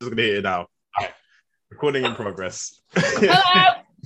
just 0.00 0.10
gonna 0.10 0.22
hit 0.22 0.38
it 0.38 0.42
now. 0.44 0.66
Recording 1.70 2.06
in 2.06 2.14
progress. 2.14 2.80
Hello. 2.94 3.32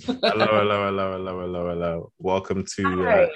hello, 0.06 0.46
hello, 0.46 0.86
hello, 0.86 1.12
hello, 1.12 1.40
hello, 1.40 1.68
hello. 1.68 2.12
Welcome 2.18 2.64
to 2.74 3.08
uh, 3.08 3.26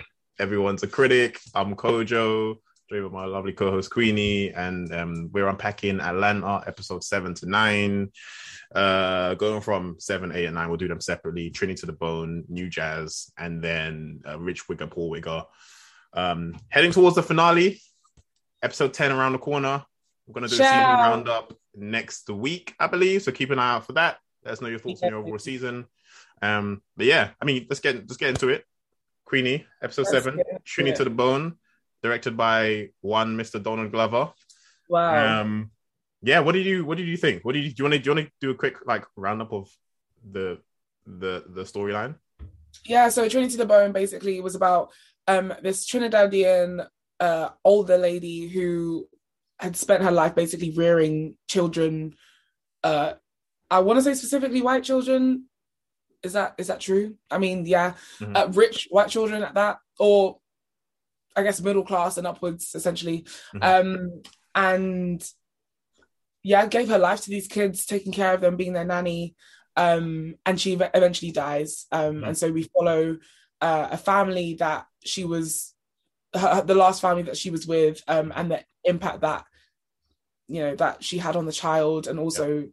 Everyone's 0.41 0.83
a 0.83 0.89
Critic. 0.89 1.39
I'm 1.55 1.77
Kojo, 1.77 2.57
joined 2.91 3.05
with 3.05 3.13
my 3.13 3.27
lovely 3.27 3.53
co-host 3.53 3.91
Queenie, 3.93 4.51
and 4.51 4.93
um, 4.93 5.31
we're 5.33 5.47
unpacking 5.47 6.01
Atlanta 6.01 6.65
episode 6.67 7.05
seven 7.05 7.33
to 7.35 7.47
nine. 7.47 8.11
Uh, 8.75 9.35
going 9.35 9.61
from 9.61 9.95
seven, 10.01 10.33
eight, 10.35 10.47
and 10.47 10.57
nine, 10.57 10.67
we'll 10.67 10.79
do 10.79 10.89
them 10.89 11.01
separately. 11.01 11.51
Trinity 11.51 11.79
to 11.79 11.87
the 11.87 11.93
Bone, 11.93 12.43
New 12.49 12.69
Jazz, 12.69 13.31
and 13.39 13.63
then 13.63 14.21
uh, 14.29 14.37
Rich 14.37 14.67
Wigga, 14.67 14.91
Poor 14.91 15.17
Wigga. 15.17 15.45
Um, 16.13 16.59
heading 16.71 16.91
towards 16.91 17.15
the 17.15 17.23
finale, 17.23 17.81
episode 18.65 18.95
10 18.95 19.13
around 19.13 19.35
the 19.35 19.39
corner. 19.39 19.85
We're 20.29 20.35
gonna 20.35 20.49
do 20.49 20.55
a 20.55 20.59
season 20.59 20.71
roundup 20.71 21.55
next 21.75 22.29
week, 22.29 22.75
I 22.79 22.87
believe. 22.87 23.23
So 23.23 23.33
keep 23.33 23.51
an 23.51 23.59
eye 23.59 23.77
out 23.77 23.87
for 23.87 23.95
that. 23.95 24.19
Let 24.45 24.53
us 24.53 24.61
know 24.61 24.69
your 24.69 24.79
thoughts 24.79 25.03
on 25.03 25.09
your 25.09 25.21
overall 25.21 25.39
season. 25.39 25.87
Um, 26.43 26.83
but 26.97 27.07
yeah, 27.07 27.31
I 27.41 27.47
mean, 27.47 27.67
let's 27.71 27.81
get 27.81 27.97
let's 27.97 28.19
get 28.19 28.29
into 28.29 28.49
it. 28.49 28.65
Queenie, 29.25 29.67
episode 29.83 30.07
Let's 30.13 30.25
seven, 30.25 30.43
Trinity 30.65 30.97
to 30.99 31.05
the 31.05 31.11
Bone, 31.11 31.57
directed 32.03 32.37
by 32.37 32.91
one 33.01 33.37
Mr. 33.37 33.63
Donald 33.63 33.91
Glover. 33.91 34.33
Wow. 34.89 35.41
Um, 35.41 35.71
yeah, 36.23 36.41
what 36.41 36.53
did 36.53 36.67
you 36.67 36.85
what 36.85 36.99
did 36.99 37.09
you 37.09 37.17
think? 37.17 37.45
What 37.45 37.55
did 37.55 37.65
you 37.65 37.71
do? 37.71 37.75
You 37.79 37.85
want 37.85 37.95
to 37.95 37.99
do 37.99 38.11
you 38.11 38.17
want 38.17 38.27
to 38.27 38.33
do 38.41 38.51
a 38.51 38.55
quick 38.55 38.87
like 38.87 39.07
roundup 39.17 39.53
of 39.53 39.71
the 40.31 40.59
the 41.07 41.45
the 41.49 41.63
storyline? 41.63 42.17
yeah, 42.85 43.09
so 43.09 43.29
Trinity 43.29 43.53
to 43.53 43.59
the 43.59 43.67
Bone 43.67 43.93
basically 43.93 44.41
was 44.41 44.55
about 44.55 44.91
um 45.27 45.53
this 45.63 45.89
Trinidadian 45.89 46.87
uh 47.21 47.49
older 47.65 47.99
lady 47.99 48.49
who 48.49 49.09
had 49.61 49.77
spent 49.77 50.03
her 50.03 50.11
life 50.13 50.35
basically 50.35 50.71
rearing 50.71 51.37
children 51.49 52.15
uh 52.85 53.15
I 53.71 53.81
want 53.81 53.99
to 53.99 54.03
say 54.03 54.15
specifically 54.15 54.63
white 54.63 54.83
children. 54.85 55.45
Is 56.23 56.33
that 56.33 56.55
is 56.59 56.69
that 56.69 56.81
true? 56.81 57.17
I 57.31 57.39
mean, 57.39 57.67
yeah, 57.67 57.95
Mhm. 58.19 58.37
uh, 58.37 58.49
rich 58.53 58.89
white 58.91 59.11
children 59.11 59.43
at 59.43 59.55
that, 59.55 59.79
or 59.99 60.41
I 61.37 61.43
guess 61.43 61.61
middle 61.61 61.85
class 61.85 62.17
and 62.17 62.27
upwards, 62.27 62.75
essentially. 62.75 63.27
Mhm. 63.55 63.63
Um, 63.63 64.23
and 64.55 65.33
yeah, 66.43 66.67
gave 66.67 66.89
her 66.89 66.99
life 66.99 67.21
to 67.23 67.31
these 67.31 67.47
kids, 67.47 67.85
taking 67.85 68.13
care 68.13 68.33
of 68.33 68.41
them, 68.41 68.57
being 68.57 68.73
their 68.73 68.85
nanny. 68.85 69.35
Um, 69.77 70.35
and 70.47 70.61
she 70.61 70.73
eventually 70.73 71.31
dies. 71.31 71.87
Um, 71.93 72.23
Mhm. 72.23 72.27
and 72.29 72.39
so 72.39 72.51
we 72.51 72.63
follow 72.65 73.19
uh, 73.61 73.89
a 73.91 73.97
family 73.99 74.55
that 74.55 74.87
she 75.05 75.25
was 75.25 75.75
her, 76.35 76.63
the 76.63 76.75
last 76.75 77.01
family 77.01 77.23
that 77.25 77.37
she 77.37 77.51
was 77.51 77.67
with, 77.67 78.03
um, 78.09 78.33
and 78.35 78.51
the 78.51 78.65
impact 78.85 79.21
that 79.21 79.45
you 80.49 80.63
know 80.63 80.75
that 80.77 81.05
she 81.05 81.19
had 81.19 81.37
on 81.37 81.47
the 81.47 81.53
child, 81.53 82.07
and 82.07 82.19
also 82.19 82.69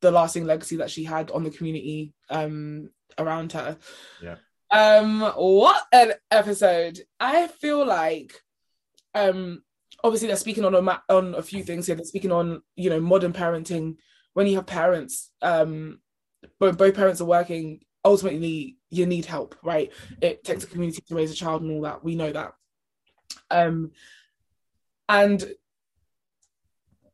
the 0.00 0.10
lasting 0.10 0.44
legacy 0.44 0.76
that 0.76 0.90
she 0.90 1.04
had 1.04 1.30
on 1.30 1.44
the 1.44 1.50
community 1.50 2.12
um, 2.30 2.90
around 3.18 3.52
her. 3.52 3.76
Yeah. 4.22 4.36
Um, 4.70 5.20
what 5.20 5.82
an 5.92 6.12
episode! 6.30 7.00
I 7.18 7.48
feel 7.48 7.86
like, 7.86 8.32
um, 9.14 9.62
obviously 10.04 10.28
they're 10.28 10.36
speaking 10.36 10.64
on 10.64 10.74
a 10.74 10.82
ma- 10.82 11.00
on 11.08 11.34
a 11.34 11.42
few 11.42 11.62
things 11.62 11.86
here. 11.86 11.96
They're 11.96 12.04
speaking 12.04 12.32
on 12.32 12.62
you 12.76 12.90
know 12.90 13.00
modern 13.00 13.32
parenting. 13.32 13.96
When 14.34 14.46
you 14.46 14.56
have 14.56 14.66
parents, 14.66 15.30
um, 15.42 16.00
both 16.58 16.76
both 16.78 16.94
parents 16.94 17.20
are 17.20 17.26
working. 17.26 17.80
Ultimately, 18.04 18.78
you 18.90 19.06
need 19.06 19.26
help, 19.26 19.56
right? 19.62 19.90
It 20.20 20.44
takes 20.44 20.64
a 20.64 20.68
community 20.68 21.02
to 21.08 21.14
raise 21.14 21.32
a 21.32 21.34
child 21.34 21.62
and 21.62 21.72
all 21.72 21.82
that. 21.82 22.04
We 22.04 22.14
know 22.14 22.32
that. 22.32 22.52
Um, 23.50 23.90
and 25.08 25.44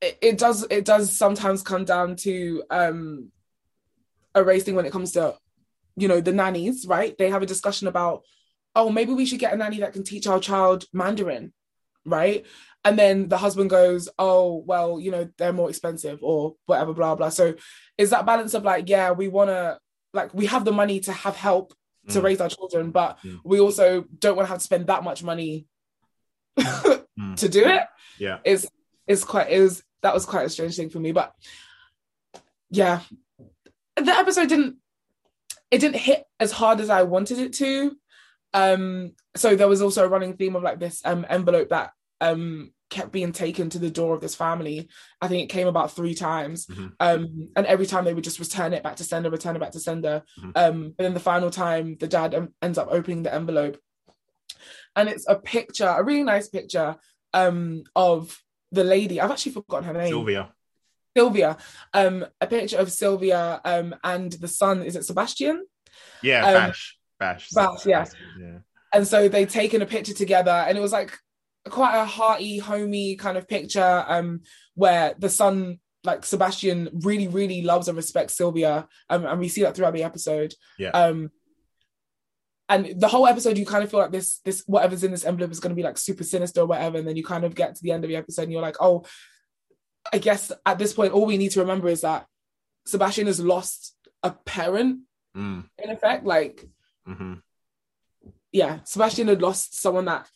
it, 0.04 0.18
it 0.28 0.38
does 0.38 0.58
it 0.70 0.84
does 0.84 1.16
sometimes 1.16 1.62
come 1.70 1.84
down 1.84 2.16
to 2.16 2.62
um 2.70 3.30
a 4.34 4.42
race 4.50 4.64
thing 4.64 4.74
when 4.76 4.86
it 4.86 4.92
comes 4.92 5.12
to 5.12 5.24
you 5.96 6.08
know 6.08 6.20
the 6.20 6.32
nannies 6.32 6.86
right 6.86 7.16
they 7.18 7.30
have 7.30 7.42
a 7.42 7.46
discussion 7.54 7.86
about 7.88 8.22
oh 8.74 8.88
maybe 8.90 9.12
we 9.12 9.26
should 9.26 9.38
get 9.44 9.52
a 9.54 9.56
nanny 9.56 9.78
that 9.80 9.92
can 9.92 10.04
teach 10.04 10.26
our 10.26 10.40
child 10.40 10.84
mandarin 10.92 11.52
right 12.04 12.44
and 12.84 12.98
then 12.98 13.28
the 13.28 13.38
husband 13.38 13.70
goes 13.70 14.08
oh 14.18 14.62
well 14.66 14.98
you 15.04 15.10
know 15.10 15.28
they're 15.38 15.52
more 15.60 15.70
expensive 15.70 16.18
or 16.22 16.54
whatever 16.66 16.92
blah 16.92 17.14
blah 17.14 17.28
so 17.30 17.54
is 17.96 18.10
that 18.10 18.26
balance 18.26 18.54
of 18.54 18.64
like 18.64 18.88
yeah 18.88 19.12
we 19.12 19.28
want 19.28 19.48
to 19.50 19.78
like 20.12 20.34
we 20.34 20.46
have 20.46 20.64
the 20.64 20.72
money 20.82 20.98
to 21.00 21.12
have 21.12 21.36
help 21.36 21.72
to 22.08 22.20
Mm. 22.20 22.24
raise 22.24 22.40
our 22.44 22.50
children 22.50 22.90
but 22.90 23.18
Mm. 23.24 23.38
we 23.44 23.58
also 23.60 24.04
don't 24.18 24.36
want 24.36 24.46
to 24.46 24.50
have 24.52 24.58
to 24.58 24.64
spend 24.70 24.86
that 24.88 25.02
much 25.08 25.22
money 25.22 25.66
Mm. 26.58 27.36
to 27.36 27.48
do 27.48 27.64
it 27.64 27.82
Yeah. 28.18 28.38
it's 28.44 28.66
is 29.06 29.24
quite 29.24 29.48
it 29.50 29.60
was 29.60 29.82
that 30.04 30.14
was 30.14 30.24
quite 30.24 30.46
a 30.46 30.48
strange 30.48 30.76
thing 30.76 30.90
for 30.90 31.00
me 31.00 31.10
but 31.12 31.34
yeah 32.70 33.00
the 33.96 34.12
episode 34.12 34.48
didn't 34.48 34.76
it 35.70 35.78
didn't 35.80 35.96
hit 35.96 36.24
as 36.38 36.52
hard 36.52 36.78
as 36.80 36.90
i 36.90 37.02
wanted 37.02 37.38
it 37.38 37.52
to. 37.54 37.96
Um 38.52 39.12
so 39.34 39.56
there 39.56 39.66
was 39.66 39.82
also 39.82 40.04
a 40.04 40.08
running 40.08 40.36
theme 40.36 40.54
of 40.54 40.62
like 40.62 40.78
this 40.78 41.00
um 41.04 41.26
envelope 41.28 41.70
that 41.70 41.90
um 42.20 42.70
kept 42.90 43.10
being 43.10 43.32
taken 43.32 43.68
to 43.70 43.80
the 43.80 43.90
door 43.90 44.14
of 44.14 44.20
this 44.20 44.36
family. 44.36 44.88
I 45.20 45.26
think 45.26 45.42
it 45.42 45.52
came 45.52 45.66
about 45.66 45.90
three 45.90 46.14
times. 46.14 46.66
Mhm. 46.66 46.92
um 47.00 47.48
and 47.56 47.66
every 47.66 47.86
time 47.86 48.04
they 48.04 48.14
would 48.14 48.22
just 48.30 48.38
return 48.38 48.72
it 48.72 48.84
back 48.84 48.96
to 48.96 49.04
sender 49.04 49.30
return 49.30 49.56
it 49.56 49.58
back 49.58 49.72
to 49.72 49.80
sender. 49.80 50.22
Mhm. 50.38 50.52
um 50.54 50.94
but 50.96 51.02
then 51.02 51.14
the 51.14 51.28
final 51.32 51.50
time 51.50 51.96
the 51.98 52.06
dad 52.06 52.34
um, 52.34 52.54
ends 52.62 52.78
up 52.78 52.88
opening 52.92 53.24
the 53.24 53.34
envelope. 53.34 53.76
And 54.94 55.08
it's 55.08 55.26
a 55.28 55.34
picture 55.34 55.88
a 55.88 56.04
really 56.04 56.22
nice 56.22 56.48
picture 56.48 56.94
um 57.32 57.82
of 57.96 58.38
the 58.74 58.84
lady 58.84 59.20
i've 59.20 59.30
actually 59.30 59.52
forgotten 59.52 59.86
her 59.88 59.92
name 59.94 60.08
Sylvia. 60.08 60.52
sylvia 61.16 61.56
um 61.92 62.24
a 62.40 62.46
picture 62.46 62.78
of 62.78 62.90
sylvia 62.90 63.60
um 63.64 63.94
and 64.02 64.32
the 64.32 64.48
son 64.48 64.82
is 64.82 64.96
it 64.96 65.04
sebastian 65.04 65.64
Yeah, 66.22 66.44
Um, 66.46 66.54
Bash. 66.54 66.98
Bash. 67.18 67.50
Bash, 67.50 67.86
yeah. 67.86 68.04
Yeah. 68.40 68.58
and 68.92 69.06
so 69.06 69.28
they 69.28 69.46
taken 69.46 69.80
a 69.82 69.86
picture 69.86 70.14
together 70.14 70.50
and 70.66 70.76
it 70.76 70.80
was 70.80 70.92
like 70.92 71.12
quite 71.70 71.96
a 71.96 72.04
hearty 72.04 72.58
homey 72.58 73.16
kind 73.16 73.36
of 73.38 73.48
picture 73.48 74.04
um 74.08 74.40
where 74.74 75.14
the 75.18 75.28
son 75.30 75.78
like 76.04 76.24
sebastian 76.24 76.90
really 77.08 77.28
really 77.28 77.62
loves 77.62 77.88
and 77.88 77.96
respects 77.96 78.36
sylvia 78.36 78.86
um, 79.08 79.24
and 79.24 79.40
we 79.40 79.48
see 79.48 79.62
that 79.62 79.74
throughout 79.74 79.94
the 79.94 80.02
episode 80.02 80.52
Yeah. 80.78 80.90
um 80.90 81.30
and 82.68 82.98
the 83.00 83.08
whole 83.08 83.26
episode 83.26 83.58
you 83.58 83.66
kind 83.66 83.84
of 83.84 83.90
feel 83.90 84.00
like 84.00 84.10
this 84.12 84.38
this 84.44 84.62
whatever's 84.66 85.04
in 85.04 85.10
this 85.10 85.24
envelope 85.24 85.50
is 85.50 85.60
going 85.60 85.70
to 85.70 85.76
be 85.76 85.82
like 85.82 85.98
super 85.98 86.24
sinister 86.24 86.60
or 86.62 86.66
whatever 86.66 86.98
and 86.98 87.06
then 87.06 87.16
you 87.16 87.22
kind 87.24 87.44
of 87.44 87.54
get 87.54 87.74
to 87.74 87.82
the 87.82 87.90
end 87.92 88.04
of 88.04 88.08
the 88.08 88.16
episode 88.16 88.42
and 88.42 88.52
you're 88.52 88.62
like 88.62 88.76
oh 88.80 89.04
i 90.12 90.18
guess 90.18 90.50
at 90.64 90.78
this 90.78 90.92
point 90.92 91.12
all 91.12 91.26
we 91.26 91.36
need 91.36 91.50
to 91.50 91.60
remember 91.60 91.88
is 91.88 92.00
that 92.02 92.26
sebastian 92.86 93.26
has 93.26 93.40
lost 93.40 93.94
a 94.22 94.30
parent 94.30 95.00
Mm. 95.36 95.64
in 95.78 95.90
effect 95.90 96.24
like 96.24 96.64
hmm 97.06 97.34
yeah, 98.52 98.78
Sebastian 98.84 99.26
had 99.26 99.42
lost 99.42 99.80
someone 99.80 100.04
that 100.04 100.28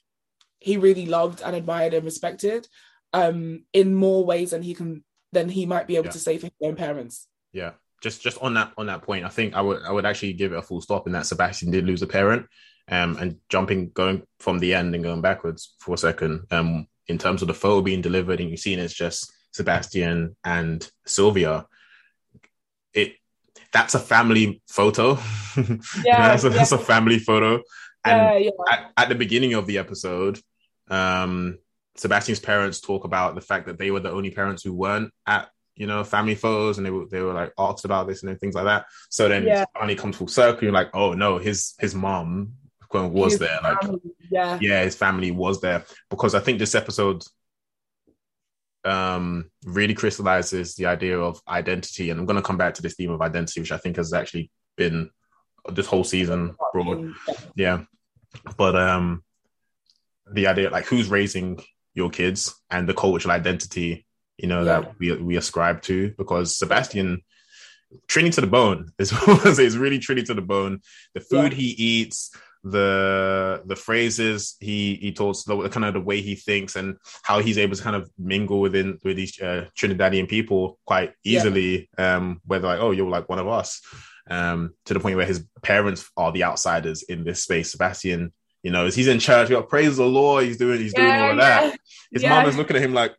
he 0.59 0.77
really 0.77 1.07
loved 1.07 1.41
and 1.41 1.55
admired 1.55 1.95
and 1.95 2.05
respected 2.05 2.67
um 3.13 3.65
in 3.73 3.95
more 3.95 4.25
ways 4.25 4.51
than 4.51 4.63
he 4.63 4.75
can 4.75 5.05
than 5.31 5.49
he 5.49 5.67
might 5.67 5.87
be 5.87 5.95
able 5.95 6.07
Yeah. 6.07 6.11
to 6.13 6.19
say 6.19 6.37
for 6.37 6.47
his 6.47 6.55
own 6.69 6.75
parents. 6.75 7.29
Yeah. 7.53 7.75
Just 8.01 8.23
just 8.23 8.39
on 8.39 8.55
that 8.55 8.73
on 8.79 8.87
that 8.87 9.03
point, 9.03 9.25
I 9.25 9.29
think 9.29 9.55
I 9.55 9.61
would 9.61 9.83
I 9.83 9.91
would 9.91 10.07
actually 10.07 10.33
give 10.35 10.53
it 10.53 10.59
a 10.59 10.63
full 10.63 10.81
stop 10.81 11.07
in 11.07 11.13
that 11.15 11.27
Sebastian 11.27 11.71
did 11.71 11.87
lose 11.87 12.03
a 12.03 12.07
parent. 12.07 12.47
Um 12.91 13.17
and 13.19 13.37
jumping 13.49 13.91
going 13.91 14.23
from 14.41 14.59
the 14.59 14.75
end 14.75 14.95
and 14.95 15.05
going 15.05 15.21
backwards 15.21 15.75
for 15.81 15.95
a 15.95 15.99
second. 15.99 16.47
Um 16.51 16.87
in 17.09 17.19
terms 17.19 17.43
of 17.43 17.49
the 17.49 17.55
photo 17.55 17.81
being 17.81 18.03
delivered 18.03 18.41
and 18.41 18.51
you've 18.51 18.61
seen 18.61 18.79
it's 18.79 18.95
just 18.95 19.33
Sebastian 19.53 20.37
and 20.45 20.89
Sylvia. 21.07 21.67
It 22.93 23.15
that's 23.73 23.95
a 23.95 24.01
family 24.01 24.63
photo. 24.69 25.19
Yeah, 26.05 26.29
that's, 26.29 26.45
a, 26.45 26.51
that's 26.51 26.71
a 26.71 26.79
family 26.79 27.19
photo. 27.19 27.63
And 28.05 28.45
Yeah, 28.45 28.51
yeah. 28.51 28.73
at, 28.73 28.93
at 28.97 29.09
the 29.09 29.17
beginning 29.17 29.55
of 29.55 29.67
the 29.67 29.79
episode, 29.79 30.39
um, 30.89 31.59
Sebastian's 31.97 32.39
parents 32.39 32.81
talk 32.81 33.05
about 33.05 33.35
the 33.35 33.41
fact 33.41 33.67
that 33.67 33.77
they 33.77 33.91
were 33.91 34.01
the 34.01 34.13
only 34.13 34.31
parents 34.31 34.63
who 34.63 34.73
weren't 34.73 35.11
at 35.27 35.51
you 35.79 35.87
know 35.87 36.05
family 36.05 36.35
photos, 36.35 36.77
and 36.77 36.87
they 36.87 36.91
were 36.91 37.07
they 37.07 37.21
were 37.23 37.33
like 37.33 37.53
asked 37.57 37.85
about 37.85 38.07
this 38.09 38.23
and 38.23 38.39
things 38.41 38.55
like 38.55 38.65
that. 38.65 38.87
So 39.09 39.29
then 39.29 39.45
Yeah. 39.45 39.63
it 39.63 39.69
finally 39.75 39.95
comes 39.95 40.17
full 40.17 40.29
circle. 40.29 40.65
You're 40.65 40.73
like, 40.73 40.91
oh 40.95 41.15
no, 41.15 41.39
his 41.39 41.75
his 41.79 41.95
mom 41.95 42.53
was 42.93 43.33
His 43.35 43.41
there. 43.41 43.59
Like, 43.63 43.79
yeah. 44.31 44.59
yeah, 44.61 44.83
his 44.83 44.97
family 44.97 45.31
was 45.31 45.61
there 45.61 45.85
because 46.11 46.35
I 46.35 46.41
think 46.41 46.59
this 46.59 46.75
episode 46.75 47.23
um 48.85 49.51
really 49.65 49.95
crystallizes 49.95 50.75
the 50.77 50.87
idea 50.87 51.19
of 51.19 51.41
identity 51.49 52.11
and 52.11 52.21
i'm 52.21 52.27
going 52.27 52.37
to 52.37 52.43
come 52.43 52.57
back 52.57 52.75
to 52.75 52.81
this 52.81 52.95
theme 52.95 53.11
of 53.11 53.21
identity 53.21 53.61
which 53.61 53.73
i 53.73 53.77
think 53.77 53.97
has 53.97 54.13
actually 54.13 54.51
been 54.77 55.11
this 55.73 55.87
whole 55.87 56.05
season 56.05 56.55
broad 56.73 57.13
yeah 57.57 57.83
but 58.57 58.77
um 58.77 59.23
the 60.33 60.47
idea 60.47 60.71
like 60.71 60.87
who's 60.87 61.09
raising 61.09 61.61
your 61.93 62.09
kids 62.09 62.55
and 62.71 62.89
the 62.89 62.95
cultural 62.95 63.35
identity 63.35 64.07
you 64.39 64.49
know 64.49 64.61
Yeah. 64.65 64.81
that 64.81 64.99
we 64.99 65.13
we 65.13 65.37
ascribe 65.37 65.83
to 65.83 66.15
because 66.17 66.57
sebastian 66.57 67.23
Trinity 68.07 68.35
to 68.35 68.41
the 68.43 68.47
bone 68.47 68.93
is 68.99 69.13
is 69.59 69.79
really 69.79 69.99
Trinity 69.99 70.27
to 70.27 70.35
the 70.35 70.43
bone. 70.43 70.81
The 71.15 71.21
food 71.21 71.55
he 71.55 71.69
eats, 71.69 72.31
the 72.63 73.63
the 73.65 73.77
phrases 73.77 74.57
he 74.61 74.97
he 74.97 75.13
talks 75.13 75.45
the 75.45 75.69
kind 75.71 75.87
of 75.87 75.95
the 75.95 76.01
way 76.01 76.21
he 76.21 76.35
thinks 76.35 76.77
and 76.77 76.97
how 77.23 77.39
he's 77.41 77.57
able 77.57 77.77
to 77.77 77.83
kind 77.83 77.97
of 77.97 78.11
mingle 78.19 78.61
within 78.61 78.99
with 79.05 79.17
these 79.17 79.41
uh, 79.41 79.67
Trinidadian 79.75 80.29
people 80.29 80.79
quite 80.87 81.15
easily. 81.25 81.89
Yeah. 81.99 82.17
Um, 82.17 82.41
whether 82.45 82.67
like 82.69 82.81
oh 82.81 82.91
you're 82.91 83.09
like 83.09 83.29
one 83.29 83.39
of 83.39 83.49
us, 83.49 83.81
um, 84.29 84.75
to 84.85 84.93
the 84.93 85.01
point 85.01 85.17
where 85.17 85.25
his 85.27 85.45
parents 85.63 86.11
are 86.17 86.31
the 86.31 86.45
outsiders 86.45 87.03
in 87.05 87.25
this 87.25 87.43
space. 87.43 87.73
Sebastian, 87.73 88.33
you 88.63 88.71
know, 88.71 88.85
he's 88.85 89.09
in 89.09 89.19
church, 89.19 89.49
He 89.49 89.55
got 89.55 89.71
praise 89.71 89.97
the 89.97 90.05
Lord, 90.05 90.45
he's 90.45 90.59
doing 90.59 90.79
he's 90.79 90.93
yeah, 90.95 91.07
doing 91.07 91.23
all 91.23 91.31
of 91.31 91.37
that. 91.39 91.65
Yeah. 91.65 91.77
His 92.13 92.23
mom 92.25 92.47
is 92.47 92.57
looking 92.59 92.77
at 92.77 92.83
him 92.83 92.93
like 92.93 93.15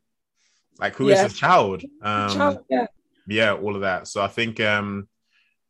like 0.80 0.96
who 0.96 1.10
is 1.10 1.22
this 1.22 1.38
child? 1.38 1.84
Um, 2.02 2.30
child, 2.30 2.60
yeah, 2.70 2.88
yeah, 3.28 3.54
all 3.54 3.76
of 3.76 3.82
that. 3.82 4.08
So 4.08 4.22
I 4.22 4.28
think 4.28 4.60
um 4.60 5.08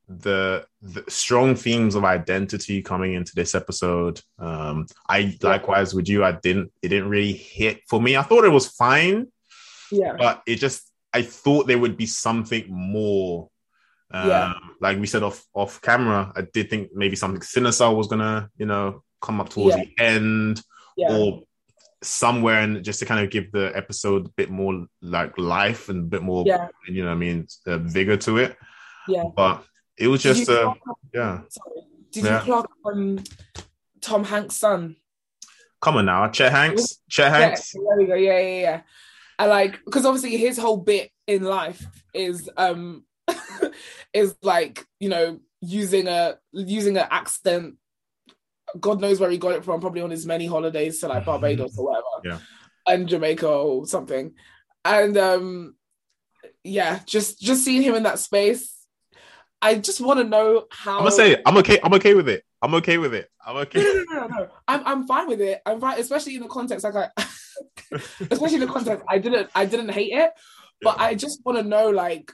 the, 0.10 0.66
the 0.82 1.04
strong 1.08 1.56
themes 1.56 1.94
of 1.94 2.04
identity 2.04 2.82
coming 2.82 3.14
into 3.14 3.36
this 3.36 3.54
episode. 3.54 4.20
Um, 4.40 4.88
I 5.08 5.38
likewise 5.42 5.94
with 5.94 6.10
you, 6.10 6.24
I 6.24 6.32
didn't 6.32 6.72
it 6.82 6.90
didn't 6.90 7.10
really 7.10 7.34
hit 7.34 7.82
for 7.88 8.02
me. 8.02 8.18
I 8.18 8.24
thought 8.24 8.44
it 8.44 8.50
was 8.50 8.68
fine, 8.68 9.28
yeah, 9.92 10.16
but 10.18 10.42
it 10.48 10.56
just 10.56 10.92
I 11.14 11.22
thought 11.22 11.68
there 11.68 11.80
would 11.80 11.98
be 11.98 12.08
something 12.08 12.66
more. 12.70 13.50
Um, 14.12 14.28
yeah. 14.28 14.54
like 14.82 15.00
we 15.00 15.06
said 15.06 15.22
off 15.22 15.46
off 15.54 15.82
camera, 15.82 16.32
I 16.36 16.42
did 16.42 16.70
think 16.70 16.90
maybe 16.96 17.16
something 17.16 17.42
sinister 17.42 17.90
was 17.92 18.08
gonna, 18.08 18.50
you 18.58 18.66
know, 18.66 19.04
come 19.22 19.40
up 19.40 19.50
towards 19.50 19.78
yeah. 19.78 19.84
the 19.84 20.04
end, 20.04 20.62
yeah. 20.98 21.16
or 21.16 21.44
somewhere 22.01 22.62
and 22.62 22.84
just 22.84 23.00
to 23.00 23.06
kind 23.06 23.24
of 23.24 23.30
give 23.30 23.51
the 23.51 23.72
episode 23.75 24.28
a 24.28 24.30
bit 24.30 24.50
more 24.50 24.86
like 25.01 25.38
life 25.38 25.90
and 25.90 26.00
a 26.00 26.07
bit 26.07 26.22
more, 26.22 26.44
yeah. 26.46 26.68
you 26.88 27.04
know, 27.04 27.12
I 27.12 27.16
mean, 27.16 27.48
uh, 27.68 27.78
vigor 27.78 28.18
to 28.18 28.38
it. 28.38 28.57
Yeah. 29.07 29.24
But 29.36 29.63
it 29.98 30.07
was 30.07 30.24
just 30.24 30.50
uh, 30.50 30.74
yeah. 31.13 31.42
Sorry. 31.50 31.81
Did 32.12 32.24
yeah. 32.24 32.40
you 32.40 32.46
clock 32.46 32.72
on 32.86 33.24
Tom 34.01 34.24
Hanks' 34.24 34.56
son? 34.56 34.96
Come 35.81 35.98
on 35.98 36.06
now, 36.06 36.28
Chet 36.30 36.51
Hanks. 36.51 37.01
Chet 37.10 37.31
Hanks. 37.31 37.74
Yeah, 37.74 37.81
there 37.88 37.98
we 37.98 38.06
go. 38.06 38.16
Yeah, 38.16 38.40
yeah, 38.40 38.62
yeah. 38.62 38.81
And 39.38 39.50
like, 39.50 39.80
because 39.86 40.06
obviously 40.06 40.36
his 40.38 40.57
whole 40.57 40.78
bit 40.78 41.12
in 41.28 41.44
life 41.44 41.86
is 42.13 42.50
um 42.57 43.06
is 44.13 44.36
like 44.42 44.86
you 45.00 45.10
know 45.10 45.40
using 45.62 46.07
a 46.07 46.38
using 46.52 46.98
an 46.98 47.07
accent. 47.10 47.75
God 48.80 49.01
knows 49.01 49.19
where 49.19 49.30
he 49.30 49.38
got 49.38 49.54
it 49.54 49.63
from. 49.63 49.80
Probably 49.80 50.01
on 50.01 50.12
his 50.12 50.25
many 50.25 50.45
holidays 50.45 51.00
to 51.00 51.07
like 51.07 51.25
Barbados 51.25 51.77
or 51.77 51.86
whatever. 51.86 52.06
Yeah. 52.24 52.39
And 52.88 53.07
Jamaica 53.07 53.48
or 53.48 53.86
something. 53.88 54.33
And 54.83 55.18
um 55.18 55.75
yeah, 56.63 57.00
just 57.06 57.39
just 57.39 57.63
seeing 57.63 57.81
him 57.81 57.95
in 57.95 58.04
that 58.04 58.19
space 58.19 58.80
I 59.62 59.75
just 59.75 60.01
want 60.01 60.19
to 60.19 60.24
know 60.24 60.66
how. 60.71 60.94
I'm 60.94 61.00
gonna 61.00 61.12
say 61.12 61.42
I'm 61.45 61.57
okay. 61.57 61.80
I'm 61.83 61.94
okay 61.95 62.13
with 62.13 62.30
it. 62.30 62.44
I'm 62.62 62.74
okay 62.75 62.98
with 62.98 63.13
it. 63.13 63.30
I'm 63.45 63.57
okay. 63.57 63.81
No, 63.83 64.04
no, 64.10 64.27
no, 64.27 64.27
no. 64.27 64.48
I'm 64.68 64.81
I'm 64.86 65.07
fine 65.07 65.27
with 65.27 65.42
it. 65.42 65.62
I'm 65.66 65.81
fine, 65.81 66.00
especially 66.00 66.36
in 66.36 66.42
the 66.42 66.48
context. 66.48 66.86
Like 66.86 66.95
I, 66.95 67.25
especially 68.31 68.56
in 68.56 68.62
the 68.62 68.68
context, 68.68 69.04
I 69.07 69.18
didn't 69.18 69.50
I 69.54 69.66
didn't 69.66 69.89
hate 69.89 70.13
it, 70.13 70.31
but 70.81 70.98
yeah. 70.98 71.04
I 71.04 71.16
just 71.16 71.42
want 71.45 71.57
to 71.57 71.63
know 71.63 71.89
like. 71.89 72.31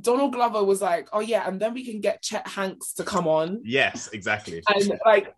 Donald 0.00 0.32
Glover 0.32 0.62
was 0.64 0.80
like, 0.80 1.08
"Oh 1.12 1.20
yeah," 1.20 1.46
and 1.46 1.60
then 1.60 1.74
we 1.74 1.84
can 1.84 2.00
get 2.00 2.22
Chet 2.22 2.46
Hanks 2.46 2.94
to 2.94 3.04
come 3.04 3.26
on. 3.26 3.60
Yes, 3.64 4.08
exactly. 4.12 4.62
And 4.68 4.98
like, 5.04 5.34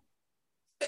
exactly. 0.79 0.87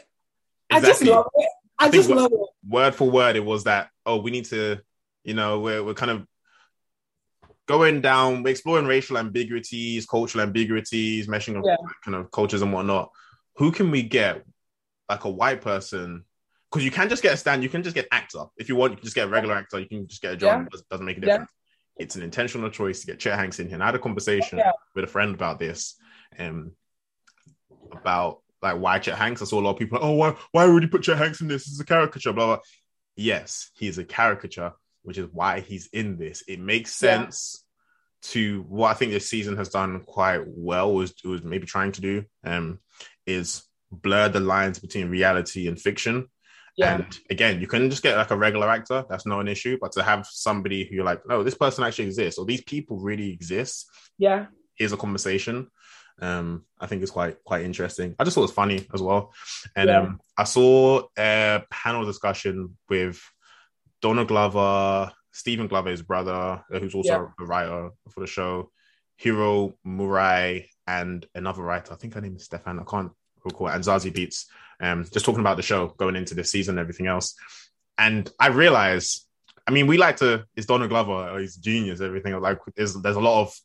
I 0.72 0.82
just 0.82 1.04
love 1.04 1.28
it. 1.36 1.50
I, 1.78 1.86
I 1.86 1.90
just 1.90 2.10
love 2.10 2.32
it. 2.32 2.40
Word 2.68 2.96
for 2.96 3.10
word, 3.10 3.36
it 3.36 3.46
was 3.46 3.66
that. 3.66 3.90
Oh, 4.06 4.18
we 4.18 4.32
need 4.32 4.46
to, 4.46 4.80
you 5.24 5.34
know, 5.34 5.60
we're 5.60 5.84
we're 5.84 5.94
kind 5.94 6.12
of 6.12 6.26
going 7.68 8.02
down, 8.02 8.44
we're 8.44 8.52
exploring 8.52 8.86
racial 8.86 9.18
ambiguities, 9.18 10.06
cultural 10.06 10.44
ambiguities, 10.44 11.28
meshing 11.28 11.58
of 11.58 11.64
yeah. 11.66 11.76
kind 12.04 12.16
of 12.16 12.32
cultures 12.32 12.62
and 12.62 12.72
whatnot. 12.72 13.10
Who 13.58 13.72
can 13.72 13.92
we 13.92 14.04
get? 14.04 14.44
Like 15.08 15.26
a 15.26 15.30
white 15.30 15.62
person, 15.62 16.24
because 16.72 16.84
you 16.84 16.90
can 16.90 17.10
just 17.10 17.22
get 17.22 17.36
a 17.36 17.38
stand. 17.38 17.62
You 17.62 17.70
can 17.70 17.84
just 17.84 17.94
get 17.94 18.08
actor 18.12 18.46
if 18.58 18.68
you 18.70 18.76
want. 18.76 18.94
You 18.94 18.98
can 18.98 19.04
just 19.04 19.16
get 19.16 19.28
a 19.28 19.30
regular 19.30 19.54
actor. 19.54 19.80
You 19.80 19.86
can 19.88 20.08
just 20.08 20.20
get 20.20 20.34
a 20.34 20.36
job. 20.36 20.68
Yeah. 20.74 20.80
Doesn't 20.90 21.06
make 21.06 21.18
a 21.18 21.22
difference. 21.22 21.52
Yeah. 21.52 21.65
It's 21.98 22.16
an 22.16 22.24
intentional 22.24 22.70
choice 22.70 23.02
to 23.02 23.08
get 23.08 23.20
Chet 23.20 23.40
Hanks 23.40 23.60
in 23.60 23.68
here. 23.68 23.76
And 23.76 23.84
I 23.84 23.88
had 23.88 23.96
a 23.96 24.00
conversation 24.00 24.62
with 24.94 25.04
a 25.04 25.08
friend 25.08 25.34
about 25.34 25.60
this, 25.60 25.96
and 26.38 26.50
um, 26.50 26.72
about 27.92 28.42
like 28.62 28.78
why 28.78 29.00
Chet 29.00 29.18
Hanks. 29.18 29.42
I 29.42 29.46
saw 29.46 29.60
a 29.60 29.64
lot 29.64 29.72
of 29.72 29.80
people 29.80 30.00
like, 30.00 30.08
oh, 30.08 30.14
why 30.14 30.36
why 30.52 30.66
would 30.66 30.84
you 30.84 30.90
put 30.90 31.04
Chet 31.04 31.18
Hanks 31.18 31.42
in 31.42 31.48
this? 31.48 31.68
It's 31.68 31.80
a 31.80 31.86
caricature. 31.86 32.34
Blah 32.34 32.46
blah. 32.46 32.60
Yes, 33.16 33.72
he's 33.76 33.98
a 33.98 34.04
caricature, 34.04 34.74
which 35.04 35.18
is 35.18 35.30
why 35.32 35.62
he's 35.62 35.88
in 35.94 36.18
this. 36.18 36.44
It 36.48 36.60
makes 36.60 36.92
sense 36.92 37.64
yeah. 38.24 38.32
to 38.32 38.66
what 38.68 38.92
I 38.92 38.94
think 38.94 39.12
this 39.12 39.30
season 39.30 39.56
has 39.58 39.70
done 39.70 40.02
quite 40.02 40.42
well 40.46 40.94
was 40.94 41.14
was 41.24 41.44
maybe 41.44 41.66
trying 41.66 41.94
to 41.94 42.02
do 42.02 42.26
um 42.44 42.80
is 43.26 43.64
blur 43.92 44.30
the 44.30 44.40
lines 44.40 44.80
between 44.80 45.10
reality 45.10 45.68
and 45.68 45.80
fiction. 45.80 46.28
Yeah. 46.78 46.96
And 46.96 47.20
again, 47.30 47.62
you 47.62 47.68
can 47.68 47.90
just 47.90 48.04
get 48.04 48.18
like 48.18 48.32
a 48.32 48.38
regular 48.38 48.70
actor, 48.70 49.06
that's 49.10 49.26
not 49.26 49.40
an 49.40 49.48
issue. 49.48 49.78
But 49.80 49.94
to 49.94 50.04
have 50.04 50.28
somebody 50.30 50.86
who 50.86 50.96
you're 50.96 51.06
like, 51.06 51.22
oh, 51.30 51.44
this 51.44 51.56
person 51.56 51.84
actually 51.84 52.06
exists, 52.06 52.38
or 52.38 52.46
these 52.46 52.64
people 52.64 53.00
really 53.00 53.32
exist. 53.32 53.90
Yeah. 54.18 54.48
Is 54.78 54.92
a 54.92 54.98
conversation. 54.98 55.70
Um, 56.22 56.66
I 56.80 56.88
think 56.88 57.02
it's 57.02 57.12
quite 57.12 57.44
quite 57.44 57.64
interesting. 57.64 58.16
I 58.20 58.24
just 58.24 58.36
thought 58.36 58.42
it 58.42 58.52
was 58.52 58.52
funny 58.52 58.88
as 58.94 59.02
well. 59.02 59.34
And 59.76 59.90
yeah. 59.90 60.02
um 60.02 60.20
I 60.38 60.44
saw 60.44 61.04
a 61.18 61.64
panel 61.70 62.06
discussion 62.06 62.78
with 62.90 63.22
Donald 64.02 64.28
Glover, 64.28 65.12
Stephen 65.32 65.68
Glover's 65.68 66.02
brother, 66.02 66.64
uh, 66.72 66.80
who's 66.80 66.96
also 66.96 67.10
yeah. 67.10 67.28
a 67.40 67.46
writer 67.46 67.90
for 68.10 68.20
the 68.20 68.28
show, 68.28 68.70
Hiro 69.18 69.74
Murai, 69.86 70.68
and 70.88 71.26
another 71.36 71.64
writer. 71.64 71.94
I 71.94 71.98
think 71.98 72.14
her 72.14 72.22
name 72.22 72.36
is 72.36 72.46
Stefan. 72.46 72.80
I 72.80 72.84
can't 72.84 73.12
recall. 73.46 73.70
And 73.70 73.84
Zazie 73.84 74.14
Beetz, 74.14 74.46
Um, 74.82 75.06
just 75.06 75.26
talking 75.26 75.40
about 75.40 75.58
the 75.58 75.64
show 75.64 75.88
going 75.98 76.16
into 76.16 76.36
this 76.36 76.52
season 76.52 76.74
and 76.74 76.80
everything 76.80 77.08
else. 77.08 77.36
And 77.98 78.30
I 78.40 78.48
realize, 78.48 79.26
I 79.66 79.72
mean, 79.72 79.88
we 79.88 79.98
like 79.98 80.18
to. 80.18 80.46
It's 80.56 80.68
Donald 80.68 80.90
Glover. 80.90 81.40
He's 81.40 81.56
genius. 81.56 82.02
Everything 82.02 82.40
like 82.42 82.60
there's 82.76 82.94
there's 82.96 83.16
a 83.16 83.22
lot 83.22 83.42
of 83.44 83.58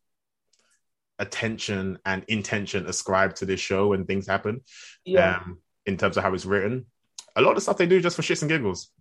attention 1.18 1.98
and 2.04 2.24
intention 2.28 2.86
ascribed 2.86 3.36
to 3.36 3.46
this 3.46 3.60
show 3.60 3.88
when 3.88 4.06
things 4.06 4.26
happen. 4.26 4.62
Yeah. 5.04 5.36
Um, 5.36 5.58
in 5.84 5.96
terms 5.96 6.16
of 6.16 6.22
how 6.22 6.32
it's 6.34 6.46
written, 6.46 6.86
a 7.34 7.42
lot 7.42 7.56
of 7.56 7.62
stuff 7.62 7.76
they 7.76 7.86
do 7.86 8.00
just 8.00 8.16
for 8.16 8.22
shits 8.22 8.42
and 8.42 8.48
giggles. 8.48 8.92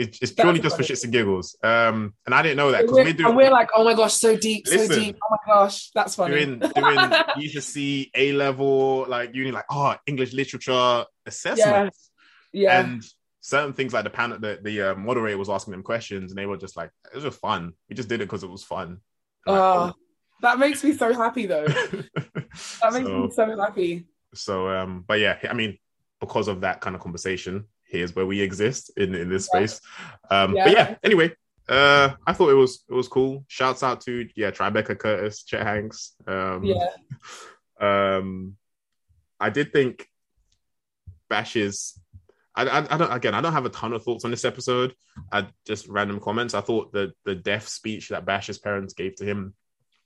It's, 0.00 0.18
it's 0.22 0.32
purely 0.32 0.60
just 0.60 0.78
for 0.78 0.82
shits 0.82 1.04
and 1.04 1.12
giggles. 1.12 1.56
Um, 1.62 2.14
and 2.24 2.34
I 2.34 2.40
didn't 2.40 2.56
know 2.56 2.72
that 2.72 2.82
because 2.82 2.96
we're, 2.96 3.12
doing, 3.12 3.26
and 3.26 3.36
we're 3.36 3.50
like, 3.50 3.68
oh 3.76 3.84
my 3.84 3.92
gosh, 3.92 4.14
so 4.14 4.34
deep, 4.34 4.66
listen, 4.66 4.88
so 4.88 4.94
deep. 4.94 5.16
Oh 5.22 5.28
my 5.30 5.54
gosh, 5.54 5.90
that's 5.94 6.14
funny. 6.14 6.36
Doing, 6.36 6.58
doing 6.58 6.72
UGC 6.72 8.10
A 8.14 8.32
level, 8.32 9.04
like 9.08 9.34
uni, 9.34 9.50
like 9.50 9.66
oh, 9.70 9.94
English 10.06 10.32
literature 10.32 11.04
assessment. 11.26 11.94
Yeah. 12.50 12.62
yeah. 12.62 12.80
And 12.80 13.04
certain 13.42 13.74
things 13.74 13.92
like 13.92 14.04
the 14.04 14.10
panel, 14.10 14.38
the, 14.38 14.58
the 14.62 14.92
uh, 14.92 14.94
moderator 14.94 15.36
was 15.36 15.50
asking 15.50 15.72
them 15.72 15.82
questions, 15.82 16.30
and 16.30 16.38
they 16.38 16.46
were 16.46 16.56
just 16.56 16.78
like, 16.78 16.90
it 17.12 17.14
was 17.14 17.24
just 17.24 17.38
fun. 17.38 17.74
We 17.90 17.94
just 17.94 18.08
did 18.08 18.22
it 18.22 18.24
because 18.24 18.42
it 18.42 18.50
was 18.50 18.64
fun. 18.64 19.02
Oh, 19.46 19.52
like, 19.52 19.62
oh, 19.62 19.94
that 20.40 20.58
makes 20.58 20.82
me 20.82 20.94
so 20.94 21.12
happy 21.12 21.44
though. 21.44 21.66
that 21.66 22.92
makes 22.92 23.06
so, 23.06 23.18
me 23.18 23.30
so 23.30 23.60
happy. 23.60 24.06
So, 24.32 24.68
um, 24.70 25.04
but 25.06 25.20
yeah, 25.20 25.36
I 25.46 25.52
mean, 25.52 25.76
because 26.20 26.48
of 26.48 26.62
that 26.62 26.80
kind 26.80 26.96
of 26.96 27.02
conversation, 27.02 27.66
here's 27.90 28.14
where 28.14 28.26
we 28.26 28.40
exist 28.40 28.92
in 28.96 29.14
in 29.14 29.28
this 29.28 29.46
space. 29.46 29.80
Um, 30.30 30.54
yeah. 30.54 30.64
But 30.64 30.72
yeah, 30.72 30.94
anyway, 31.02 31.32
uh, 31.68 32.10
I 32.26 32.32
thought 32.32 32.50
it 32.50 32.54
was 32.54 32.84
it 32.88 32.94
was 32.94 33.08
cool. 33.08 33.44
Shouts 33.48 33.82
out 33.82 34.00
to 34.02 34.28
yeah, 34.34 34.50
Tribeca 34.50 34.98
Curtis, 34.98 35.44
Chet 35.44 35.66
Hanks. 35.66 36.14
Um, 36.26 36.64
yeah. 36.64 36.88
Um, 37.80 38.56
I 39.40 39.48
did 39.48 39.72
think 39.72 40.06
Bash's. 41.30 41.98
I, 42.54 42.64
I, 42.64 42.94
I, 42.94 42.98
don't 42.98 43.10
again. 43.10 43.34
I 43.34 43.40
don't 43.40 43.54
have 43.54 43.64
a 43.64 43.70
ton 43.70 43.94
of 43.94 44.02
thoughts 44.04 44.26
on 44.26 44.30
this 44.30 44.44
episode. 44.44 44.94
I 45.32 45.46
just 45.66 45.88
random 45.88 46.20
comments. 46.20 46.52
I 46.52 46.60
thought 46.60 46.92
the 46.92 47.14
the 47.24 47.34
death 47.34 47.68
speech 47.68 48.10
that 48.10 48.26
Bash's 48.26 48.58
parents 48.58 48.92
gave 48.92 49.16
to 49.16 49.24
him 49.24 49.54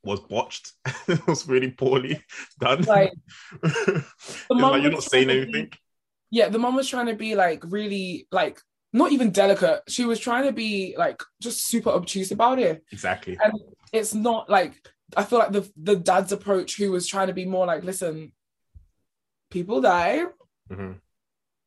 was 0.05 0.21
botched. 0.21 0.73
it 1.09 1.27
was 1.27 1.49
really 1.49 1.73
poorly 1.73 2.23
done. 2.61 2.85
Like, 2.87 3.13
like 4.51 4.83
you're 4.83 4.93
not 4.93 5.03
saying 5.03 5.31
anything 5.31 5.73
yeah, 6.35 6.49
the 6.49 6.59
mom 6.59 6.75
was 6.75 6.89
trying 6.89 7.07
to 7.07 7.15
be 7.15 7.37
like 7.37 7.63
really 7.69 8.27
like 8.33 8.61
not 8.93 9.13
even 9.13 9.31
delicate. 9.31 9.83
She 9.87 10.05
was 10.05 10.19
trying 10.19 10.43
to 10.43 10.53
be 10.53 10.97
like 10.99 11.23
just 11.41 11.65
super 11.65 11.91
obtuse 11.91 12.33
about 12.33 12.59
it. 12.59 12.83
Exactly. 12.91 13.39
And 13.43 13.53
it's 13.93 14.15
not 14.15 14.51
like 14.51 14.75
I 15.17 15.23
feel 15.23 15.39
like 15.39 15.53
the 15.53 15.71
the 15.77 15.95
dad's 15.95 16.33
approach, 16.33 16.77
who 16.77 16.91
was 16.91 17.07
trying 17.07 17.29
to 17.29 17.35
be 17.35 17.45
more 17.45 17.67
like, 17.67 17.85
listen, 17.85 18.33
people 19.53 19.81
die. 19.81 20.25
Mm-hmm. 20.69 20.95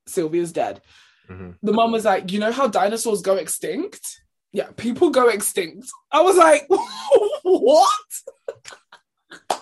Sylvia's 0.06 0.52
dead. 0.52 0.82
Mm-hmm. 1.30 1.52
The 1.64 1.74
mom 1.74 1.94
was 1.94 2.04
like, 2.04 2.30
you 2.34 2.40
know 2.40 2.52
how 2.52 2.68
dinosaurs 2.68 3.22
go 3.22 3.38
extinct? 3.38 4.06
Yeah, 4.52 4.68
people 4.76 5.12
go 5.12 5.30
extinct. 5.30 5.88
I 6.12 6.20
was 6.20 6.36
like, 6.36 6.66
what? 7.44 7.90
I 9.50 9.60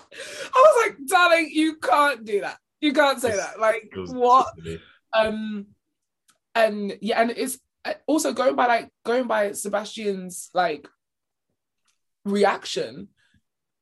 was 0.56 0.86
like, 0.88 0.96
darling, 1.06 1.50
you 1.52 1.76
can't 1.76 2.24
do 2.24 2.40
that. 2.40 2.58
You 2.80 2.92
can't 2.92 3.20
say 3.20 3.36
that. 3.36 3.60
Like, 3.60 3.92
what? 3.94 4.48
Um, 5.12 5.66
and 6.54 6.96
yeah, 7.00 7.20
and 7.20 7.30
it's 7.30 7.58
uh, 7.84 7.94
also 8.06 8.32
going 8.32 8.56
by 8.56 8.66
like 8.66 8.90
going 9.04 9.26
by 9.26 9.52
Sebastian's 9.52 10.50
like 10.54 10.88
reaction, 12.24 13.08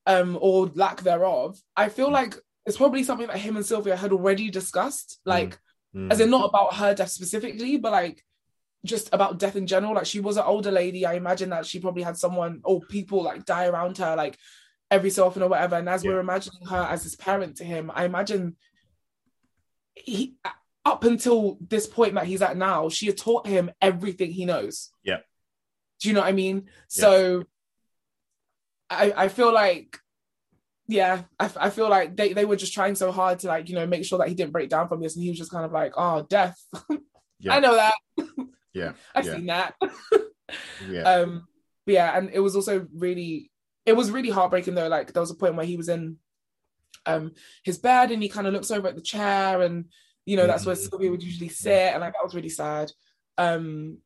um, 0.07 0.39
or 0.41 0.71
lack 0.75 1.03
thereof. 1.03 1.59
I 1.77 1.89
feel 1.89 2.11
like 2.11 2.37
it's 2.67 2.77
probably 2.77 3.05
something 3.05 3.27
that 3.27 3.39
him 3.39 3.57
and 3.57 3.65
Sylvia 3.67 3.97
had 3.97 4.13
already 4.13 4.51
discussed, 4.51 5.21
like 5.25 5.59
Mm. 5.95 6.11
as 6.11 6.19
in 6.19 6.29
not 6.29 6.49
about 6.49 6.75
her 6.75 6.93
death 6.93 7.11
specifically, 7.13 7.77
but 7.77 7.93
like 7.93 8.25
just 8.85 9.09
about 9.13 9.39
death 9.39 9.55
in 9.55 9.65
general. 9.69 9.95
Like 9.95 10.07
she 10.07 10.19
was 10.19 10.37
an 10.37 10.43
older 10.43 10.73
lady. 10.73 11.07
I 11.07 11.15
imagine 11.15 11.51
that 11.51 11.67
she 11.67 11.79
probably 11.79 12.03
had 12.03 12.17
someone 12.17 12.63
or 12.65 12.81
people 12.81 13.23
like 13.23 13.45
die 13.45 13.67
around 13.67 13.99
her 13.99 14.17
like 14.17 14.37
every 14.91 15.11
so 15.11 15.25
often 15.25 15.45
or 15.45 15.49
whatever. 15.49 15.77
And 15.77 15.89
as 15.89 16.03
Yeah. 16.03 16.11
we're 16.11 16.19
imagining 16.19 16.67
her 16.67 16.83
as 16.91 17.05
his 17.05 17.15
parent 17.15 17.59
to 17.59 17.65
him, 17.65 17.93
I 17.95 18.07
imagine 18.07 18.57
he 19.95 20.35
up 20.85 21.05
until 21.05 21.59
this 21.61 21.87
point 21.87 22.15
that 22.15 22.27
he's 22.27 22.43
at 22.43 22.57
now, 22.57 22.89
she 22.89 23.07
had 23.07 23.17
taught 23.17 23.47
him 23.47 23.71
everything 23.81 24.31
he 24.31 24.45
knows. 24.45 24.91
Yeah. 25.03 25.19
Do 26.01 26.09
you 26.09 26.15
know 26.15 26.21
what 26.21 26.29
I 26.29 26.33
mean? 26.33 26.67
So 26.89 27.45
I 28.91 29.13
I 29.17 29.29
feel 29.29 29.53
like 29.53 29.99
yeah, 30.87 31.23
I, 31.41 31.51
I 31.59 31.71
feel 31.71 31.89
like 31.89 32.15
they, 32.15 32.35
they 32.35 32.45
were 32.45 32.57
just 32.57 32.75
trying 32.75 32.95
so 32.95 33.11
hard 33.11 33.39
to 33.39 33.47
like, 33.47 33.69
you 33.71 33.75
know, 33.75 33.87
make 33.87 34.05
sure 34.05 34.19
that 34.19 34.29
he 34.29 34.35
didn't 34.35 34.53
break 34.53 34.69
down 34.69 34.87
from 34.89 35.01
this. 35.01 35.15
And 35.15 35.23
he 35.23 35.31
was 35.31 35.39
just 35.39 35.51
kind 35.51 35.65
of 35.65 35.73
like, 35.73 35.93
oh, 35.97 36.23
death. 36.29 36.63
Yeah. 37.41 37.57
I 37.57 37.61
know 37.61 37.75
that. 37.75 37.95
Yeah, 38.73 38.93
I've 39.15 39.27
yeah. 39.27 39.35
seen 39.35 39.47
that. 39.47 39.75
yeah, 40.89 41.03
Um, 41.03 41.47
but 41.87 41.93
yeah, 41.95 42.17
and 42.17 42.31
it 42.33 42.41
was 42.41 42.57
also 42.57 42.87
really, 42.95 43.51
it 43.87 43.93
was 43.93 44.11
really 44.11 44.31
heartbreaking 44.31 44.75
though. 44.75 44.89
Like 44.89 45.13
there 45.13 45.21
was 45.21 45.31
a 45.31 45.37
point 45.37 45.55
where 45.55 45.67
he 45.67 45.77
was 45.77 45.89
in 45.89 46.17
um 47.07 47.33
his 47.63 47.79
bed 47.79 48.11
and 48.11 48.23
he 48.23 48.29
kind 48.29 48.47
of 48.47 48.53
looks 48.53 48.71
over 48.71 48.89
at 48.89 48.97
the 48.97 49.03
chair 49.03 49.63
and 49.63 49.87
you 50.27 50.37
know 50.37 50.47
that's 50.47 50.65
where. 50.67 50.75
Sylvia 50.77 51.11
would 51.11 51.23
usually 51.23 51.49
sit 51.49 51.93
and 51.93 52.01
like 52.01 52.13
that 52.13 52.25
was 52.25 52.35
really 52.35 52.49
sad. 52.49 52.91
Um 53.39 53.99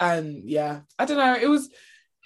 and 0.00 0.48
yeah, 0.48 0.80
I 0.98 1.04
don't 1.04 1.16
know. 1.16 1.36
It 1.40 1.48
was 1.48 1.70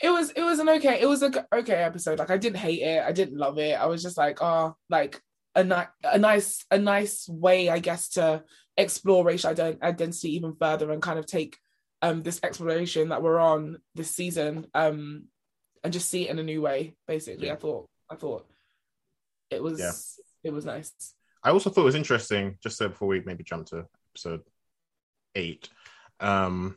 it 0.02 0.10
was 0.10 0.30
it 0.30 0.42
was 0.42 0.58
an 0.58 0.68
okay 0.68 1.00
it 1.00 1.08
was 1.08 1.22
a 1.22 1.46
okay 1.52 1.74
episode. 1.74 2.18
Like 2.18 2.30
I 2.30 2.38
didn't 2.38 2.58
hate 2.58 2.82
it. 2.82 3.02
I 3.02 3.12
didn't 3.12 3.38
love 3.38 3.58
it. 3.58 3.78
I 3.78 3.86
was 3.86 4.02
just 4.02 4.16
like, 4.16 4.38
oh, 4.42 4.76
like 4.88 5.20
a 5.54 5.64
ni- 5.64 5.92
a 6.04 6.18
nice 6.18 6.64
a 6.70 6.78
nice 6.78 7.28
way, 7.28 7.68
I 7.68 7.78
guess, 7.78 8.10
to 8.10 8.44
explore 8.76 9.24
racial 9.24 9.52
ident- 9.54 9.82
identity 9.82 10.34
even 10.36 10.54
further 10.54 10.90
and 10.90 11.02
kind 11.02 11.18
of 11.18 11.26
take 11.26 11.56
um 12.02 12.22
this 12.22 12.40
exploration 12.42 13.08
that 13.08 13.22
we're 13.22 13.38
on 13.38 13.78
this 13.94 14.10
season 14.10 14.66
um 14.74 15.24
and 15.82 15.92
just 15.94 16.10
see 16.10 16.28
it 16.28 16.30
in 16.30 16.38
a 16.38 16.42
new 16.42 16.60
way. 16.60 16.94
Basically, 17.06 17.46
Yeah. 17.46 17.54
I 17.54 17.56
thought 17.56 17.88
I 18.10 18.16
thought 18.16 18.46
it 19.50 19.62
was 19.62 19.78
Yeah. 19.80 19.92
it 20.50 20.52
was 20.52 20.64
nice. 20.64 20.92
I 21.46 21.50
also 21.50 21.70
thought 21.70 21.82
it 21.82 21.92
was 21.92 21.94
interesting. 21.94 22.58
Just 22.60 22.76
so 22.76 22.88
before 22.88 23.08
we 23.08 23.20
maybe 23.20 23.44
jump 23.44 23.66
to 23.68 23.86
episode 24.12 24.42
eight, 25.36 25.68
um, 26.18 26.76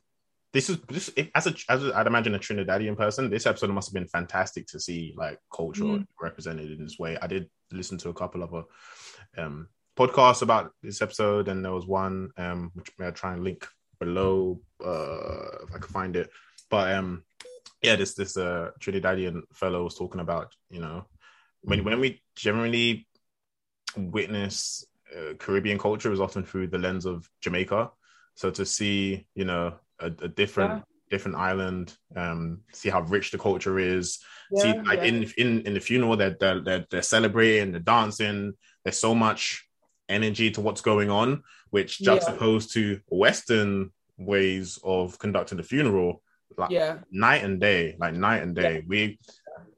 this 0.53 0.69
is 0.69 0.79
this 0.87 1.09
if, 1.15 1.29
as 1.33 1.47
a 1.47 1.55
as 1.69 1.83
a, 1.83 1.97
I'd 1.97 2.07
imagine 2.07 2.35
a 2.35 2.39
Trinidadian 2.39 2.95
person. 2.95 3.29
This 3.31 3.47
episode 3.47 3.71
must 3.71 3.89
have 3.89 3.93
been 3.95 4.07
fantastic 4.07 4.67
to 4.67 4.79
see 4.79 5.13
like 5.17 5.39
culture 5.51 5.83
Mm. 5.83 6.05
represented 6.21 6.71
in 6.71 6.83
this 6.83 6.99
way. 6.99 7.17
I 7.19 7.27
did 7.27 7.49
listen 7.71 7.97
to 7.99 8.09
a 8.09 8.13
couple 8.13 8.43
of 8.43 8.53
uh, 8.53 8.63
um 9.41 9.67
podcasts 9.97 10.43
about 10.43 10.71
this 10.83 11.01
episode, 11.01 11.47
and 11.47 11.65
there 11.65 11.73
was 11.73 11.87
one 11.87 12.29
um 12.37 12.71
which 12.75 12.91
may 12.99 13.07
I'll 13.07 13.11
try 13.11 13.33
and 13.33 13.43
link 13.43 13.67
below 13.99 14.61
uh 14.85 15.65
if 15.65 15.75
I 15.75 15.79
can 15.79 15.93
find 15.99 16.15
it. 16.15 16.29
But 16.69 16.93
um 16.93 17.23
yeah, 17.81 17.95
this 17.95 18.13
this 18.13 18.37
uh 18.37 18.69
Trinidadian 18.79 19.41
fellow 19.53 19.83
was 19.83 19.95
talking 19.95 20.21
about 20.21 20.53
you 20.69 20.79
know 20.79 21.05
when 21.61 21.83
when 21.83 21.99
we 21.99 22.21
generally 22.35 23.07
witness 23.97 24.85
uh, 25.15 25.33
Caribbean 25.39 25.77
culture 25.77 26.11
is 26.11 26.19
often 26.19 26.43
through 26.43 26.67
the 26.67 26.77
lens 26.77 27.05
of 27.05 27.27
Jamaica. 27.41 27.91
So 28.35 28.51
to 28.51 28.65
see, 28.65 29.27
you 29.35 29.45
know, 29.45 29.75
a, 29.99 30.07
a 30.07 30.27
different 30.27 30.71
Yeah. 30.71 30.81
different 31.09 31.37
island, 31.37 31.97
um, 32.15 32.61
see 32.71 32.89
how 32.89 33.01
rich 33.01 33.31
the 33.31 33.37
culture 33.37 33.79
is. 33.79 34.19
see, 34.55 34.73
like 34.87 34.99
yeah. 34.99 35.05
in 35.05 35.23
in 35.37 35.61
in 35.61 35.73
the 35.73 35.79
funeral, 35.79 36.15
they're 36.15 36.37
they're 36.39 36.61
they're, 36.61 36.85
they're 36.89 37.01
celebrating, 37.01 37.71
they're 37.71 37.81
dancing. 37.81 38.53
There's 38.83 38.97
so 38.97 39.13
much 39.15 39.67
energy 40.07 40.51
to 40.51 40.61
what's 40.61 40.81
going 40.81 41.09
on, 41.09 41.43
which 41.71 41.99
Yeah. 41.99 42.05
juxtaposed 42.05 42.73
to 42.73 42.99
Western 43.09 43.91
ways 44.17 44.79
of 44.83 45.17
conducting 45.19 45.57
the 45.57 45.63
funeral, 45.63 46.21
like 46.57 46.71
Yeah, 46.71 46.99
night 47.11 47.43
and 47.43 47.59
day, 47.59 47.95
like 47.99 48.13
night 48.13 48.43
and 48.43 48.55
day. 48.55 48.83
We 48.87 49.19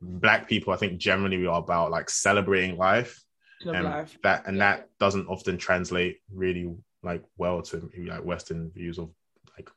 black 0.01 0.47
people, 0.49 0.73
I 0.73 0.77
think 0.77 0.99
generally 0.99 1.37
we 1.37 1.47
are 1.47 1.59
about 1.59 1.91
like 1.91 2.09
celebrating 2.09 2.77
life 2.77 3.23
and 3.65 4.07
that 4.23 4.43
and 4.47 4.61
that 4.61 4.89
doesn't 4.99 5.27
often 5.27 5.57
translate 5.57 6.19
really 6.33 6.73
like 7.03 7.23
well 7.37 7.61
to 7.61 7.89
maybe 7.93 8.09
like 8.09 8.23
Western 8.23 8.71
views 8.71 8.97
of 8.99 9.09
like 9.57 9.69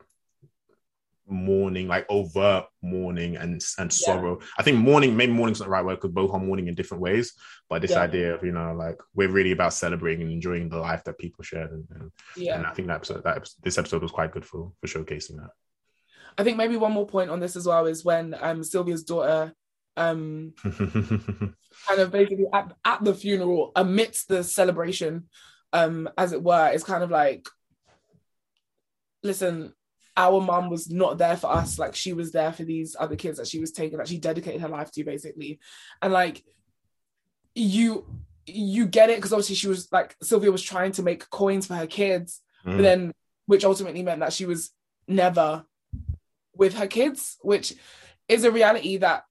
mourning, 1.26 1.88
like 1.88 2.04
overt 2.10 2.66
mourning 2.82 3.36
and 3.36 3.52
and 3.78 3.90
Yeah. 3.92 4.04
sorrow. 4.06 4.40
I 4.58 4.62
think 4.62 4.78
mourning, 4.78 5.16
maybe 5.16 5.32
mourning's 5.32 5.58
not 5.60 5.66
the 5.66 5.70
right 5.70 5.84
word 5.84 5.96
because 5.96 6.10
both 6.12 6.32
are 6.32 6.38
mourning 6.40 6.68
in 6.68 6.74
different 6.74 7.02
ways. 7.02 7.32
But 7.70 7.80
this 7.82 7.92
Yeah. 7.92 8.00
idea 8.02 8.34
of 8.34 8.44
you 8.44 8.52
know 8.52 8.74
like 8.74 8.98
we're 9.14 9.30
really 9.30 9.52
about 9.52 9.72
celebrating 9.72 10.22
and 10.22 10.32
enjoying 10.32 10.68
the 10.68 10.78
life 10.78 11.02
that 11.04 11.18
people 11.18 11.42
shared, 11.42 11.72
and, 11.72 11.86
and, 11.94 12.12
Yeah. 12.36 12.58
and 12.58 12.66
I 12.66 12.72
think 12.74 12.88
that 12.88 12.96
episode, 12.96 13.24
that 13.24 13.48
this 13.62 13.78
episode 13.78 14.02
was 14.02 14.10
quite 14.10 14.32
good 14.32 14.44
for 14.44 14.72
for 14.80 14.86
showcasing 14.86 15.36
that. 15.36 15.50
I 16.36 16.44
think 16.44 16.58
maybe 16.58 16.76
one 16.76 16.92
more 16.92 17.06
point 17.06 17.30
on 17.30 17.40
this 17.40 17.56
as 17.56 17.66
well 17.66 17.86
is 17.86 18.04
when 18.04 18.34
um 18.40 18.62
Sylvia's 18.62 19.04
daughter 19.04 19.54
um 19.96 20.52
kind 20.64 22.00
of 22.00 22.10
basically 22.10 22.46
at, 22.52 22.72
at 22.84 23.04
the 23.04 23.14
funeral 23.14 23.70
amidst 23.76 24.28
the 24.28 24.42
celebration 24.42 25.24
um 25.72 26.08
as 26.18 26.32
it 26.32 26.42
were 26.42 26.70
is 26.72 26.82
kind 26.84 27.02
of 27.04 27.10
like 27.10 27.48
listen 29.22 29.72
our 30.16 30.40
mom 30.40 30.70
was 30.70 30.90
not 30.90 31.18
there 31.18 31.36
for 31.36 31.50
us 31.50 31.78
like 31.78 31.94
she 31.94 32.12
was 32.12 32.30
there 32.32 32.52
for 32.52 32.62
these 32.64 32.94
other 32.98 33.16
kids 33.16 33.38
that 33.38 33.46
she 33.48 33.58
was 33.58 33.72
taking 33.72 33.98
that 33.98 34.08
she 34.08 34.18
dedicated 34.18 34.60
her 34.60 34.68
life 34.68 34.90
to 34.92 35.02
basically 35.04 35.58
and 36.02 36.12
like 36.12 36.44
you 37.54 38.06
you 38.46 38.86
get 38.86 39.10
it 39.10 39.16
because 39.16 39.32
obviously 39.32 39.54
she 39.54 39.68
was 39.68 39.90
like 39.90 40.14
Sylvia 40.22 40.52
was 40.52 40.62
trying 40.62 40.92
to 40.92 41.02
make 41.02 41.28
coins 41.30 41.66
for 41.66 41.74
her 41.74 41.86
kids 41.86 42.40
Mm. 42.64 42.76
but 42.76 42.82
then 42.82 43.12
which 43.44 43.62
ultimately 43.62 44.02
meant 44.02 44.20
that 44.20 44.32
she 44.32 44.46
was 44.46 44.70
never 45.06 45.66
with 46.56 46.72
her 46.78 46.86
kids 46.86 47.36
which 47.42 47.74
is 48.26 48.44
a 48.44 48.50
reality 48.50 48.96
that 48.96 49.24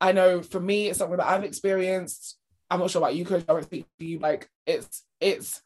i 0.00 0.12
know 0.12 0.42
for 0.42 0.60
me 0.60 0.88
it's 0.88 0.98
something 0.98 1.16
that 1.16 1.26
i've 1.26 1.44
experienced 1.44 2.38
i'm 2.70 2.80
not 2.80 2.90
sure 2.90 3.00
about 3.00 3.14
you 3.14 3.24
Kojo 3.24 3.44
i 3.48 3.52
won't 3.52 3.64
speak 3.64 3.86
for 3.98 4.04
you 4.04 4.18
like 4.18 4.48
it's 4.66 5.04
it's 5.20 5.62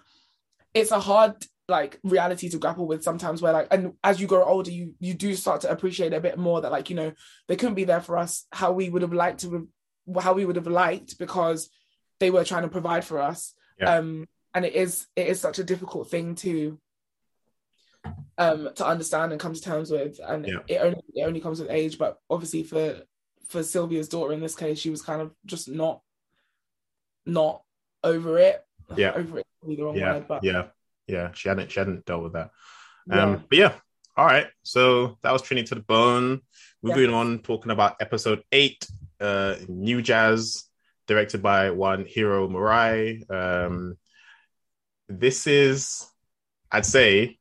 it's 0.75 0.91
a 0.91 1.01
hard 1.01 1.35
like 1.69 1.99
reality 2.03 2.49
to 2.49 2.59
grapple 2.59 2.87
with 2.87 3.03
sometimes 3.03 3.41
where 3.41 3.53
like 3.53 3.69
and 3.71 3.93
as 4.03 4.21
you 4.21 4.27
grow 4.27 4.45
older 4.45 4.71
you 4.71 4.95
you 4.99 5.15
do 5.15 5.35
start 5.35 5.61
to 5.61 5.71
appreciate 5.71 6.13
a 6.13 6.21
bit 6.21 6.37
more 6.39 6.61
that 6.61 6.73
like 6.73 6.91
you 6.91 6.97
know 6.97 7.13
they 7.49 7.57
couldn't 7.57 7.77
be 7.77 7.85
there 7.85 8.01
for 8.01 8.19
us 8.19 8.47
how 8.53 8.73
we 8.73 8.89
would 8.89 9.03
have 9.03 9.13
liked 9.13 9.41
to 9.41 9.69
how 10.21 10.33
we 10.33 10.45
would 10.45 10.57
have 10.57 10.67
liked 10.67 11.17
because 11.19 11.71
they 12.19 12.31
were 12.31 12.45
trying 12.45 12.63
to 12.63 12.69
provide 12.69 13.05
for 13.05 13.21
us 13.21 13.55
Yeah. 13.81 13.97
um 13.99 14.27
and 14.53 14.65
it 14.65 14.75
is 14.75 15.07
it 15.15 15.29
is 15.29 15.41
such 15.41 15.59
a 15.61 15.65
difficult 15.65 16.11
thing 16.11 16.35
to 16.37 16.79
um 18.39 18.71
to 18.75 18.87
understand 18.87 19.31
and 19.33 19.41
come 19.41 19.55
to 19.55 19.61
terms 19.61 19.91
with 19.91 20.19
and 20.27 20.47
Yeah. 20.47 20.59
it 20.67 20.79
only 20.79 21.03
it 21.15 21.23
only 21.23 21.41
comes 21.41 21.61
with 21.61 21.71
age 21.71 21.99
but 21.99 22.19
obviously 22.29 22.65
for 22.65 23.03
for 23.51 23.63
Sylvia's 23.63 24.09
daughter 24.09 24.33
in 24.33 24.41
this 24.41 24.55
case 24.55 24.79
she 24.79 24.91
was 24.91 25.03
kind 25.03 25.21
of 25.21 25.33
just 25.47 25.69
not 25.69 26.01
not 27.27 27.63
over 28.03 28.39
it 28.39 28.65
Yeah. 28.97 29.13
over 29.15 29.39
it 29.41 29.47
the 29.67 29.83
wrong 29.83 29.97
yeah, 29.97 30.15
word 30.15 30.29
but 30.29 30.43
yeah, 30.45 30.67
yeah. 31.07 31.33
She 31.35 31.49
hadn't 31.49 31.71
she 31.71 31.79
hadn't 31.81 32.07
dealt 32.07 32.23
with 32.23 32.33
that. 32.33 32.51
yeah. 33.07 33.23
Um, 33.25 33.45
but 33.49 33.59
yeah, 33.59 33.73
all 34.17 34.25
right. 34.25 34.47
So 34.63 35.19
that 35.23 35.33
was 35.33 35.43
Trinity 35.43 35.67
to 35.69 35.75
the 35.75 35.83
Bone. 35.83 36.41
Moving 36.83 37.13
on, 37.13 37.41
talking 37.41 37.73
about 37.73 37.97
episode 38.01 38.43
eight, 38.53 38.87
uh, 39.21 39.57
New 39.69 40.01
Jazz, 40.01 40.65
directed 41.07 41.43
by 41.43 41.71
one 41.73 42.07
Hiro 42.07 42.49
Murai. 42.49 43.29
Um, 43.31 43.99
this 45.11 45.47
is, 45.47 46.07
I'd 46.73 46.87
say, 46.87 47.39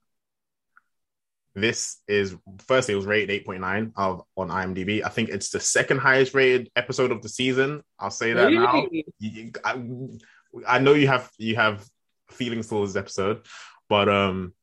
this 1.61 2.01
is 2.07 2.35
firstly 2.67 2.93
it 2.93 2.97
was 2.97 3.05
rated 3.05 3.31
eight 3.31 3.45
point 3.45 3.61
nine 3.61 3.91
of 3.95 4.23
on 4.35 4.49
IMDb. 4.49 5.03
I 5.03 5.09
think 5.09 5.29
it's 5.29 5.49
the 5.49 5.59
second 5.59 5.99
highest 5.99 6.33
rated 6.33 6.69
episode 6.75 7.11
of 7.11 7.21
the 7.21 7.29
season. 7.29 7.81
I'll 7.99 8.11
say 8.11 8.33
that 8.33 8.51
now. 8.51 8.73
Really? 8.73 9.05
You- 9.19 9.51
I, 9.63 9.81
I 10.67 10.79
know 10.79 10.93
you 10.93 11.07
have 11.07 11.29
you 11.37 11.55
have 11.55 11.85
feelings 12.31 12.67
towards 12.67 12.93
this 12.93 12.99
episode, 12.99 13.45
but 13.87 14.09
um 14.09 14.53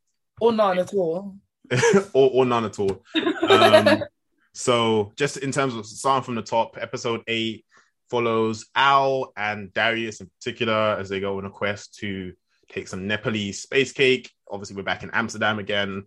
or 0.41 0.53
none 0.53 0.79
at 0.79 0.93
all 0.95 1.37
or, 2.13 2.31
or 2.33 2.47
none 2.47 2.65
at 2.65 2.79
all. 2.79 3.03
Um, 3.49 4.03
so, 4.53 5.13
just 5.17 5.39
in 5.39 5.53
terms 5.53 5.75
of 5.75 5.87
starting 5.87 6.25
from 6.25 6.35
the 6.35 6.43
top, 6.43 6.77
episode 6.81 7.23
eight 7.27 7.65
follows 8.11 8.67
Al 8.75 9.33
and 9.37 9.73
Darius 9.73 10.21
in 10.21 10.31
particular 10.39 10.97
as 10.99 11.09
they 11.09 11.21
go 11.21 11.39
on 11.39 11.45
a 11.45 11.51
quest 11.51 11.97
to 11.99 12.33
take 12.71 12.89
some 12.89 13.07
Nepalese 13.07 13.63
space 13.63 13.93
cake. 13.93 14.31
Obviously, 14.51 14.77
we're 14.77 14.83
back 14.83 15.03
in 15.03 15.11
Amsterdam 15.13 15.59
again. 15.59 16.05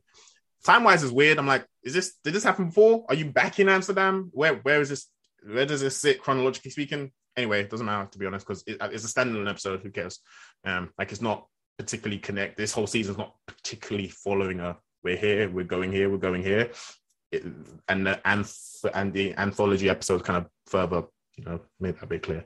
Time 0.65 0.83
wise 0.83 1.03
is 1.03 1.11
weird. 1.11 1.37
I'm 1.37 1.47
like, 1.47 1.65
is 1.83 1.93
this 1.93 2.15
did 2.23 2.33
this 2.33 2.43
happen 2.43 2.67
before? 2.67 3.05
Are 3.09 3.15
you 3.15 3.25
back 3.25 3.59
in 3.59 3.69
Amsterdam? 3.69 4.29
Where 4.33 4.55
where 4.55 4.81
is 4.81 4.89
this? 4.89 5.07
Where 5.45 5.65
does 5.65 5.81
this 5.81 5.97
sit 5.97 6.21
chronologically 6.21 6.71
speaking? 6.71 7.11
Anyway, 7.37 7.61
it 7.61 7.69
doesn't 7.69 7.85
matter 7.85 8.09
to 8.11 8.19
be 8.19 8.25
honest 8.25 8.45
because 8.45 8.63
it, 8.67 8.77
it's 8.81 9.05
a 9.05 9.07
standalone 9.07 9.49
episode. 9.49 9.81
Who 9.81 9.91
cares? 9.91 10.19
Um, 10.65 10.91
like 10.97 11.11
it's 11.11 11.21
not 11.21 11.47
particularly 11.77 12.19
connect. 12.19 12.57
This 12.57 12.73
whole 12.73 12.87
season's 12.87 13.17
not 13.17 13.35
particularly 13.47 14.09
following 14.09 14.59
a 14.59 14.77
we're 15.03 15.15
here, 15.15 15.49
we're 15.49 15.63
going 15.63 15.91
here, 15.91 16.09
we're 16.09 16.17
going 16.17 16.43
here. 16.43 16.71
It, 17.31 17.45
and 17.87 18.05
the 18.05 18.19
anth- 18.25 18.89
and 18.93 19.13
the 19.13 19.35
anthology 19.35 19.89
episode 19.89 20.23
kind 20.23 20.37
of 20.37 20.47
further, 20.65 21.03
you 21.35 21.45
know, 21.45 21.61
made 21.79 21.97
that 21.99 22.09
bit 22.09 22.23
clear. 22.23 22.45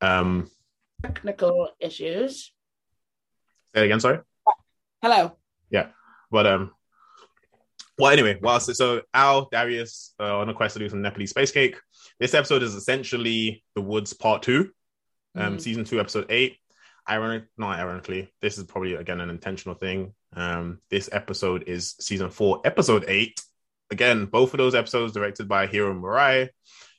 Um, 0.00 0.50
technical 1.02 1.70
issues. 1.80 2.52
Say 3.74 3.82
it 3.82 3.84
again, 3.86 4.00
sorry. 4.00 4.20
Hello. 5.00 5.36
Yeah, 5.70 5.88
but 6.30 6.46
um, 6.46 6.72
well, 7.98 8.12
anyway, 8.12 8.38
well, 8.40 8.60
so, 8.60 8.72
so 8.72 9.02
Al 9.12 9.48
Darius 9.50 10.14
uh, 10.20 10.38
on 10.38 10.48
a 10.48 10.54
quest 10.54 10.74
to 10.74 10.78
do 10.78 10.88
some 10.88 11.02
Nepalese 11.02 11.30
space 11.30 11.50
cake. 11.50 11.76
This 12.20 12.34
episode 12.34 12.62
is 12.62 12.74
essentially 12.74 13.64
the 13.74 13.80
Woods 13.80 14.12
Part 14.12 14.42
Two, 14.42 14.70
um, 15.34 15.56
Mhm. 15.56 15.60
season 15.60 15.84
two, 15.84 16.00
episode 16.00 16.26
eight. 16.30 16.58
Ironic, 17.08 17.44
not 17.56 17.78
ironically, 17.78 18.30
this 18.42 18.58
is 18.58 18.64
probably 18.64 18.94
again 18.94 19.20
an 19.20 19.30
intentional 19.30 19.74
thing. 19.74 20.14
Um, 20.34 20.78
this 20.90 21.08
episode 21.10 21.64
is 21.66 21.94
season 22.00 22.30
four, 22.30 22.60
episode 22.64 23.04
eight. 23.08 23.40
Again, 23.90 24.26
both 24.26 24.52
of 24.52 24.58
those 24.58 24.74
episodes 24.74 25.14
directed 25.14 25.48
by 25.48 25.66
Hiro 25.66 25.94
Murai. 25.94 26.50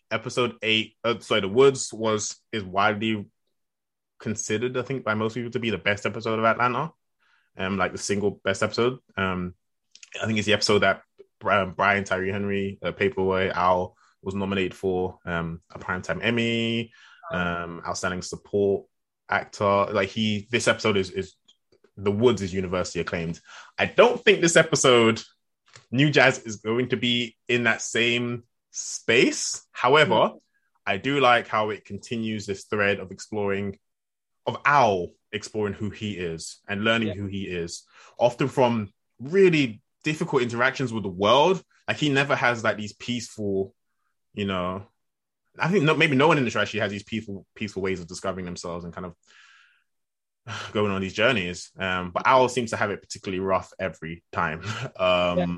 Episode 0.10 0.56
eight, 0.64 0.96
uh, 1.04 1.20
sorry, 1.20 1.42
the 1.42 1.48
Woods 1.48 1.94
was 1.94 2.38
is 2.52 2.64
widely 2.64 3.28
considered, 4.20 4.76
I 4.78 4.82
think, 4.82 5.04
by 5.04 5.14
most 5.14 5.36
people 5.36 5.52
to 5.52 5.60
be 5.60 5.70
the 5.70 5.78
best 5.78 6.06
episode 6.08 6.40
of 6.40 6.46
Atlanta. 6.46 6.92
Um, 7.58 7.78
like 7.78 7.92
the 7.92 7.98
single 8.00 8.42
best 8.44 8.64
episode. 8.64 9.00
Um, 9.18 9.54
I 10.22 10.26
think 10.26 10.38
it's 10.38 10.46
the 10.46 10.54
episode 10.54 10.80
that 10.80 11.04
um, 11.46 11.74
Brian 11.76 12.04
Tyree 12.04 12.32
Henry, 12.32 12.80
uh, 12.84 12.92
Paperboy 12.92 13.52
Al, 13.54 13.96
was 14.22 14.36
nominated 14.36 14.74
for 14.74 15.20
um, 15.26 15.62
a 15.72 15.80
primetime 15.80 16.20
Emmy, 16.24 16.92
um, 17.32 17.82
outstanding 17.88 18.22
support 18.22 18.86
actor. 19.30 19.88
Like 19.92 20.10
he, 20.10 20.48
this 20.52 20.68
episode 20.68 20.98
is 20.98 21.12
is 21.12 21.36
the 21.96 22.12
Woods 22.12 22.42
is 22.42 22.54
universally 22.54 23.02
acclaimed. 23.02 23.40
I 23.78 23.86
don't 23.86 24.24
think 24.24 24.42
this 24.42 24.56
episode, 24.56 25.22
New 25.92 26.10
Jazz, 26.10 26.40
is 26.40 26.58
going 26.58 26.90
to 26.90 26.98
be 26.98 27.36
in 27.48 27.64
that 27.64 27.82
same 27.82 28.44
space. 28.72 29.66
However, 29.72 30.32
I 30.86 30.98
do 30.98 31.20
like 31.20 31.48
how 31.48 31.70
it 31.70 31.86
continues 31.86 32.46
this 32.46 32.64
thread 32.66 33.00
of 33.00 33.12
exploring, 33.12 33.78
of 34.46 34.58
Al 34.66 35.10
exploring 35.32 35.74
who 35.74 35.90
he 35.90 36.12
is 36.14 36.60
and 36.68 36.84
learning 36.84 37.10
Yeah. 37.10 37.14
who 37.16 37.28
he 37.28 37.44
is, 37.44 37.84
often 38.18 38.48
from 38.48 38.92
really 39.20 39.82
difficult 40.04 40.42
interactions 40.42 40.94
with 40.94 41.04
the 41.04 41.10
world. 41.10 41.62
Like 41.88 41.98
he 41.98 42.10
never 42.10 42.36
has 42.36 42.64
like 42.64 42.78
these 42.78 42.94
peaceful, 42.94 43.74
you 44.34 44.46
know. 44.46 44.84
I 45.58 45.68
think 45.70 45.84
no, 45.84 45.96
maybe 45.96 46.16
no 46.16 46.28
one 46.28 46.38
in 46.38 46.46
the 46.46 46.52
show 46.52 46.62
actually 46.62 46.82
has 46.82 46.92
these 46.92 47.04
peaceful, 47.04 47.46
peaceful 47.56 47.82
ways 47.82 48.00
of 48.00 48.08
discovering 48.08 48.46
themselves 48.46 48.86
and 48.86 48.94
kind 48.94 49.08
of 49.08 49.16
going 50.74 50.92
on 50.92 51.02
these 51.02 51.14
journeys. 51.14 51.72
Um, 51.78 52.12
but 52.12 52.26
Al 52.26 52.50
seems 52.50 52.72
to 52.72 52.78
have 52.78 52.92
it 52.92 53.02
particularly 53.02 53.40
rough 53.40 53.72
every 53.80 54.24
time. 54.32 54.62
Um, 55.00 55.38
Yeah. 55.38 55.58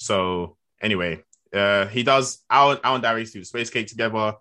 So 0.00 0.56
anyway, 0.80 1.22
uh, 1.52 1.86
he 1.86 2.02
does. 2.02 2.44
Al, 2.50 2.78
Al 2.84 2.94
and 2.94 3.02
Darius 3.02 3.32
do 3.32 3.40
the 3.40 3.44
space 3.44 3.70
cake 3.70 3.88
together. 3.88 4.34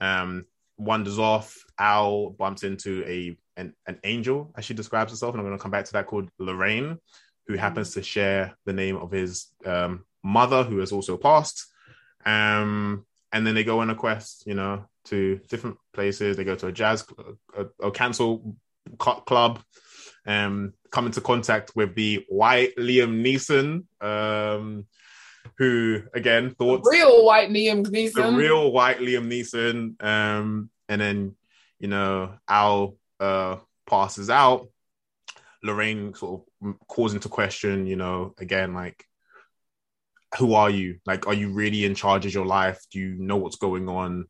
Um, 0.00 0.46
wanders 0.76 1.18
off. 1.18 1.64
Al 1.78 2.30
bumps 2.30 2.62
into 2.62 3.04
a 3.06 3.36
an, 3.56 3.74
an 3.86 3.98
angel, 4.04 4.52
as 4.56 4.64
she 4.64 4.74
describes 4.74 5.12
herself, 5.12 5.34
and 5.34 5.40
I'm 5.40 5.46
going 5.46 5.58
to 5.58 5.62
come 5.62 5.70
back 5.70 5.86
to 5.86 5.92
that 5.94 6.06
called 6.06 6.28
Lorraine, 6.38 6.98
who 7.46 7.56
happens 7.56 7.94
to 7.94 8.02
share 8.02 8.56
the 8.64 8.72
name 8.72 8.96
of 8.96 9.10
his 9.10 9.46
um, 9.64 10.04
mother, 10.22 10.64
who 10.64 10.78
has 10.78 10.92
also 10.92 11.16
passed. 11.16 11.66
Um, 12.24 13.06
and 13.32 13.46
then 13.46 13.54
they 13.54 13.64
go 13.64 13.80
on 13.80 13.90
a 13.90 13.94
quest, 13.94 14.44
you 14.46 14.54
know, 14.54 14.86
to 15.06 15.40
different 15.48 15.78
places. 15.92 16.36
They 16.36 16.44
go 16.44 16.56
to 16.56 16.68
a 16.68 16.72
jazz, 16.72 17.04
cl- 17.06 17.38
a, 17.56 17.86
a 17.86 17.90
cancel 17.90 18.56
cu- 18.98 19.20
club, 19.22 19.60
um, 20.26 20.72
come 20.90 21.06
into 21.06 21.20
contact 21.20 21.72
with 21.76 21.94
the 21.94 22.24
white 22.28 22.76
Liam 22.76 23.22
Neeson, 23.22 23.84
um, 24.04 24.86
who 25.58 26.02
again 26.14 26.50
thought 26.50 26.82
Real 26.84 27.24
white 27.24 27.50
Liam 27.50 27.86
Neeson, 27.86 28.14
the 28.14 28.32
real 28.32 28.72
white 28.72 28.98
Liam 28.98 29.28
Neeson. 29.28 30.02
Um, 30.02 30.70
and 30.88 31.00
then 31.00 31.36
you 31.78 31.88
know 31.88 32.34
Al 32.48 32.96
uh, 33.20 33.56
passes 33.88 34.30
out. 34.30 34.68
Lorraine 35.66 36.14
sort 36.14 36.42
of 36.62 36.74
calls 36.86 37.14
into 37.14 37.28
question, 37.28 37.86
you 37.86 37.96
know, 37.96 38.34
again 38.38 38.74
like, 38.74 39.04
who 40.38 40.54
are 40.54 40.70
you? 40.70 40.98
Like, 41.06 41.26
are 41.26 41.34
you 41.34 41.52
really 41.52 41.84
in 41.84 41.94
charge 41.94 42.26
of 42.26 42.34
your 42.34 42.46
life? 42.46 42.84
Do 42.90 42.98
you 42.98 43.14
know 43.18 43.36
what's 43.36 43.56
going 43.56 43.88
on? 43.88 44.26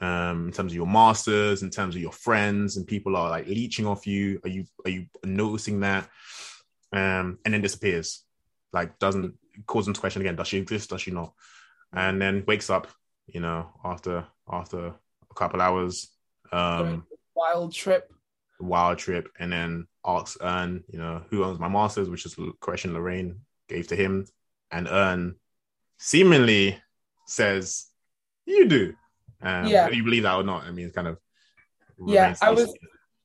Um, 0.00 0.46
in 0.46 0.52
terms 0.52 0.72
of 0.72 0.76
your 0.76 0.86
masters, 0.86 1.62
in 1.62 1.70
terms 1.70 1.94
of 1.94 2.02
your 2.02 2.12
friends, 2.12 2.76
and 2.76 2.86
people 2.86 3.16
are 3.16 3.30
like 3.30 3.46
leeching 3.46 3.86
off 3.86 4.06
you. 4.06 4.40
Are 4.44 4.48
you 4.48 4.64
are 4.84 4.90
you 4.90 5.06
noticing 5.24 5.80
that? 5.80 6.08
Um, 6.92 7.38
and 7.44 7.54
then 7.54 7.60
disappears. 7.60 8.24
Like 8.72 8.98
doesn't 8.98 9.34
calls 9.66 9.86
into 9.86 10.00
question 10.00 10.22
again. 10.22 10.34
Does 10.34 10.48
she 10.48 10.58
exist? 10.58 10.90
Does 10.90 11.02
she 11.02 11.12
not? 11.12 11.34
And 11.92 12.20
then 12.20 12.42
wakes 12.46 12.70
up 12.70 12.88
you 13.26 13.40
know, 13.40 13.70
after 13.84 14.26
after 14.50 14.86
a 14.86 15.34
couple 15.34 15.60
hours, 15.60 16.08
um, 16.52 17.06
Wild 17.34 17.72
trip. 17.72 18.12
Wild 18.62 18.98
trip, 18.98 19.28
and 19.38 19.52
then 19.52 19.86
asks 20.06 20.36
Earn, 20.40 20.84
you 20.88 20.98
know, 20.98 21.22
who 21.30 21.44
owns 21.44 21.58
my 21.58 21.68
masters, 21.68 22.08
which 22.08 22.26
is 22.26 22.34
the 22.34 22.52
question 22.60 22.94
Lorraine 22.94 23.40
gave 23.68 23.86
to 23.88 23.96
him, 23.96 24.26
and 24.70 24.88
Earn 24.88 25.36
seemingly 25.98 26.80
says, 27.26 27.86
"You 28.46 28.68
do." 28.68 28.94
Um, 29.40 29.66
Yeah. 29.66 29.84
whether 29.84 29.94
you 29.96 30.04
believe 30.04 30.22
that 30.24 30.36
or 30.36 30.42
not, 30.44 30.64
I 30.64 30.70
mean, 30.70 30.86
it's 30.86 30.94
kind 30.94 31.08
of 31.08 31.18
Yeah, 32.06 32.34
I 32.42 32.50
was- 32.50 32.74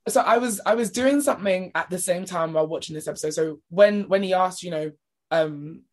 so 0.10 0.22
I 0.22 0.38
was 0.38 0.62
I 0.66 0.76
was 0.76 0.92
doing 0.92 1.22
something 1.22 1.72
at 1.76 1.90
the 1.90 2.00
same 2.00 2.26
time 2.26 2.54
while 2.54 2.68
watching 2.68 2.94
this 2.96 3.08
episode. 3.08 3.32
So 3.32 3.62
when 3.70 4.08
when 4.08 4.24
he 4.24 4.34
asked, 4.34 4.64
you 4.64 4.72
know, 4.72 4.92
um, 5.32 5.84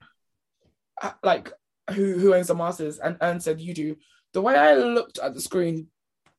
like 1.23 1.53
who 1.91 2.19
who 2.19 2.35
owns 2.35 2.47
the 2.49 2.55
masters, 2.55 2.99
and 2.99 3.17
Earn 3.21 3.41
said 3.41 3.61
you 3.61 3.75
do. 3.75 3.97
The 4.33 4.41
way 4.43 4.55
I 4.57 4.75
looked 4.75 5.19
at 5.19 5.35
the 5.35 5.41
screen, 5.41 5.89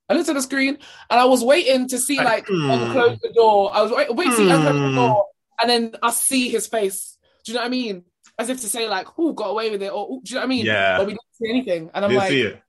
I 0.07 0.13
looked 0.13 0.29
at 0.29 0.33
the 0.35 0.41
screen, 0.41 0.77
and 1.09 1.19
I 1.19 1.25
was 1.25 1.43
waiting 1.43 1.87
to 1.89 1.97
see 1.97 2.17
like 2.17 2.47
Like, 2.47 2.47
hmm. 2.47 2.91
Close 2.91 3.17
the 3.21 3.33
door. 3.33 3.75
I 3.75 3.81
was 3.81 3.91
wait, 3.91 4.13
waiting 4.15 4.31
to 4.31 4.37
see 4.37 4.51
Earn 4.51 4.61
close 4.61 4.73
the 4.75 4.89
Hmm. 4.89 4.95
door, 4.95 5.25
and 5.61 5.69
then 5.69 5.95
I 6.01 6.11
see 6.11 6.49
his 6.49 6.67
face. 6.67 7.17
Do 7.43 7.51
you 7.51 7.55
know 7.55 7.61
what 7.61 7.67
I 7.67 7.69
mean? 7.69 8.03
As 8.37 8.49
if 8.49 8.61
to 8.61 8.67
say 8.67 8.87
like, 8.89 9.07
who 9.15 9.33
got 9.33 9.49
away 9.49 9.69
with 9.71 9.81
it, 9.81 9.91
or 9.91 10.19
do 10.23 10.29
you 10.29 10.35
know 10.35 10.41
what 10.41 10.45
I 10.45 10.47
mean? 10.49 10.65
Yeah. 10.65 10.97
But 10.97 11.07
we 11.07 11.13
didn't 11.13 11.21
see 11.33 11.49
anything, 11.49 11.89
and 11.93 12.05
I'm 12.05 12.11
Didn't 12.11 12.19
like, 12.23 12.29
see 12.29 12.41
it. 12.41 12.61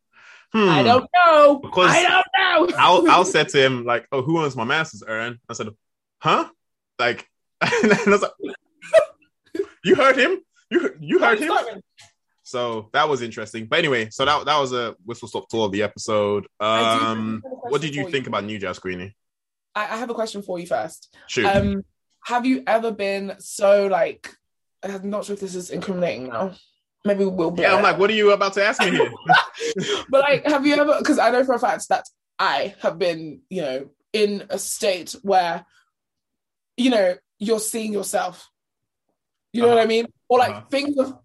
I 0.54 0.80
Hmm. 0.80 0.84
don't 0.86 1.06
know. 1.26 1.58
Because 1.58 1.90
I 1.90 2.02
don't 2.02 2.70
know. 2.72 2.78
Al, 2.78 3.08
Al 3.08 3.24
said 3.24 3.48
to 3.50 3.62
him, 3.62 3.84
like, 3.84 4.06
oh, 4.12 4.22
who 4.22 4.40
owns 4.40 4.56
my 4.56 4.64
masters, 4.64 5.02
Earn? 5.06 5.38
I 5.48 5.52
said, 5.52 5.68
huh? 6.18 6.48
Like, 6.98 7.28
and 7.60 7.92
I 7.92 8.02
was 8.06 8.22
like, 8.22 8.32
you 9.84 9.94
heard 9.96 10.16
him? 10.16 10.38
You 10.70 10.94
you 11.00 11.18
heard 11.18 11.38
him? 11.40 11.52
So 12.46 12.90
that 12.92 13.08
was 13.08 13.22
interesting. 13.22 13.66
But 13.66 13.80
anyway, 13.80 14.08
so 14.10 14.24
that 14.24 14.44
that 14.46 14.56
was 14.60 14.72
a 14.72 14.94
whistle 15.04 15.26
stop 15.26 15.48
tour 15.48 15.66
of 15.66 15.72
the 15.72 15.82
episode. 15.82 16.46
Um, 16.60 17.42
what 17.44 17.80
did 17.80 17.92
you 17.92 18.08
think 18.08 18.28
about 18.28 18.44
New 18.44 18.56
Jazz 18.60 18.78
Queenie? 18.78 19.16
I, 19.74 19.82
I 19.82 19.96
have 19.96 20.10
a 20.10 20.14
question 20.14 20.42
for 20.42 20.56
you 20.60 20.66
first. 20.66 21.12
Shoot. 21.26 21.46
Um, 21.46 21.84
have 22.24 22.46
you 22.46 22.62
ever 22.68 22.92
been 22.92 23.34
so 23.40 23.88
like? 23.88 24.32
I'm 24.84 25.10
not 25.10 25.24
sure 25.24 25.34
if 25.34 25.40
this 25.40 25.56
is 25.56 25.70
incriminating 25.70 26.28
now. 26.28 26.52
Maybe 27.04 27.24
we'll. 27.24 27.52
yeah, 27.58 27.74
I'm 27.74 27.82
like, 27.82 27.98
what 27.98 28.10
are 28.10 28.14
you 28.14 28.30
about 28.30 28.52
to 28.54 28.64
ask 28.64 28.80
me 28.80 28.92
here? 28.92 29.10
but 30.08 30.20
like, 30.20 30.46
have 30.46 30.64
you 30.64 30.76
ever? 30.76 30.98
Because 30.98 31.18
I 31.18 31.30
know 31.30 31.42
for 31.42 31.54
a 31.56 31.58
fact 31.58 31.88
that 31.88 32.04
I 32.38 32.76
have 32.80 32.96
been, 32.96 33.40
you 33.50 33.62
know, 33.62 33.88
in 34.12 34.44
a 34.50 34.58
state 34.60 35.16
where, 35.22 35.66
you 36.76 36.90
know, 36.90 37.16
you're 37.40 37.58
seeing 37.58 37.92
yourself. 37.92 38.48
You 39.52 39.62
know 39.62 39.68
what 39.68 39.78
I 39.78 39.80
Uh-huh. 39.80 39.88
mean? 39.88 40.06
Or 40.28 40.38
like 40.38 40.50
Uh-huh. 40.52 40.66
things 40.70 40.96
have, 41.00 41.18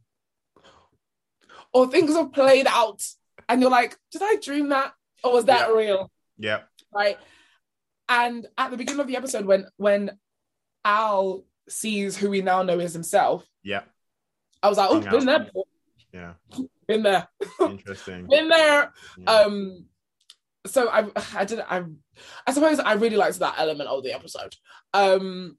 or 1.74 1.88
things 1.88 2.16
have 2.16 2.34
played 2.34 2.68
out, 2.68 3.02
and 3.50 3.62
you're 3.62 3.72
like, 3.72 3.98
did 4.12 4.22
I 4.24 4.36
dream 4.42 4.70
that, 4.70 4.94
or 5.24 5.34
was 5.34 5.46
that 5.46 5.70
Yeah. 5.70 5.76
real? 5.76 6.12
yeah, 6.38 6.60
right? 6.94 7.18
And 8.10 8.48
at 8.58 8.72
the 8.72 8.78
beginning 8.78 9.00
of 9.02 9.08
the 9.08 9.16
episode, 9.18 9.46
when 9.46 9.68
when 9.78 10.18
Al 10.84 11.46
sees 11.70 12.18
who 12.18 12.30
we 12.30 12.42
now 12.42 12.64
know 12.64 12.80
is 12.80 12.94
himself, 12.94 13.46
yeah, 13.64 13.84
I 14.62 14.70
was 14.70 14.78
like, 14.78 14.90
"Oh, 14.90 15.00
been 15.00 15.26
there, 15.26 15.48
yeah. 16.14 16.34
been 16.88 17.04
there, 17.04 17.28
Interesting. 17.62 18.28
been 18.30 18.50
there." 18.50 18.92
Yeah. 19.18 19.32
Um, 19.32 19.86
so 20.68 20.90
I, 20.90 21.10
I 21.36 21.46
did, 21.46 21.60
I, 21.60 21.84
I 22.46 22.54
suppose 22.54 22.80
I 22.80 22.94
really 22.94 23.16
liked 23.16 23.40
that 23.40 23.56
element 23.58 23.90
of 23.90 24.04
the 24.04 24.14
episode, 24.14 24.56
um, 24.94 25.58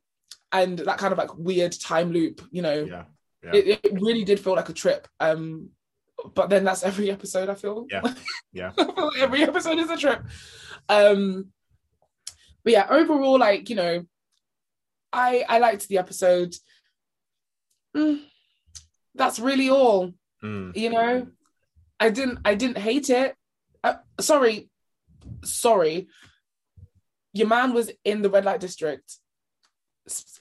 and 0.52 0.78
that 0.78 0.98
kind 0.98 1.12
of 1.12 1.18
like 1.18 1.36
weird 1.36 1.72
time 1.72 2.12
loop. 2.12 2.42
You 2.50 2.62
know, 2.62 2.84
yeah, 2.84 3.04
yeah. 3.42 3.50
it, 3.54 3.80
it 3.82 3.92
really 4.00 4.24
did 4.24 4.40
feel 4.40 4.54
like 4.54 4.68
a 4.68 4.72
trip. 4.74 5.08
Um, 5.20 5.70
but 6.34 6.50
then 6.50 6.64
that's 6.64 6.82
every 6.82 7.10
episode. 7.10 7.48
I 7.48 7.54
feel. 7.54 7.86
Yeah. 7.90 8.02
Yeah. 8.54 8.72
Feel 8.72 8.94
like 8.96 9.18
every 9.18 9.42
episode 9.42 9.78
is 9.78 9.88
a 9.88 9.96
trip. 9.96 10.22
Um, 10.88 11.52
but 12.62 12.72
yeah, 12.74 12.86
overall, 12.90 13.38
like 13.38 13.70
you 13.70 13.76
know, 13.76 14.04
I 15.12 15.44
I 15.48 15.58
liked 15.58 15.88
the 15.88 15.98
episode. 15.98 16.54
Mm, 17.96 18.20
that's 19.14 19.38
really 19.38 19.70
all. 19.70 20.12
Mm. 20.44 20.76
You 20.76 20.90
know, 20.90 21.26
I 21.98 22.10
didn't 22.10 22.40
I 22.44 22.54
didn't 22.54 22.78
hate 22.78 23.10
it. 23.10 23.34
Uh, 23.82 23.94
sorry, 24.20 24.68
sorry. 25.44 26.08
Your 27.32 27.48
man 27.48 27.72
was 27.72 27.90
in 28.04 28.22
the 28.22 28.30
red 28.30 28.44
light 28.44 28.60
district. 28.60 29.16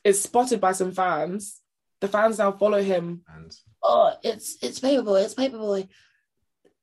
Is 0.03 0.21
spotted 0.21 0.59
by 0.59 0.73
some 0.73 0.91
fans. 0.91 1.61
The 2.01 2.07
fans 2.07 2.39
now 2.39 2.51
follow 2.51 2.81
him 2.81 3.21
And 3.33 3.55
oh, 3.91 4.13
it's 4.23 4.57
it's 4.61 4.79
Paperboy, 4.79 5.23
it's 5.25 5.35
Paperboy. 5.35 5.87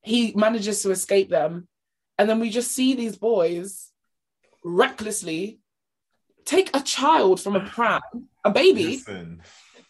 He 0.03 0.33
manages 0.37 0.83
to 0.83 0.90
escape 0.90 1.29
them, 1.31 1.66
and 2.18 2.29
then 2.29 2.38
we 2.40 2.51
just 2.51 2.73
see 2.73 2.94
these 2.94 3.16
boys 3.16 3.90
recklessly 4.64 5.61
take 6.44 6.75
a 6.75 6.81
child 6.81 7.40
from 7.40 7.57
a 7.57 7.61
pram, 7.61 8.01
a 8.44 8.51
baby, 8.51 8.85
Listen. 8.97 9.42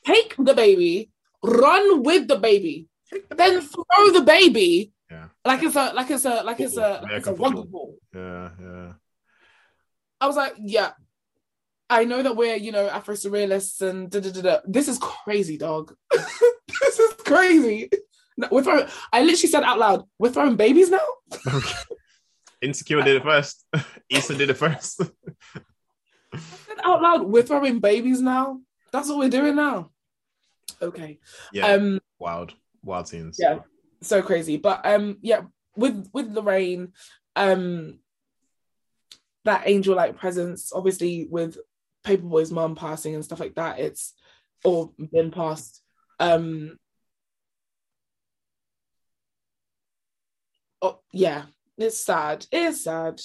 take 0.04 0.34
the 0.38 0.54
baby, 0.54 1.10
run 1.42 2.02
with 2.02 2.26
the 2.28 2.36
baby, 2.36 2.88
then 3.30 3.60
throw 3.60 4.10
the 4.12 4.22
baby 4.22 4.92
Yeah. 5.10 5.28
like 5.44 5.62
it's 5.62 5.76
a 5.76 5.92
like 5.94 6.10
it's 6.10 6.24
a 6.24 6.42
like 6.42 6.60
it's 6.60 6.76
a 6.76 7.00
like 7.02 7.12
it's 7.18 7.26
a 7.28 7.34
rugby 7.34 7.62
ball. 7.72 7.94
Yeah, 8.14 8.50
yeah. 8.60 8.92
I 10.20 10.26
was 10.26 10.36
like, 10.36 10.54
yeah. 10.58 10.92
I 11.90 12.04
know 12.04 12.22
that 12.22 12.36
we're, 12.36 12.56
you 12.56 12.70
know, 12.70 12.86
Afro 12.86 13.14
surrealists 13.14 13.80
and 13.80 14.10
da 14.10 14.20
da 14.20 14.30
da 14.30 14.42
da. 14.42 14.54
This 14.66 14.88
is 14.88 14.98
crazy, 14.98 15.56
dog. 15.56 15.94
this 16.80 16.98
is 16.98 17.14
crazy. 17.24 17.90
No, 18.36 18.48
we're 18.50 18.62
throwing, 18.62 18.86
I 19.12 19.20
literally 19.20 19.50
said 19.50 19.64
out 19.64 19.78
loud, 19.78 20.04
we're 20.18 20.30
throwing 20.30 20.56
babies 20.56 20.90
now? 20.90 21.06
Insecure 22.62 23.02
did 23.02 23.16
it 23.16 23.22
first. 23.22 23.64
Issa 24.10 24.34
did 24.34 24.50
it 24.50 24.54
first. 24.54 25.02
I 26.32 26.38
said 26.38 26.78
out 26.84 27.02
loud, 27.02 27.22
we're 27.24 27.42
throwing 27.42 27.80
babies 27.80 28.20
now? 28.20 28.60
That's 28.92 29.08
what 29.08 29.18
we're 29.18 29.28
doing 29.28 29.56
now. 29.56 29.90
Okay. 30.80 31.18
yeah. 31.52 31.66
Um, 31.66 32.00
wild. 32.18 32.54
Wild 32.84 33.08
scenes. 33.08 33.38
yeah. 33.40 33.60
so 34.02 34.22
crazy. 34.22 34.56
But 34.56 34.86
um, 34.86 35.18
yeah, 35.20 35.42
with 35.76 36.08
with 36.12 36.28
Lorraine, 36.28 36.92
um, 37.36 37.98
that 39.44 39.62
angel-like 39.66 40.16
presence, 40.16 40.72
obviously 40.72 41.26
with 41.28 41.58
Paperboy's 42.04 42.52
mom 42.52 42.76
passing 42.76 43.14
and 43.14 43.24
stuff 43.24 43.40
like 43.40 43.54
that, 43.56 43.78
it's 43.78 44.14
or 44.64 44.92
been 45.12 45.30
passed. 45.30 45.82
Um, 46.20 46.76
oh 50.82 51.00
yeah, 51.12 51.44
it's 51.76 51.98
sad. 51.98 52.46
It's 52.50 52.84
sad. 52.84 53.20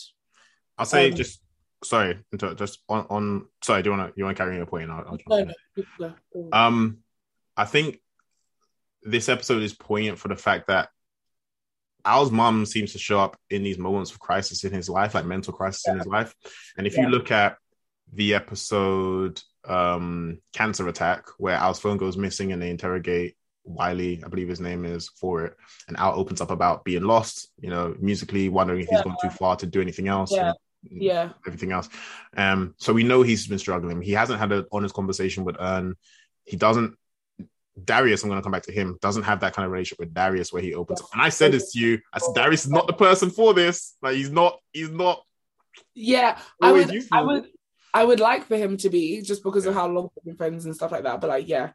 I'll 0.78 0.86
say 0.86 1.10
Um, 1.10 1.16
just 1.16 1.42
sorry, 1.84 2.20
just 2.56 2.80
on, 2.90 3.06
on 3.10 3.48
sorry, 3.64 3.84
do 3.84 3.90
you 3.92 3.98
wanna 3.98 4.12
you 4.16 4.24
wanna 4.24 4.36
carry 4.36 4.56
your 4.58 4.66
point? 4.66 4.90
I'll, 4.90 5.00
I'll 5.08 5.18
No, 5.28 5.44
no, 5.44 5.54
you 5.76 5.86
go. 6.00 6.14
Go. 6.34 6.50
Um, 6.52 7.00
I 7.56 7.66
think 7.66 8.00
this 9.04 9.30
episode 9.30 9.64
is 9.64 9.74
poignant 9.74 10.18
for 10.18 10.28
the 10.30 10.36
fact 10.36 10.68
that 10.68 10.90
Al's 12.06 12.32
mom 12.32 12.66
seems 12.66 12.92
to 12.94 13.00
show 13.00 13.20
up 13.20 13.38
in 13.50 13.64
these 13.64 13.78
moments 13.78 14.12
of 14.12 14.20
crisis 14.20 14.64
in 14.64 14.74
his 14.74 14.90
life, 14.90 15.14
like 15.14 15.26
mental 15.26 15.54
crisis 15.54 15.88
in 15.88 15.98
his 15.98 16.08
life. 16.08 16.34
And 16.78 16.86
if 16.86 16.96
Yeah. 16.96 17.04
you 17.04 17.10
look 17.10 17.32
at 17.32 17.58
the 18.14 18.34
episode 18.36 19.42
um 19.66 20.40
Cancer 20.54 20.88
Attack, 20.88 21.26
where 21.38 21.56
Al's 21.56 21.80
phone 21.80 21.98
goes 21.98 22.18
missing 22.18 22.52
and 22.52 22.62
they 22.62 22.70
interrogate 22.70 23.36
Wiley, 23.66 24.22
I 24.26 24.28
believe 24.28 24.50
his 24.50 24.60
name 24.60 24.86
is 24.86 25.10
for 25.10 25.46
it, 25.46 25.56
and 25.88 25.98
Al 25.98 26.16
opens 26.16 26.42
up 26.42 26.52
about 26.52 26.84
being 26.84 27.04
lost, 27.04 27.50
you 27.60 27.70
know, 27.70 27.96
musically 28.00 28.50
wondering 28.50 28.82
if 28.82 28.90
he's 28.90 29.02
gone 29.02 29.16
too 29.22 29.30
far 29.30 29.56
to 29.58 29.66
do 29.66 29.82
anything 29.82 30.08
else. 30.08 30.32
Yeah. 30.32 30.54
yeah, 30.84 31.30
everything 31.48 31.72
else. 31.72 31.88
Um, 32.36 32.76
so 32.78 32.92
we 32.92 33.04
know 33.04 33.22
he's 33.22 33.48
been 33.48 33.60
struggling. 33.60 34.02
He 34.02 34.12
hasn't 34.12 34.40
had 34.40 34.52
an 34.52 34.66
honest 34.72 34.94
conversation 34.94 35.46
with 35.46 35.56
Earn. 35.60 35.96
He 36.44 36.58
doesn't. 36.58 36.96
Darius, 37.82 38.22
I'm 38.22 38.30
going 38.30 38.40
to 38.40 38.44
come 38.44 38.52
back 38.52 38.64
to 38.64 38.72
him. 38.72 39.00
Doesn't 39.02 39.24
have 39.24 39.40
that 39.40 39.54
kind 39.54 39.66
of 39.66 39.72
relationship 39.72 40.00
with 40.00 40.14
Darius 40.14 40.54
where 40.54 40.62
he 40.62 40.76
opens 40.76 41.02
up. 41.02 41.08
And 41.14 41.22
I 41.22 41.30
said 41.30 41.54
this 41.54 41.72
to 41.72 41.80
you. 41.80 42.00
I 42.14 42.20
said 42.20 42.36
Darius 42.36 42.66
is 42.66 42.72
not 42.72 42.86
the 42.86 42.94
person 42.94 43.32
for 43.32 43.54
this. 43.54 43.96
Like 44.02 44.16
he's 44.16 44.30
not. 44.30 44.60
He's 44.74 44.92
not. 44.92 45.24
yeah. 45.96 46.38
I 46.62 46.72
would, 46.72 47.08
I 47.12 47.22
would, 47.22 47.48
I 47.94 48.04
would 48.04 48.20
like 48.20 48.46
for 48.46 48.58
him 48.58 48.78
to 48.78 48.90
be 48.90 49.22
just 49.22 49.44
because 49.44 49.66
of 49.66 49.74
how 49.74 49.88
long 49.88 50.10
we've 50.16 50.26
been 50.26 50.36
friends 50.36 50.66
and 50.66 50.76
stuff 50.76 50.92
like 50.92 51.04
that. 51.04 51.22
But 51.22 51.30
like, 51.30 51.48
yeah, 51.48 51.72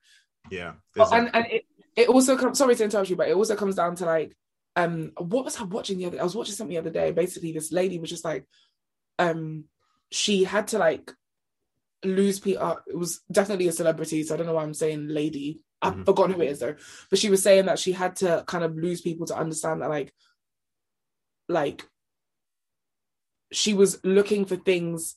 Yeah. 0.50 0.72
And 1.12 1.30
and 1.34 1.46
it, 1.46 1.64
it 1.96 2.08
also 2.08 2.36
comes 2.36 2.58
sorry 2.58 2.74
to 2.76 2.84
interrupt 2.84 3.10
you 3.10 3.16
but 3.16 3.28
it 3.28 3.34
also 3.36 3.56
comes 3.56 3.74
down 3.76 3.94
to 3.96 4.04
like 4.04 4.36
um 4.76 5.10
what 5.18 5.44
was 5.44 5.56
i 5.60 5.64
watching 5.64 5.98
the 5.98 6.06
other 6.06 6.20
i 6.20 6.22
was 6.24 6.36
watching 6.36 6.54
something 6.54 6.74
the 6.74 6.78
other 6.80 6.90
day 6.90 7.10
basically 7.10 7.50
this 7.52 7.72
lady 7.72 7.98
was 7.98 8.08
just 8.10 8.24
like 8.24 8.46
um 9.18 9.64
she 10.10 10.44
had 10.44 10.68
to 10.68 10.78
like 10.78 11.12
lose 12.04 12.38
people 12.38 12.78
it 12.86 12.96
was 12.96 13.20
definitely 13.32 13.66
a 13.66 13.72
celebrity 13.72 14.22
so 14.22 14.34
i 14.34 14.36
don't 14.36 14.46
know 14.46 14.54
why 14.54 14.62
i'm 14.62 14.74
saying 14.74 15.08
lady 15.08 15.60
i've 15.82 15.94
Mhm. 15.96 16.04
forgotten 16.06 16.34
who 16.36 16.42
it 16.42 16.50
is 16.50 16.60
though 16.60 16.76
but 17.10 17.18
she 17.18 17.30
was 17.30 17.42
saying 17.42 17.66
that 17.66 17.78
she 17.80 17.90
had 17.92 18.14
to 18.16 18.44
kind 18.46 18.62
of 18.62 18.76
lose 18.76 19.00
people 19.00 19.26
to 19.26 19.36
understand 19.36 19.82
that 19.82 19.90
like 19.90 20.12
like 21.48 21.84
she 23.50 23.74
was 23.74 23.98
looking 24.04 24.44
for 24.44 24.56
things 24.56 25.16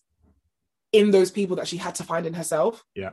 in 0.92 1.12
those 1.12 1.32
people 1.32 1.56
that 1.58 1.68
she 1.68 1.78
had 1.78 1.96
to 1.96 2.04
find 2.04 2.26
in 2.26 2.34
herself 2.34 2.84
Yeah. 2.96 3.12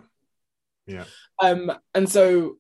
Yeah. 0.87 1.05
um 1.43 1.73
and 1.95 2.09
so 2.09 2.57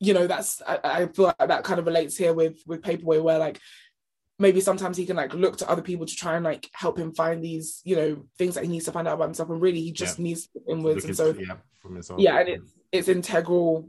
you 0.00 0.14
know 0.14 0.26
that's 0.26 0.60
I, 0.66 0.78
I 0.82 1.06
feel 1.06 1.26
like 1.26 1.48
that 1.48 1.64
kind 1.64 1.78
of 1.78 1.86
relates 1.86 2.16
here 2.16 2.32
with 2.34 2.60
with 2.66 2.82
paperboy 2.82 3.22
where 3.22 3.38
like 3.38 3.60
maybe 4.38 4.60
sometimes 4.60 4.96
he 4.96 5.06
can 5.06 5.14
like 5.16 5.32
look 5.34 5.58
to 5.58 5.70
other 5.70 5.82
people 5.82 6.06
to 6.06 6.16
try 6.16 6.34
and 6.34 6.44
like 6.44 6.68
help 6.72 6.98
him 6.98 7.14
find 7.14 7.44
these 7.44 7.80
you 7.84 7.94
know 7.94 8.24
things 8.38 8.54
that 8.56 8.64
he 8.64 8.70
needs 8.70 8.86
to 8.86 8.92
find 8.92 9.06
out 9.06 9.14
about 9.14 9.26
himself 9.26 9.50
and 9.50 9.60
really 9.62 9.80
he 9.80 9.92
just 9.92 10.18
needs 10.18 10.46
to 10.48 10.50
look 10.54 10.64
inwards 10.68 11.04
and 11.04 11.16
so 11.16 11.32
yeah, 11.38 11.54
from 11.80 11.94
himself. 11.94 12.18
yeah 12.18 12.38
and 12.40 12.48
it's 12.48 12.72
it's 12.90 13.08
integral 13.08 13.88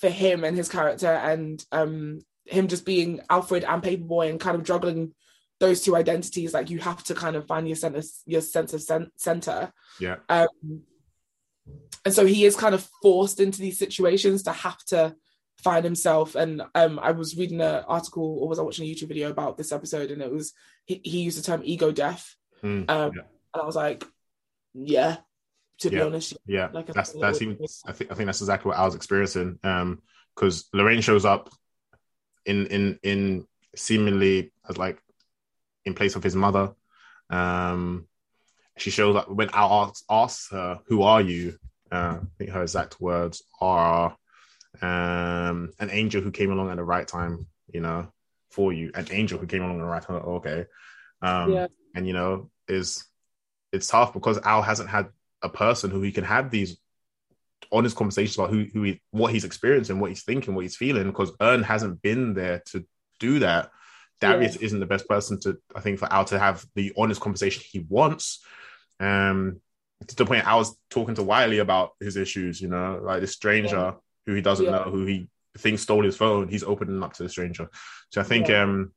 for 0.00 0.08
him 0.08 0.42
and 0.44 0.56
his 0.56 0.68
character 0.68 1.08
and 1.08 1.64
um 1.72 2.20
him 2.46 2.66
just 2.66 2.84
being 2.84 3.20
alfred 3.30 3.62
and 3.64 3.82
paperboy 3.82 4.28
and 4.28 4.40
kind 4.40 4.56
of 4.56 4.64
juggling 4.64 5.14
those 5.62 5.80
two 5.84 5.94
identities 5.96 6.52
like 6.52 6.68
you 6.70 6.78
have 6.80 7.02
to 7.04 7.14
kind 7.14 7.36
of 7.36 7.46
find 7.46 7.66
your 7.68 7.76
center 7.76 8.02
your 8.26 8.40
sense 8.40 8.72
of 8.74 8.82
cen- 8.82 9.12
center 9.16 9.72
Yeah. 10.00 10.16
um 10.28 10.48
and 12.04 12.12
so 12.12 12.26
he 12.26 12.44
is 12.44 12.56
kind 12.56 12.74
of 12.74 12.88
forced 13.00 13.38
into 13.38 13.60
these 13.60 13.78
situations 13.78 14.42
to 14.42 14.52
have 14.52 14.78
to 14.86 15.14
find 15.62 15.84
himself 15.84 16.34
and 16.34 16.62
um 16.74 16.98
i 16.98 17.12
was 17.12 17.36
reading 17.36 17.60
an 17.60 17.84
article 17.86 18.38
or 18.40 18.48
was 18.48 18.58
i 18.58 18.62
watching 18.62 18.84
a 18.84 18.92
youtube 18.92 19.06
video 19.08 19.30
about 19.30 19.56
this 19.56 19.70
episode 19.70 20.10
and 20.10 20.20
it 20.20 20.32
was 20.32 20.52
he, 20.84 21.00
he 21.04 21.20
used 21.22 21.38
the 21.38 21.42
term 21.42 21.62
ego 21.64 21.92
death 21.92 22.34
Mm, 22.64 22.88
um 22.90 23.12
yeah. 23.16 23.22
and 23.54 23.62
i 23.62 23.64
was 23.64 23.76
like 23.76 24.04
yeah 24.74 25.16
to 25.78 25.90
be 25.90 26.00
honest 26.00 26.36
Yeah, 26.46 26.68
Like 26.72 26.90
I 26.90 26.92
that's 26.92 27.10
said, 27.12 27.20
that's 27.22 27.42
even. 27.42 27.58
I 27.86 27.92
think 27.92 28.12
I 28.12 28.14
think 28.14 28.26
that's 28.26 28.40
exactly 28.40 28.68
what 28.70 28.78
I 28.78 28.84
was 28.84 28.94
experiencing. 28.94 29.58
Um, 29.64 30.00
because 30.34 30.68
Lorraine 30.72 31.00
shows 31.02 31.24
up 31.24 31.50
in 32.46 32.66
in 32.68 32.98
in 33.02 33.46
seemingly 33.74 34.52
as 34.68 34.78
like 34.78 35.01
in 35.84 35.94
place 35.94 36.16
of 36.16 36.22
his 36.22 36.36
mother. 36.36 36.74
Um, 37.30 38.06
she 38.76 38.90
shows 38.90 39.16
up 39.16 39.28
when 39.30 39.50
Al 39.52 39.72
asks, 39.84 40.04
asks 40.08 40.50
her, 40.50 40.80
"Who 40.86 41.02
are 41.02 41.20
you?" 41.20 41.58
Uh, 41.90 42.18
I 42.22 42.26
think 42.38 42.50
her 42.50 42.62
exact 42.62 43.00
words 43.00 43.42
are, 43.60 44.16
um, 44.80 45.72
"An 45.78 45.90
angel 45.90 46.22
who 46.22 46.30
came 46.30 46.50
along 46.50 46.70
at 46.70 46.76
the 46.76 46.84
right 46.84 47.06
time." 47.06 47.46
You 47.72 47.80
know, 47.80 48.12
for 48.50 48.72
you, 48.72 48.90
an 48.94 49.08
angel 49.10 49.38
who 49.38 49.46
came 49.46 49.62
along 49.62 49.76
at 49.76 49.82
the 49.82 49.88
right 49.88 50.02
time. 50.02 50.16
Okay, 50.16 50.66
um, 51.20 51.52
Yeah. 51.52 51.66
and 51.94 52.06
you 52.06 52.12
know, 52.12 52.50
is 52.68 53.04
it's 53.72 53.88
tough 53.88 54.12
because 54.12 54.38
Al 54.38 54.62
hasn't 54.62 54.90
had 54.90 55.08
a 55.42 55.48
person 55.48 55.90
who 55.90 56.02
he 56.02 56.12
can 56.12 56.24
have 56.24 56.50
these 56.50 56.78
honest 57.70 57.96
conversations 57.96 58.36
about 58.36 58.50
who 58.50 58.66
who 58.72 58.82
he, 58.82 59.02
what 59.10 59.32
he's 59.32 59.44
experiencing, 59.44 60.00
what 60.00 60.10
he's 60.10 60.24
thinking, 60.24 60.54
what 60.54 60.62
he's 60.62 60.76
feeling. 60.76 61.04
Because 61.04 61.32
Earn 61.40 61.62
hasn't 61.62 62.02
been 62.02 62.34
there 62.34 62.62
to 62.66 62.86
do 63.18 63.38
that. 63.40 63.70
Darius 64.22 64.56
isn't 64.56 64.80
the 64.80 64.86
best 64.86 65.08
person 65.08 65.38
to, 65.40 65.58
I 65.74 65.80
think, 65.80 65.98
for 65.98 66.10
Al 66.12 66.24
to 66.26 66.38
have 66.38 66.64
the 66.74 66.92
honest 66.96 67.20
conversation 67.20 67.62
he 67.70 67.80
wants. 67.88 68.44
Um, 69.00 69.60
to 70.06 70.14
the 70.16 70.26
point, 70.26 70.46
I 70.46 70.56
was 70.56 70.76
talking 70.90 71.14
to 71.16 71.22
Wiley 71.22 71.58
about 71.58 71.90
his 72.00 72.16
issues. 72.16 72.60
You 72.60 72.68
know, 72.68 73.00
like 73.02 73.20
this 73.20 73.32
stranger 73.32 73.76
Yeah. 73.76 73.94
who 74.26 74.34
he 74.34 74.40
doesn't 74.42 74.64
Yeah. 74.66 74.72
know, 74.72 74.84
who 74.84 75.04
he 75.06 75.28
thinks 75.58 75.82
stole 75.82 76.04
his 76.04 76.16
phone. 76.16 76.48
He's 76.48 76.64
opening 76.64 77.02
up 77.02 77.12
to 77.14 77.22
the 77.22 77.28
stranger. 77.28 77.68
So 78.10 78.20
I 78.20 78.24
think 78.24 78.48
Yeah. 78.48 78.62
um, 78.62 78.92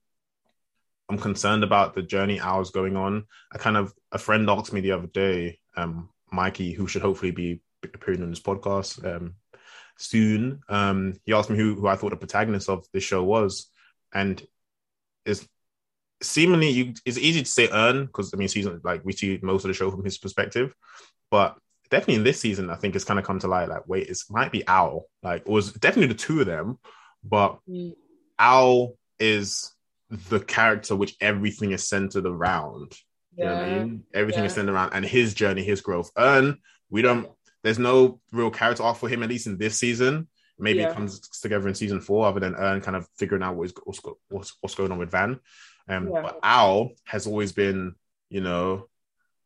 I'm 1.09 1.19
concerned 1.19 1.63
about 1.63 1.93
the 1.93 2.01
journey 2.01 2.39
Al's 2.39 2.71
going 2.71 2.95
on. 2.95 3.25
I 3.53 3.57
kind 3.57 3.77
of 3.77 3.93
a 4.11 4.17
friend 4.17 4.49
asked 4.49 4.73
me 4.73 4.81
the 4.81 4.93
other 4.93 5.07
day, 5.07 5.59
um, 5.77 6.09
Mikey, 6.31 6.73
who 6.73 6.87
should 6.87 7.03
hopefully 7.03 7.31
be 7.31 7.61
appearing 7.83 8.23
on 8.23 8.31
this 8.31 8.39
podcast 8.39 9.05
um, 9.05 9.35
soon. 9.97 10.61
Um, 10.67 11.13
he 11.25 11.33
asked 11.33 11.49
me 11.51 11.57
who 11.57 11.75
who 11.75 11.87
I 11.87 11.95
thought 11.95 12.09
the 12.11 12.17
protagonist 12.17 12.69
of 12.69 12.85
this 12.91 13.03
show 13.03 13.23
was, 13.23 13.69
and 14.13 14.41
is 15.25 15.47
seemingly 16.21 16.69
you, 16.69 16.93
it's 17.05 17.17
easy 17.17 17.43
to 17.43 17.49
say 17.49 17.69
Earn 17.71 18.05
because 18.05 18.33
I 18.33 18.37
mean 18.37 18.47
season 18.47 18.81
like 18.83 19.03
we 19.03 19.13
see 19.13 19.39
most 19.41 19.65
of 19.65 19.69
the 19.69 19.73
show 19.73 19.91
from 19.91 20.03
his 20.03 20.17
perspective, 20.17 20.73
but 21.29 21.57
definitely 21.89 22.15
in 22.15 22.23
this 22.23 22.39
season 22.39 22.69
I 22.69 22.75
think 22.75 22.95
it's 22.95 23.05
kind 23.05 23.19
of 23.19 23.25
come 23.25 23.39
to 23.39 23.47
light 23.47 23.69
like 23.69 23.87
wait 23.87 24.07
it 24.07 24.17
might 24.29 24.51
be 24.51 24.65
Al 24.67 25.05
like 25.21 25.41
it 25.41 25.47
was 25.51 25.73
definitely 25.73 26.13
the 26.13 26.19
two 26.19 26.39
of 26.39 26.45
them, 26.45 26.79
but 27.23 27.59
Mm. 27.69 27.95
Al 28.37 28.93
is 29.19 29.71
the 30.09 30.39
character 30.39 30.95
which 30.95 31.15
everything 31.21 31.71
is 31.71 31.87
centered 31.87 32.25
around. 32.25 32.95
You 33.37 33.45
know 33.45 33.55
what 33.55 33.63
I 33.63 33.79
mean? 33.79 34.03
Everything 34.13 34.45
is 34.45 34.53
centered 34.53 34.73
around 34.73 34.93
and 34.93 35.05
his 35.05 35.33
journey, 35.33 35.63
his 35.63 35.81
growth. 35.81 36.11
Earn, 36.17 36.57
we 36.89 37.01
don't. 37.01 37.29
There's 37.63 37.79
no 37.79 38.19
real 38.31 38.51
character 38.51 38.83
arc 38.83 38.97
for 38.97 39.09
him 39.09 39.23
at 39.23 39.29
least 39.29 39.47
in 39.47 39.57
this 39.57 39.77
season. 39.77 40.27
Maybe 40.57 40.79
Yeah. 40.79 40.89
it 40.91 40.93
comes 40.93 41.19
together 41.41 41.67
in 41.67 41.75
season 41.75 41.99
four, 41.99 42.25
other 42.25 42.39
than 42.39 42.55
Earn 42.55 42.81
kind 42.81 42.95
of 42.95 43.07
figuring 43.17 43.43
out 43.43 43.55
what 43.55 43.65
is, 43.65 43.73
what's, 43.83 43.99
what's 44.29 44.57
what's 44.61 44.75
going 44.75 44.91
on 44.91 44.97
with 44.97 45.11
Van. 45.11 45.39
Um, 45.89 46.09
Yeah. 46.11 46.21
But 46.21 46.39
Al 46.43 46.91
has 47.05 47.27
always 47.27 47.51
been, 47.51 47.95
you 48.29 48.41
know, 48.41 48.87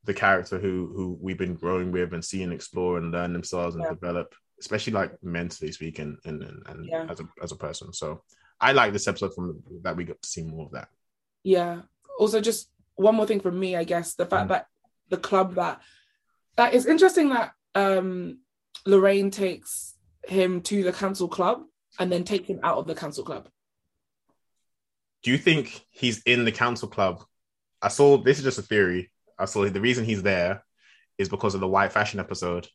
the 0.04 0.14
character 0.14 0.60
who 0.60 0.92
who 0.96 1.18
we've 1.20 1.38
been 1.38 1.56
growing 1.56 1.92
with 1.92 2.14
and 2.14 2.24
seeing 2.24 2.52
explore 2.52 2.98
and 2.98 3.12
learn 3.12 3.34
themselves 3.34 3.76
and 3.76 3.84
Yeah. 3.84 3.90
develop, 3.92 4.34
especially 4.60 4.94
like 4.94 5.12
mentally 5.24 5.72
speaking 5.72 6.18
and 6.26 6.44
and, 6.44 6.64
and 6.68 6.86
Yeah. 6.86 7.08
as 7.10 7.20
a 7.20 7.28
as 7.42 7.52
a 7.52 7.56
person. 7.58 7.92
So 7.94 8.24
I 8.62 8.74
like 8.74 8.94
this 8.94 9.08
episode 9.08 9.34
from 9.34 9.64
that 9.82 9.96
we 9.96 10.04
got 10.06 10.22
to 10.22 10.30
see 10.30 10.44
more 10.44 10.66
of 10.68 10.72
that. 10.74 10.90
Yeah. 11.44 11.82
Also, 12.20 12.40
just 12.42 12.70
one 12.96 13.16
more 13.16 13.26
thing 13.26 13.40
from 13.40 13.58
me, 13.60 13.76
I 13.76 13.84
guess 13.84 14.14
the 14.16 14.26
fact 14.26 14.46
Mm. 14.46 14.50
that 14.50 14.68
the 15.10 15.18
club 15.18 15.56
that 15.56 15.82
that 16.56 16.74
is 16.74 16.86
interesting 16.86 17.30
that 17.30 17.54
um 17.76 18.40
Lorraine 18.86 19.32
takes 19.32 19.96
him 20.30 20.62
to 20.62 20.84
the 20.84 20.94
cancel 20.94 21.28
club 21.28 21.64
and 22.00 22.12
then 22.12 22.24
take 22.24 22.46
him 22.46 22.60
out 22.64 22.78
of 22.78 22.88
the 22.88 22.96
cancel 22.96 23.24
club. 23.24 23.50
Do 25.24 25.32
you 25.32 25.38
think 25.38 25.86
he's 25.90 26.22
in 26.24 26.46
the 26.46 26.52
council 26.52 26.88
club? 26.88 27.24
I 27.82 27.90
saw 27.90 28.18
this 28.18 28.38
is 28.38 28.44
just 28.44 28.60
a 28.60 28.64
theory. 28.64 29.12
I 29.38 29.46
saw 29.46 29.68
the 29.68 29.82
reason 29.82 30.06
he's 30.06 30.24
there 30.24 30.64
is 31.18 31.30
because 31.30 31.56
of 31.56 31.62
the 31.62 31.68
white 31.68 31.92
fashion 31.92 32.20
episode. 32.20 32.68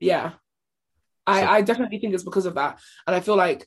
Yeah. 0.00 0.32
I, 1.26 1.40
so, 1.40 1.46
I 1.46 1.62
definitely 1.62 1.98
think 1.98 2.14
it's 2.14 2.24
because 2.24 2.46
of 2.46 2.54
that. 2.54 2.78
And 3.06 3.14
I 3.14 3.20
feel 3.20 3.36
like 3.36 3.66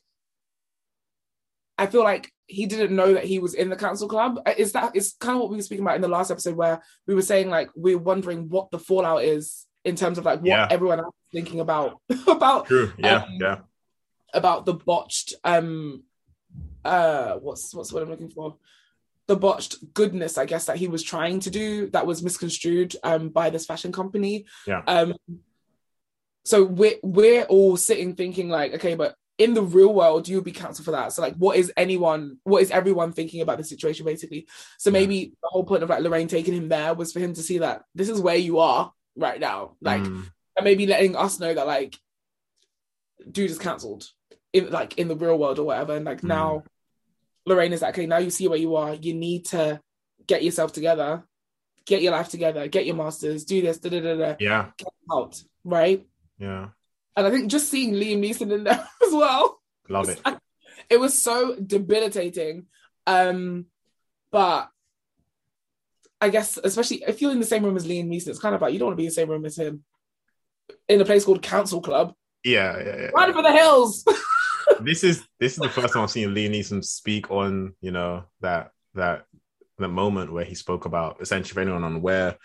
I 1.78 1.86
feel 1.86 2.04
like 2.04 2.30
he 2.46 2.66
didn't 2.66 2.94
know 2.94 3.14
that 3.14 3.24
he 3.24 3.38
was 3.38 3.54
in 3.54 3.68
the 3.68 3.76
council 3.76 4.08
club. 4.08 4.40
Uh, 4.46 4.54
is 4.56 4.72
that 4.72 4.94
is 4.94 5.14
kind 5.18 5.36
of 5.36 5.40
what 5.40 5.50
we 5.50 5.56
were 5.56 5.62
speaking 5.62 5.84
about 5.84 5.96
in 5.96 6.02
the 6.02 6.08
last 6.08 6.30
episode 6.30 6.56
where 6.56 6.82
we 7.06 7.14
were 7.14 7.22
saying 7.22 7.48
like 7.48 7.70
we're 7.74 7.98
wondering 7.98 8.48
what 8.48 8.70
the 8.70 8.78
fallout 8.78 9.24
is 9.24 9.66
in 9.84 9.96
terms 9.96 10.18
of 10.18 10.24
like 10.24 10.40
what 10.40 10.48
yeah. 10.48 10.68
everyone 10.70 11.00
else 11.00 11.14
is 11.14 11.40
thinking 11.40 11.60
about 11.60 12.00
about 12.26 12.66
True. 12.66 12.92
yeah 12.98 13.24
um, 13.24 13.38
yeah. 13.40 13.58
about 14.32 14.66
the 14.66 14.74
botched 14.74 15.34
um 15.44 16.04
uh 16.84 17.34
what's 17.34 17.74
what's 17.74 17.92
what 17.92 18.02
I'm 18.02 18.10
looking 18.10 18.30
for? 18.30 18.56
The 19.28 19.36
botched 19.36 19.94
goodness 19.94 20.38
I 20.38 20.46
guess 20.46 20.66
that 20.66 20.76
he 20.76 20.88
was 20.88 21.02
trying 21.02 21.40
to 21.40 21.50
do 21.50 21.90
that 21.90 22.06
was 22.06 22.22
misconstrued 22.22 22.96
um 23.02 23.28
by 23.30 23.50
this 23.50 23.66
fashion 23.66 23.92
company. 23.92 24.46
Yeah. 24.66 24.82
Um 24.86 25.14
so 26.44 26.64
we're 26.64 26.96
we're 27.02 27.44
all 27.44 27.76
sitting 27.76 28.14
thinking 28.14 28.48
like 28.48 28.74
okay 28.74 28.94
but 28.94 29.14
in 29.38 29.54
the 29.54 29.62
real 29.62 29.92
world 29.92 30.28
you 30.28 30.36
would 30.36 30.44
be 30.44 30.52
cancelled 30.52 30.84
for 30.84 30.90
that. 30.92 31.12
So 31.12 31.22
like 31.22 31.34
what 31.36 31.56
is 31.56 31.72
anyone 31.76 32.38
what 32.44 32.62
is 32.62 32.70
everyone 32.70 33.12
thinking 33.12 33.40
about 33.40 33.58
the 33.58 33.64
situation 33.64 34.04
basically? 34.04 34.46
So 34.78 34.90
maybe 34.90 35.16
yeah. 35.16 35.28
the 35.42 35.48
whole 35.48 35.64
point 35.64 35.82
of 35.82 35.88
like 35.88 36.00
lorraine 36.00 36.28
taking 36.28 36.54
him 36.54 36.68
there 36.68 36.94
was 36.94 37.12
for 37.12 37.20
him 37.20 37.34
to 37.34 37.42
see 37.42 37.58
that 37.58 37.82
this 37.94 38.08
is 38.08 38.20
where 38.20 38.36
you 38.36 38.58
are 38.58 38.92
right 39.16 39.40
now 39.40 39.76
like 39.80 40.02
mm. 40.02 40.24
and 40.56 40.64
maybe 40.64 40.86
letting 40.86 41.16
us 41.16 41.38
know 41.38 41.52
that 41.52 41.66
like 41.66 41.98
dude 43.30 43.50
is 43.50 43.58
cancelled 43.58 44.08
in 44.52 44.70
like 44.70 44.98
in 44.98 45.08
the 45.08 45.16
real 45.16 45.38
world 45.38 45.58
or 45.58 45.64
whatever 45.64 45.96
and 45.96 46.04
like 46.04 46.20
mm. 46.20 46.28
now 46.28 46.62
lorraine 47.46 47.72
is 47.72 47.82
like 47.82 47.94
okay 47.94 48.06
now 48.06 48.18
you 48.18 48.30
see 48.30 48.48
where 48.48 48.58
you 48.58 48.76
are 48.76 48.94
you 48.94 49.14
need 49.14 49.44
to 49.44 49.80
get 50.26 50.42
yourself 50.42 50.72
together 50.72 51.24
get 51.84 52.02
your 52.02 52.12
life 52.12 52.28
together 52.28 52.68
get 52.68 52.86
your 52.86 52.94
masters 52.94 53.44
do 53.44 53.60
this 53.60 53.78
da, 53.78 53.90
da, 53.90 54.00
da, 54.00 54.16
da, 54.16 54.36
yeah 54.38 54.70
get 54.78 54.88
out 55.10 55.42
right 55.64 56.06
yeah 56.38 56.68
and 57.16 57.26
I 57.26 57.30
think 57.30 57.50
just 57.50 57.68
seeing 57.68 57.92
Liam 57.92 58.20
Neeson 58.20 58.52
in 58.52 58.64
there 58.64 58.88
as 59.06 59.12
well. 59.12 59.60
Love 59.88 60.08
it. 60.08 60.20
It 60.88 60.98
was 60.98 61.18
so 61.18 61.56
debilitating. 61.56 62.66
Um, 63.06 63.66
but 64.30 64.68
I 66.22 66.28
guess 66.28 66.56
especially 66.62 67.02
if 67.06 67.20
you're 67.20 67.32
in 67.32 67.40
the 67.40 67.46
same 67.46 67.64
room 67.64 67.76
as 67.76 67.84
Liam 67.84 68.06
Neeson, 68.06 68.28
it's 68.28 68.38
kind 68.38 68.54
of 68.54 68.62
like 68.62 68.72
you 68.72 68.78
don't 68.78 68.86
want 68.86 68.96
to 68.96 69.02
be 69.02 69.06
in 69.06 69.08
the 69.08 69.14
same 69.14 69.28
room 69.28 69.44
as 69.44 69.58
him. 69.58 69.82
In 70.88 71.00
a 71.00 71.04
place 71.04 71.24
called 71.24 71.42
Council 71.42 71.82
Club. 71.82 72.14
Yeah, 72.44 72.78
yeah, 72.78 72.96
yeah. 72.96 73.06
Run 73.08 73.32
for 73.32 73.42
the 73.42 73.50
hills. 73.50 74.04
this 74.80 75.02
is 75.02 75.26
this 75.40 75.54
is 75.54 75.58
the 75.58 75.68
first 75.68 75.92
time 75.92 76.04
I've 76.04 76.12
seen 76.12 76.28
Liam 76.28 76.52
Neeson 76.52 76.84
speak 76.84 77.32
on, 77.32 77.74
you 77.80 77.90
know, 77.90 78.22
that 78.40 78.70
that 78.94 79.24
that 79.78 79.88
moment 79.88 80.32
where 80.32 80.44
he 80.44 80.54
spoke 80.54 80.84
about 80.84 81.20
essentially 81.20 81.54
for 81.54 81.60
anyone 81.60 81.82
unaware, 81.82 82.36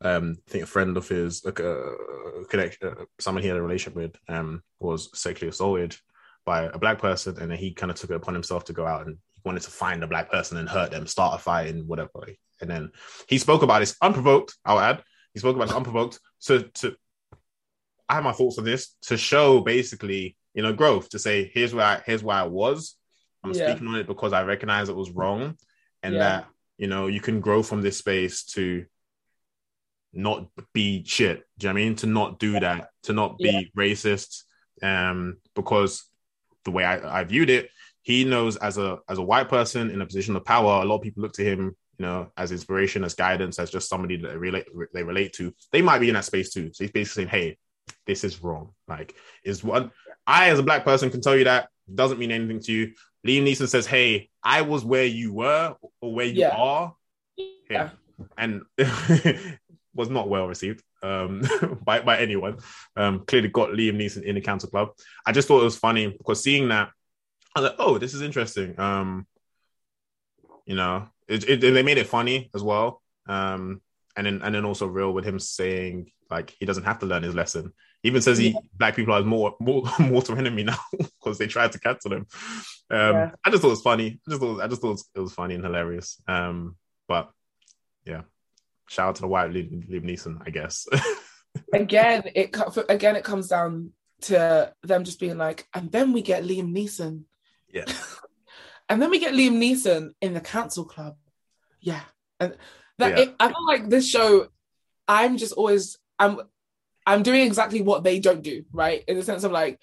um, 0.00 0.36
I 0.46 0.50
think 0.52 0.62
a 0.62 0.68
friend 0.68 0.96
of 0.96 1.08
his, 1.08 1.44
like 1.44 1.58
a 1.58 1.76
uh, 1.76 2.44
connection, 2.48 2.88
uh, 2.88 3.04
someone 3.18 3.42
he 3.42 3.48
had 3.48 3.56
a 3.56 3.62
relationship 3.62 3.96
with, 3.96 4.16
um, 4.28 4.62
was 4.78 5.10
sexually 5.18 5.48
assaulted 5.48 5.96
by 6.46 6.66
a 6.66 6.78
black 6.78 7.00
person, 7.00 7.36
and 7.40 7.50
then 7.50 7.58
he 7.58 7.72
kind 7.72 7.90
of 7.90 7.96
took 7.96 8.10
it 8.10 8.16
upon 8.16 8.34
himself 8.34 8.64
to 8.66 8.72
go 8.72 8.86
out 8.86 9.08
and 9.08 9.18
he 9.32 9.40
wanted 9.44 9.62
to 9.62 9.70
find 9.70 10.04
a 10.04 10.06
black 10.06 10.30
person 10.30 10.56
and 10.56 10.68
hurt 10.68 10.92
them, 10.92 11.08
start 11.08 11.40
a 11.40 11.42
fight, 11.42 11.74
and 11.74 11.88
whatever. 11.88 12.10
And 12.60 12.70
then 12.70 12.90
he 13.28 13.38
spoke 13.38 13.62
about 13.62 13.80
this 13.80 13.96
unprovoked. 14.00 14.54
I'll 14.64 14.80
add, 14.80 15.02
he 15.32 15.40
spoke 15.40 15.56
about 15.56 15.70
it 15.70 15.76
unprovoked. 15.76 16.20
So 16.38 16.62
to, 16.62 16.96
I 18.08 18.14
have 18.14 18.24
my 18.24 18.32
thoughts 18.32 18.58
on 18.58 18.64
this 18.64 18.94
to 19.02 19.16
show 19.16 19.60
basically, 19.60 20.36
you 20.54 20.62
know, 20.62 20.72
growth. 20.72 21.08
To 21.10 21.18
say 21.18 21.50
here's 21.52 21.74
where 21.74 21.86
I, 21.86 22.02
here's 22.06 22.22
where 22.22 22.36
I 22.36 22.44
was. 22.44 22.96
I'm 23.42 23.52
yeah. 23.52 23.70
speaking 23.70 23.88
on 23.88 23.96
it 23.96 24.06
because 24.06 24.32
I 24.32 24.42
recognize 24.44 24.88
it 24.88 24.96
was 24.96 25.10
wrong, 25.10 25.56
and 26.02 26.14
yeah. 26.14 26.20
that 26.20 26.46
you 26.78 26.86
know 26.86 27.08
you 27.08 27.20
can 27.20 27.40
grow 27.40 27.62
from 27.62 27.82
this 27.82 27.98
space 27.98 28.44
to 28.54 28.86
not 30.12 30.48
be 30.72 31.04
shit. 31.04 31.44
Do 31.58 31.66
you 31.66 31.72
know 31.72 31.78
I 31.78 31.82
mean? 31.82 31.96
To 31.96 32.06
not 32.06 32.38
do 32.38 32.58
that, 32.60 32.88
to 33.04 33.12
not 33.12 33.36
be 33.38 33.50
yeah. 33.74 33.82
racist. 33.82 34.44
Um, 34.82 35.38
because 35.54 36.04
the 36.64 36.70
way 36.70 36.84
I, 36.84 37.20
I 37.20 37.24
viewed 37.24 37.50
it, 37.50 37.70
he 38.02 38.24
knows 38.24 38.56
as 38.56 38.78
a 38.78 38.98
as 39.08 39.18
a 39.18 39.22
white 39.22 39.48
person 39.48 39.90
in 39.90 40.00
a 40.00 40.06
position 40.06 40.36
of 40.36 40.44
power, 40.44 40.82
a 40.82 40.84
lot 40.84 40.96
of 40.96 41.02
people 41.02 41.22
look 41.22 41.32
to 41.34 41.44
him, 41.44 41.76
you 41.98 42.06
know, 42.06 42.32
as 42.36 42.52
inspiration, 42.52 43.04
as 43.04 43.14
guidance, 43.14 43.58
as 43.58 43.70
just 43.70 43.88
somebody 43.88 44.16
that 44.16 44.28
they 44.28 44.36
relate 44.36 44.66
they 44.92 45.02
relate 45.02 45.32
to. 45.34 45.54
They 45.72 45.82
might 45.82 46.00
be 46.00 46.08
in 46.08 46.14
that 46.14 46.24
space 46.24 46.52
too. 46.52 46.70
So 46.72 46.84
he's 46.84 46.90
basically 46.90 47.24
saying, 47.24 47.28
Hey, 47.28 47.58
this 48.06 48.24
is 48.24 48.42
wrong. 48.42 48.70
Like, 48.88 49.14
is 49.44 49.62
one 49.62 49.90
I 50.26 50.50
as 50.50 50.58
a 50.58 50.62
black 50.62 50.84
person 50.84 51.10
can 51.10 51.20
tell 51.20 51.36
you 51.36 51.44
that 51.44 51.68
doesn't 51.92 52.18
mean 52.18 52.32
anything 52.32 52.60
to 52.60 52.72
you. 52.72 52.92
Liam 53.26 53.44
Neeson 53.44 53.68
says, 53.68 53.86
Hey, 53.86 54.30
I 54.42 54.62
was 54.62 54.84
where 54.84 55.04
you 55.04 55.32
were 55.32 55.76
or 56.00 56.14
where 56.14 56.26
you 56.26 56.40
yeah. 56.40 56.56
are. 56.56 56.94
Yeah. 57.70 57.90
And 58.38 58.62
was 59.94 60.10
not 60.10 60.28
well 60.28 60.46
received 60.46 60.82
um, 61.02 61.42
by 61.84 62.00
by 62.00 62.18
anyone. 62.18 62.58
Um, 62.96 63.24
clearly 63.26 63.48
got 63.48 63.70
Liam 63.70 63.96
Neeson 63.96 64.22
in 64.22 64.34
the 64.34 64.40
Council 64.40 64.70
Club. 64.70 64.90
I 65.24 65.32
just 65.32 65.48
thought 65.48 65.60
it 65.60 65.64
was 65.64 65.76
funny 65.76 66.08
because 66.08 66.42
seeing 66.42 66.68
that, 66.68 66.90
I 67.54 67.60
was 67.60 67.70
like, 67.70 67.78
oh, 67.78 67.98
this 67.98 68.14
is 68.14 68.22
interesting. 68.22 68.78
Um, 68.78 69.26
you 70.66 70.74
know, 70.74 71.08
it, 71.28 71.48
it, 71.48 71.60
they 71.60 71.82
made 71.82 71.98
it 71.98 72.06
funny 72.06 72.50
as 72.54 72.62
well. 72.62 73.02
Um, 73.26 73.80
and 74.16 74.26
then 74.26 74.40
and 74.42 74.54
then 74.54 74.64
also 74.64 74.86
real 74.86 75.12
with 75.12 75.24
him 75.24 75.38
saying 75.38 76.10
like 76.30 76.54
he 76.58 76.66
doesn't 76.66 76.84
have 76.84 76.98
to 77.00 77.06
learn 77.06 77.22
his 77.22 77.34
lesson. 77.34 77.72
He 78.02 78.08
even 78.08 78.22
says 78.22 78.38
he 78.38 78.50
yeah. 78.50 78.58
black 78.74 78.96
people 78.96 79.14
are 79.14 79.22
more 79.22 79.54
more 79.60 79.84
mortal 79.98 80.38
enemy 80.38 80.64
now 80.64 80.78
because 80.92 81.38
they 81.38 81.46
tried 81.46 81.72
to 81.72 81.80
cancel 81.80 82.12
him. 82.12 82.26
Um, 82.90 83.14
yeah. 83.14 83.30
I 83.44 83.50
just 83.50 83.62
thought 83.62 83.68
it 83.68 83.70
was 83.70 83.82
funny. 83.82 84.20
I 84.26 84.30
just 84.30 84.40
thought 84.40 84.60
I 84.60 84.66
just 84.68 84.82
thought 84.82 85.00
it 85.14 85.20
was, 85.20 85.32
funny 85.32 85.54
and 85.54 85.64
hilarious. 85.64 86.20
Um, 86.28 86.76
but 87.08 87.30
yeah, 88.04 88.22
shout 88.88 89.08
out 89.08 89.14
to 89.16 89.22
the 89.22 89.28
white 89.28 89.50
Liam, 89.50 89.88
Liam 89.90 90.04
Neeson, 90.04 90.42
I 90.46 90.50
guess. 90.50 90.86
again, 91.72 92.24
it 92.34 92.56
again 92.88 93.16
it 93.16 93.24
comes 93.24 93.48
down 93.48 93.92
to 94.22 94.72
them 94.82 95.04
just 95.04 95.20
being 95.20 95.38
like, 95.38 95.66
and 95.74 95.90
then 95.90 96.12
we 96.12 96.22
get 96.22 96.44
Liam 96.44 96.74
Neeson. 96.74 97.22
Yeah. 97.72 97.84
And 98.94 99.02
then 99.02 99.10
we 99.10 99.18
get 99.18 99.34
Liam 99.34 99.56
Neeson 99.58 100.12
in 100.20 100.34
the 100.34 100.40
Council 100.40 100.84
Club. 100.84 101.16
Yeah, 101.80 102.02
and 102.38 102.56
that 102.98 103.18
yeah. 103.18 103.24
It, 103.24 103.34
I 103.40 103.48
feel 103.48 103.66
like 103.66 103.88
this 103.88 104.08
show. 104.08 104.46
I'm 105.08 105.36
just 105.36 105.52
always 105.54 105.98
I'm 106.16 106.40
I'm 107.04 107.24
doing 107.24 107.40
exactly 107.40 107.80
what 107.80 108.04
they 108.04 108.20
don't 108.20 108.42
do, 108.42 108.64
right? 108.72 109.02
In 109.08 109.16
the 109.16 109.24
sense 109.24 109.42
of 109.42 109.50
like, 109.50 109.80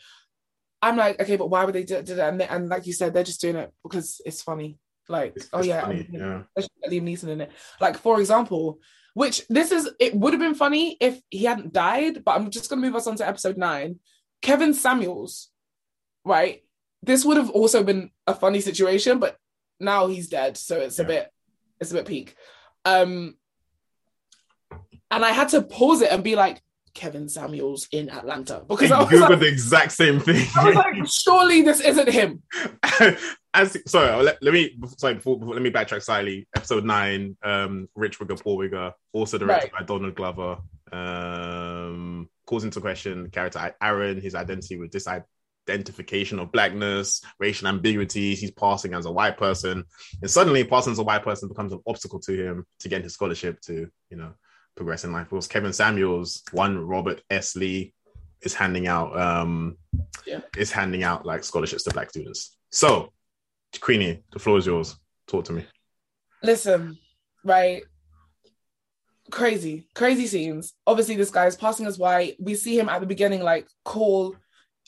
I'm 0.82 0.95
like, 0.95 1.21
okay, 1.21 1.36
but 1.36 1.50
why 1.50 1.65
would 1.65 1.76
they 1.76 1.84
do, 1.84 2.02
that? 2.02 2.30
And, 2.30 2.39
they, 2.39 2.47
and 2.47 2.69
like 2.69 2.88
you 2.88 2.93
said, 2.93 3.13
they're 3.13 3.26
just 3.26 3.41
doing 3.41 3.58
it 3.58 3.74
because 3.84 4.21
it's 4.26 4.41
funny. 4.41 4.80
Like, 5.10 5.34
it's, 5.36 5.50
oh 5.52 5.60
it's 5.60 5.67
yeah, 5.67 5.82
funny, 5.82 6.08
yeah. 6.10 6.43
Liam 6.89 7.04
Neeson 7.04 7.28
in 7.28 7.41
it. 7.41 7.52
Like, 7.82 7.97
for 7.97 8.17
example, 8.21 8.80
which 9.13 9.45
this 9.50 9.74
is 9.74 9.89
it 10.00 10.15
would 10.15 10.32
have 10.32 10.39
been 10.39 10.56
funny 10.56 10.95
if 11.02 11.21
he 11.30 11.43
hadn't 11.43 11.74
died, 11.74 12.24
but 12.24 12.32
I'm 12.32 12.50
just 12.50 12.69
gonna 12.69 12.82
move 12.82 12.95
us 12.95 13.08
on 13.08 13.17
to 13.17 13.28
episode 13.28 13.58
nine. 13.58 14.00
Kevin 14.41 14.74
Samuels, 14.74 15.50
right? 16.24 16.63
This 17.03 17.25
would 17.25 17.37
have 17.37 17.49
also 17.49 17.83
been 17.83 18.11
a 18.27 18.35
funny 18.35 18.61
situation, 18.61 19.19
but 19.19 19.37
now 19.79 20.07
he's 20.07 20.29
dead, 20.29 20.57
so 20.57 20.79
it's 20.79 20.99
yeah. 20.99 21.05
a 21.05 21.07
bit 21.07 21.31
it's 21.79 21.91
a 21.91 21.95
bit 21.95 22.05
peak. 22.05 22.35
Um 22.85 23.35
and 25.09 25.25
I 25.25 25.31
had 25.31 25.49
to 25.49 25.61
pause 25.61 26.01
it 26.01 26.11
and 26.11 26.23
be 26.23 26.35
like, 26.35 26.61
Kevin 26.93 27.29
Samuels 27.29 27.87
in 27.91 28.09
Atlanta 28.09 28.63
because 28.67 28.91
I 28.91 29.03
googled 29.03 29.29
like, 29.29 29.39
the 29.39 29.47
exact 29.47 29.91
same 29.91 30.19
thing. 30.19 30.47
I 30.55 30.65
was 30.65 30.75
like, 30.75 31.07
surely 31.07 31.61
this 31.61 31.81
isn't 31.81 32.09
him. 32.09 32.43
As 33.53 33.77
sorry, 33.85 34.23
let, 34.23 34.41
let 34.41 34.53
me 34.53 34.77
sorry 34.97 35.15
before, 35.15 35.39
before, 35.39 35.53
let 35.53 35.61
me 35.61 35.71
backtrack 35.71 36.03
slightly. 36.03 36.47
Episode 36.55 36.85
nine, 36.85 37.37
um, 37.43 37.89
Rich 37.95 38.19
Wigga, 38.19 38.41
Poor 38.41 38.57
Wigga, 38.63 38.93
also 39.13 39.37
directed 39.37 39.71
right. 39.73 39.81
by 39.81 39.85
Donald 39.85 40.15
Glover, 40.15 40.57
um, 40.91 42.29
calls 42.45 42.63
into 42.63 42.79
question 42.79 43.29
character 43.29 43.73
Aaron, 43.81 44.21
his 44.21 44.35
identity 44.35 44.77
with 44.79 44.91
disidentification 45.71 46.41
of 46.41 46.51
blackness, 46.51 47.23
racial 47.39 47.67
ambiguities. 47.67 48.39
He's 48.39 48.51
passing 48.51 48.93
as 48.93 49.05
a 49.05 49.12
white 49.12 49.38
person, 49.38 49.84
and 50.21 50.29
suddenly 50.29 50.63
passing 50.63 50.91
as 50.93 50.99
a 50.99 51.03
white 51.03 51.23
person 51.23 51.49
becomes 51.49 51.73
an 51.73 51.81
obstacle 51.88 52.19
to 52.21 52.34
him 52.34 52.65
to 52.79 52.89
get 52.89 53.03
his 53.03 53.13
scholarship 53.13 53.60
to 53.62 53.89
you 54.10 54.17
know 54.17 54.34
progress 54.75 55.03
in 55.03 55.12
life. 55.12 55.31
Was 55.31 55.47
Kevin 55.47 55.73
Samuels, 55.73 56.43
one 56.51 56.86
Robert 56.86 57.21
S. 57.29 57.55
Lee, 57.55 57.93
is 58.41 58.53
handing 58.53 58.88
out 58.88 59.17
um 59.19 59.77
yeah. 60.25 60.41
is 60.57 60.71
handing 60.71 61.03
out 61.03 61.25
like 61.25 61.43
scholarships 61.43 61.84
to 61.84 61.91
black 61.91 62.10
students. 62.10 62.57
So, 62.69 63.12
Queenie, 63.79 64.23
the 64.31 64.39
floor 64.39 64.57
is 64.57 64.65
yours. 64.65 64.95
Talk 65.27 65.45
to 65.45 65.53
me. 65.53 65.65
Listen, 66.43 66.97
right. 67.43 67.84
Crazy, 69.29 69.88
crazy 69.93 70.27
scenes. 70.27 70.73
Obviously, 70.86 71.15
this 71.15 71.29
guy 71.29 71.45
is 71.45 71.55
passing 71.55 71.86
as 71.86 71.97
white. 71.97 72.36
We 72.39 72.55
see 72.55 72.77
him 72.77 72.89
at 72.89 72.99
the 72.99 73.07
beginning, 73.07 73.41
like 73.41 73.67
call. 73.86 74.36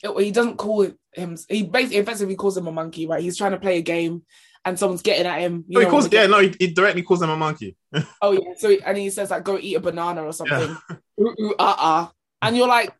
He 0.02 0.30
doesn't 0.30 0.56
call 0.56 0.88
him. 1.14 1.36
He 1.48 1.62
basically, 1.62 1.98
effectively 1.98 2.36
calls 2.36 2.56
him 2.56 2.66
a 2.66 2.72
monkey, 2.72 3.06
right? 3.06 3.22
He's 3.22 3.36
trying 3.36 3.52
to 3.52 3.58
play 3.58 3.78
a 3.78 3.82
game, 3.82 4.22
and 4.64 4.78
someone's 4.78 5.02
getting 5.02 5.26
at 5.26 5.40
him. 5.40 5.64
You 5.68 5.78
oh, 5.78 5.84
he 5.84 5.90
calls 5.90 6.12
yeah, 6.12 6.26
no, 6.26 6.40
he, 6.40 6.54
he, 6.58 6.72
directly 6.72 7.02
calls 7.02 7.22
him 7.22 7.30
a 7.30 7.36
monkey. 7.36 7.76
oh 8.22 8.32
yeah, 8.32 8.54
so 8.56 8.70
and 8.70 8.98
he 8.98 9.10
says 9.10 9.30
like, 9.30 9.44
"Go 9.44 9.58
eat 9.58 9.76
a 9.76 9.80
banana 9.80 10.22
or 10.22 10.32
something." 10.32 10.76
Yeah. 10.90 10.96
ooh, 11.20 11.34
ooh, 11.40 11.54
uh, 11.58 11.76
uh, 11.78 12.08
and 12.42 12.56
you're 12.56 12.68
like, 12.68 12.92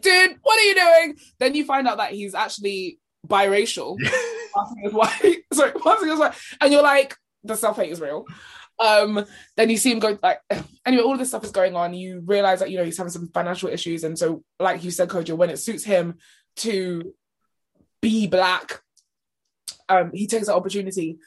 dude, 0.00 0.38
what 0.42 0.58
are 0.58 0.62
you 0.62 0.74
doing? 0.74 1.16
Then 1.38 1.54
you 1.54 1.64
find 1.64 1.86
out 1.88 1.98
that 1.98 2.12
he's 2.12 2.34
actually 2.34 2.98
biracial. 3.26 3.96
white. 4.92 5.44
Sorry, 5.52 5.72
white. 5.72 6.34
And 6.60 6.72
you're 6.72 6.82
like, 6.82 7.16
the 7.44 7.56
self 7.56 7.76
hate 7.76 7.90
is 7.90 8.00
real. 8.00 8.26
Um, 8.78 9.24
then 9.56 9.70
you 9.70 9.76
see 9.76 9.92
him 9.92 9.98
go 9.98 10.18
like 10.22 10.40
anyway, 10.86 11.02
all 11.02 11.12
of 11.12 11.18
this 11.18 11.28
stuff 11.28 11.44
is 11.44 11.50
going 11.50 11.76
on. 11.76 11.94
You 11.94 12.22
realize 12.24 12.60
that 12.60 12.70
you 12.70 12.78
know 12.78 12.84
he's 12.84 12.98
having 12.98 13.12
some 13.12 13.28
financial 13.28 13.68
issues, 13.68 14.04
and 14.04 14.18
so 14.18 14.42
like 14.58 14.84
you 14.84 14.90
said, 14.90 15.08
Kojo, 15.08 15.36
when 15.36 15.50
it 15.50 15.58
suits 15.58 15.84
him 15.84 16.16
to 16.56 17.14
be 18.00 18.26
black, 18.26 18.80
um, 19.88 20.10
he 20.12 20.26
takes 20.26 20.46
that 20.46 20.56
opportunity. 20.56 21.18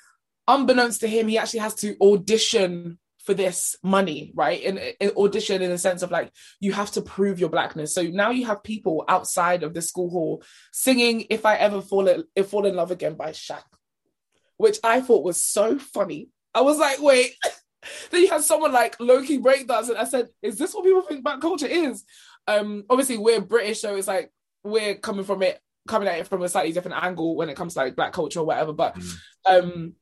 Unbeknownst 0.48 1.02
to 1.02 1.08
him, 1.08 1.28
he 1.28 1.38
actually 1.38 1.62
has 1.62 1.74
to 1.76 1.96
audition 2.00 3.00
for 3.26 3.34
this 3.34 3.76
money, 3.82 4.32
right? 4.36 4.62
In 4.62 5.12
audition 5.18 5.64
in 5.64 5.72
the 5.72 5.78
sense 5.80 6.04
of 6.04 6.12
like 6.12 6.32
you 6.60 6.74
have 6.74 6.92
to 6.92 7.02
prove 7.02 7.40
your 7.40 7.50
blackness. 7.50 7.94
So 7.94 8.04
now 8.04 8.30
you 8.30 8.46
have 8.46 8.64
people 8.64 9.04
outside 9.08 9.64
of 9.64 9.74
the 9.74 9.82
school 9.82 10.10
hall 10.12 10.44
singing 10.72 11.26
"If 11.30 11.46
I 11.46 11.56
Ever 11.56 11.82
Fall 11.82 12.08
in, 12.08 12.44
Fall 12.44 12.68
in 12.68 12.76
Love 12.76 12.92
Again" 12.92 13.16
by 13.16 13.32
Shaq, 13.32 13.64
which 14.58 14.78
I 14.84 15.02
thought 15.02 15.24
was 15.24 15.42
so 15.42 15.78
funny. 15.78 16.30
I 16.54 16.62
was 16.62 16.78
like, 16.78 17.02
wait. 17.02 17.36
then 18.12 18.22
you 18.22 18.30
had 18.30 18.44
someone 18.44 18.72
like 18.72 19.00
Loki 19.00 19.40
breakdance, 19.40 19.90
and 19.90 19.98
I 19.98 20.06
said, 20.06 20.30
"Is 20.42 20.58
this 20.58 20.74
what 20.74 20.86
people 20.86 21.02
think 21.02 21.24
black 21.24 21.42
culture 21.42 21.68
is?" 21.68 22.04
Um, 22.48 22.84
obviously 22.90 23.18
we're 23.18 23.42
British, 23.42 23.82
so 23.82 23.96
it's 23.96 24.08
like 24.08 24.32
we're 24.64 24.96
coming 24.96 25.26
from 25.26 25.42
it, 25.44 25.60
coming 25.88 26.08
at 26.08 26.20
it 26.20 26.28
from 26.28 26.42
a 26.42 26.50
slightly 26.50 26.72
different 26.72 27.04
angle 27.04 27.36
when 27.36 27.50
it 27.50 27.56
comes 27.56 27.74
to 27.74 27.80
like 27.80 27.96
black 27.96 28.14
culture 28.14 28.40
or 28.40 28.46
whatever. 28.46 28.74
But 28.74 28.96
mm. 28.96 29.16
um, 29.46 29.94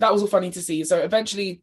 that 0.00 0.12
was 0.12 0.22
all 0.22 0.28
funny 0.28 0.50
to 0.50 0.62
see. 0.62 0.84
So 0.84 0.98
eventually, 0.98 1.62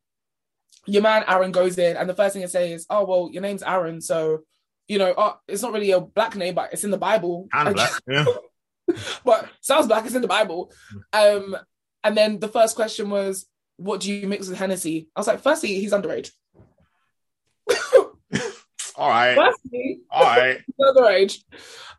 your 0.86 1.02
man 1.02 1.24
Aaron 1.28 1.52
goes 1.52 1.78
in, 1.78 1.98
and 1.98 2.10
the 2.10 2.16
first 2.16 2.34
thing 2.34 2.42
he 2.42 2.48
says 2.48 2.82
is, 2.82 2.86
"Oh 2.90 3.06
well, 3.06 3.30
your 3.32 3.42
name's 3.42 3.64
Aaron, 3.64 4.02
so 4.02 4.42
you 4.88 4.98
know, 4.98 5.12
uh, 5.12 5.36
it's 5.48 5.62
not 5.62 5.74
really 5.74 5.92
a 5.92 6.02
black 6.02 6.36
name, 6.36 6.56
but 6.56 6.74
it's 6.74 6.84
in 6.84 6.92
the 6.92 6.98
Bible." 6.98 7.48
Of 7.54 7.74
black, 7.74 7.92
yeah. 8.08 8.26
but 9.24 9.50
sounds 9.62 9.88
black. 9.88 10.06
It's 10.06 10.16
in 10.16 10.22
the 10.22 10.28
Bible. 10.28 10.72
Um, 11.12 11.56
and 12.04 12.18
then 12.18 12.40
the 12.40 12.48
first 12.48 12.76
question 12.76 13.10
was, 13.10 13.46
"What 13.78 14.02
do 14.02 14.12
you 14.12 14.28
mix 14.28 14.48
with 14.48 14.58
Hennessy?" 14.58 15.10
I 15.16 15.20
was 15.20 15.28
like, 15.28 15.42
"Firstly, 15.42 15.76
he's 15.76 15.94
underage." 15.94 16.32
all 18.96 19.10
right. 19.10 19.36
Firstly, 19.36 20.02
all 20.12 20.24
right. 20.24 20.60
underage. 20.82 21.44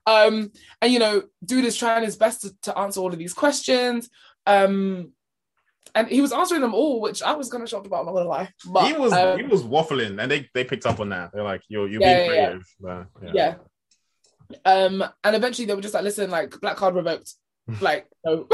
Um, 0.06 0.52
and 0.82 0.92
you 0.92 0.98
know, 0.98 1.22
dude 1.44 1.64
is 1.64 1.76
trying 1.76 2.04
his 2.04 2.16
best 2.16 2.42
to, 2.42 2.54
to 2.62 2.78
answer 2.78 3.00
all 3.00 3.12
of 3.12 3.18
these 3.18 3.34
questions. 3.34 4.10
Um, 4.46 5.12
and 5.94 6.08
he 6.08 6.20
was 6.20 6.32
answering 6.32 6.60
them 6.60 6.74
all, 6.74 7.00
which 7.00 7.22
I 7.22 7.34
was 7.34 7.48
kind 7.48 7.62
of 7.62 7.68
shocked 7.68 7.86
about. 7.86 8.00
I'm 8.00 8.06
not 8.06 8.14
gonna 8.14 8.28
lie, 8.28 8.50
but 8.66 8.86
he 8.86 8.94
was 8.94 9.12
um, 9.12 9.38
he 9.38 9.44
was 9.44 9.62
waffling, 9.62 10.20
and 10.20 10.30
they 10.30 10.48
they 10.52 10.64
picked 10.64 10.86
up 10.86 11.00
on 11.00 11.10
that. 11.10 11.30
They're 11.32 11.44
like, 11.44 11.62
"You're 11.68 11.88
you're 11.88 12.00
yeah, 12.00 12.16
being 12.16 12.28
creative." 12.30 12.66
Yeah. 12.84 13.04
But, 13.14 13.34
yeah. 13.34 13.54
yeah. 14.50 14.60
Um, 14.64 15.04
and 15.22 15.36
eventually 15.36 15.66
they 15.66 15.74
were 15.74 15.80
just 15.80 15.94
like, 15.94 16.02
"Listen, 16.02 16.30
like 16.30 16.60
black 16.60 16.76
card 16.76 16.94
revoked." 16.94 17.34
like 17.80 18.06
no, 18.24 18.46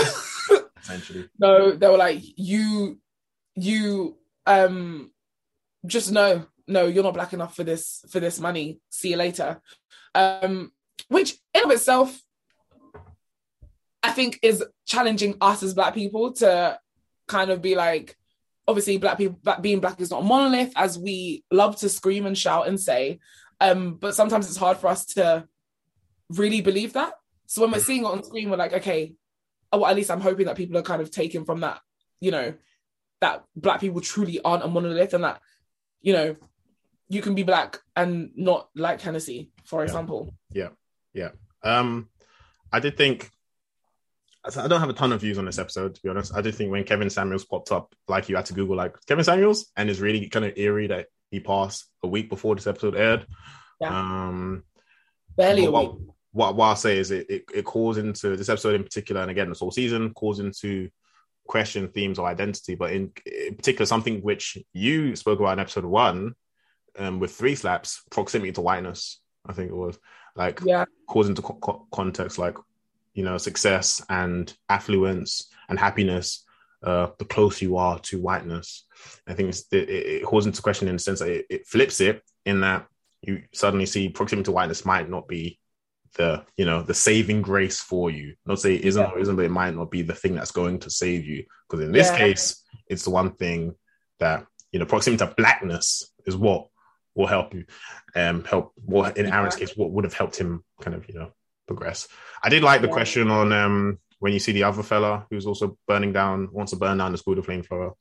essentially, 0.82 1.28
no. 1.38 1.72
They 1.72 1.88
were 1.88 1.96
like, 1.96 2.22
"You, 2.36 2.98
you, 3.54 4.16
um, 4.46 5.10
just 5.86 6.12
no, 6.12 6.46
no, 6.66 6.86
you're 6.86 7.04
not 7.04 7.14
black 7.14 7.32
enough 7.32 7.56
for 7.56 7.64
this 7.64 8.04
for 8.10 8.20
this 8.20 8.40
money. 8.40 8.80
See 8.90 9.10
you 9.10 9.16
later." 9.16 9.60
Um, 10.14 10.72
which 11.08 11.36
in 11.54 11.64
of 11.64 11.70
itself 11.70 12.20
I 14.02 14.12
think 14.12 14.38
is 14.42 14.64
challenging 14.86 15.36
us 15.40 15.62
as 15.62 15.74
black 15.74 15.94
people 15.94 16.32
to 16.34 16.78
kind 17.28 17.50
of 17.50 17.60
be 17.60 17.74
like, 17.74 18.16
obviously, 18.66 18.96
black 18.98 19.18
people 19.18 19.38
black, 19.42 19.62
being 19.62 19.80
black 19.80 20.00
is 20.00 20.10
not 20.10 20.22
a 20.22 20.24
monolith, 20.24 20.72
as 20.76 20.98
we 20.98 21.44
love 21.50 21.76
to 21.76 21.88
scream 21.88 22.26
and 22.26 22.36
shout 22.36 22.66
and 22.66 22.80
say. 22.80 23.20
Um, 23.60 23.94
but 23.94 24.14
sometimes 24.14 24.48
it's 24.48 24.56
hard 24.56 24.78
for 24.78 24.88
us 24.88 25.04
to 25.16 25.46
really 26.30 26.60
believe 26.60 26.94
that. 26.94 27.12
So 27.46 27.62
when 27.62 27.72
we're 27.72 27.80
seeing 27.80 28.02
it 28.02 28.06
on 28.06 28.24
screen, 28.24 28.48
we're 28.48 28.56
like, 28.56 28.72
okay, 28.72 29.12
well, 29.72 29.86
at 29.86 29.96
least 29.96 30.10
I'm 30.10 30.20
hoping 30.20 30.46
that 30.46 30.56
people 30.56 30.76
are 30.76 30.82
kind 30.82 31.02
of 31.02 31.10
taken 31.10 31.44
from 31.44 31.60
that, 31.60 31.80
you 32.20 32.30
know, 32.30 32.54
that 33.20 33.44
black 33.54 33.80
people 33.80 34.00
truly 34.00 34.40
aren't 34.40 34.64
a 34.64 34.68
monolith 34.68 35.14
and 35.14 35.24
that, 35.24 35.40
you 36.00 36.12
know, 36.12 36.36
you 37.08 37.22
can 37.22 37.34
be 37.34 37.42
black 37.42 37.80
and 37.96 38.30
not 38.36 38.68
like 38.74 39.00
Hennessy, 39.00 39.50
for 39.64 39.80
yeah. 39.80 39.84
example. 39.84 40.34
Yeah, 40.52 40.68
yeah. 41.12 41.30
Um, 41.62 42.08
I 42.72 42.80
did 42.80 42.96
think 42.96 43.30
I 44.44 44.68
don't 44.68 44.80
have 44.80 44.88
a 44.88 44.94
ton 44.94 45.12
of 45.12 45.20
views 45.20 45.38
on 45.38 45.44
this 45.44 45.58
episode, 45.58 45.94
to 45.94 46.02
be 46.02 46.08
honest. 46.08 46.34
I 46.34 46.40
did 46.40 46.54
think 46.54 46.70
when 46.70 46.84
Kevin 46.84 47.10
Samuels 47.10 47.44
popped 47.44 47.72
up, 47.72 47.94
like 48.08 48.28
you 48.28 48.36
had 48.36 48.46
to 48.46 48.54
Google 48.54 48.76
like 48.76 48.94
Kevin 49.06 49.24
Samuels, 49.24 49.70
and 49.76 49.90
it's 49.90 50.00
really 50.00 50.28
kind 50.28 50.46
of 50.46 50.56
eerie 50.56 50.86
that 50.86 51.06
he 51.30 51.40
passed 51.40 51.86
a 52.02 52.08
week 52.08 52.30
before 52.30 52.54
this 52.54 52.66
episode 52.66 52.96
aired. 52.96 53.26
Yeah. 53.80 53.88
Um, 53.88 54.64
Barely 55.36 55.66
a 55.66 55.70
week. 55.70 55.90
What, 56.32 56.54
what, 56.54 56.66
I'll 56.66 56.76
say 56.76 56.98
is 56.98 57.10
it, 57.10 57.28
it, 57.28 57.44
it 57.52 57.64
calls 57.64 57.98
into 57.98 58.36
this 58.36 58.48
episode 58.48 58.74
in 58.74 58.84
particular, 58.84 59.20
and 59.22 59.30
again, 59.30 59.48
this 59.48 59.60
whole 59.60 59.70
season 59.70 60.14
calls 60.14 60.38
into 60.38 60.88
question 61.46 61.88
themes 61.88 62.18
of 62.18 62.24
identity, 62.24 62.76
but 62.76 62.92
in, 62.92 63.12
in 63.26 63.56
particular, 63.56 63.86
something 63.86 64.20
which 64.20 64.56
you 64.72 65.16
spoke 65.16 65.40
about 65.40 65.54
in 65.54 65.58
episode 65.58 65.84
one 65.84 66.34
um, 66.98 67.18
with 67.18 67.32
three 67.32 67.54
slaps, 67.54 68.02
proximity 68.10 68.52
to 68.52 68.60
whiteness. 68.60 69.20
I 69.46 69.52
think 69.52 69.70
it 69.70 69.76
was 69.76 69.98
like 70.36 70.60
yeah. 70.64 70.84
calls 71.08 71.28
into 71.28 71.42
co- 71.42 71.58
co- 71.60 71.86
context 71.92 72.38
like 72.38 72.56
you 73.14 73.24
know 73.24 73.38
success 73.38 74.04
and 74.08 74.54
affluence 74.68 75.48
and 75.68 75.78
happiness 75.78 76.44
uh, 76.82 77.08
the 77.18 77.24
closer 77.24 77.64
you 77.64 77.76
are 77.76 77.98
to 78.00 78.20
whiteness. 78.20 78.86
I 79.26 79.34
think 79.34 79.54
it, 79.72 79.90
it, 79.90 80.24
calls 80.24 80.46
into 80.46 80.62
question 80.62 80.88
in 80.88 80.96
the 80.96 81.00
sense 81.00 81.20
that 81.20 81.28
it, 81.28 81.46
it, 81.50 81.66
flips 81.66 82.00
it 82.00 82.22
in 82.46 82.60
that 82.60 82.86
you 83.22 83.42
suddenly 83.52 83.86
see 83.86 84.08
proximity 84.08 84.44
to 84.44 84.52
whiteness 84.52 84.86
might 84.86 85.08
not 85.08 85.28
be 85.28 85.58
the 86.16 86.44
you 86.56 86.64
know 86.64 86.82
the 86.82 86.94
saving 86.94 87.42
grace 87.42 87.80
for 87.80 88.10
you. 88.10 88.34
Not 88.46 88.60
say 88.60 88.74
it 88.74 88.84
isn't 88.84 89.02
yeah. 89.02 89.10
or 89.10 89.18
isn't, 89.18 89.36
but 89.36 89.44
it 89.44 89.50
might 89.50 89.74
not 89.74 89.90
be 89.90 90.02
the 90.02 90.14
thing 90.14 90.34
that's 90.34 90.52
going 90.52 90.80
to 90.80 90.90
save 90.90 91.24
you. 91.24 91.44
Because 91.68 91.84
in 91.84 91.92
this 91.92 92.08
yeah. 92.08 92.18
case, 92.18 92.64
it's 92.88 93.04
the 93.04 93.10
one 93.10 93.32
thing 93.32 93.74
that 94.18 94.46
you 94.72 94.78
know 94.78 94.86
proximity 94.86 95.24
to 95.24 95.34
blackness 95.34 96.12
is 96.26 96.36
what 96.36 96.66
will 97.14 97.26
help 97.26 97.54
you. 97.54 97.64
Um, 98.14 98.44
help. 98.44 98.72
Well, 98.84 99.12
in 99.12 99.26
Aaron's 99.26 99.56
case, 99.56 99.76
what 99.76 99.90
would 99.90 100.04
have 100.04 100.14
helped 100.14 100.36
him 100.36 100.64
kind 100.80 100.96
of 100.96 101.08
you 101.08 101.14
know 101.14 101.32
progress. 101.66 102.08
I 102.42 102.48
did 102.48 102.62
like 102.62 102.80
the 102.80 102.88
yeah. 102.88 102.92
question 102.92 103.30
on 103.30 103.52
um, 103.52 103.98
when 104.18 104.32
you 104.32 104.38
see 104.38 104.52
the 104.52 104.64
other 104.64 104.82
fella 104.82 105.26
who's 105.30 105.46
also 105.46 105.78
burning 105.86 106.12
down, 106.12 106.48
wants 106.52 106.72
to 106.72 106.78
burn 106.78 106.98
down 106.98 107.12
the 107.12 107.18
school 107.18 107.36
to 107.36 107.42
flamethrower, 107.42 107.92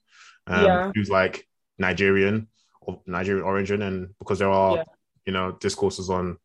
um, 0.48 0.66
yeah. 0.66 0.92
who's 0.96 1.10
like 1.10 1.46
Nigerian 1.78 2.48
or 2.82 3.02
Nigerian 3.06 3.46
origin, 3.46 3.82
and 3.82 4.10
because 4.18 4.40
there 4.40 4.50
are 4.50 4.84
you 5.26 5.34
know 5.34 5.52
discourses 5.60 6.10
on 6.10 6.38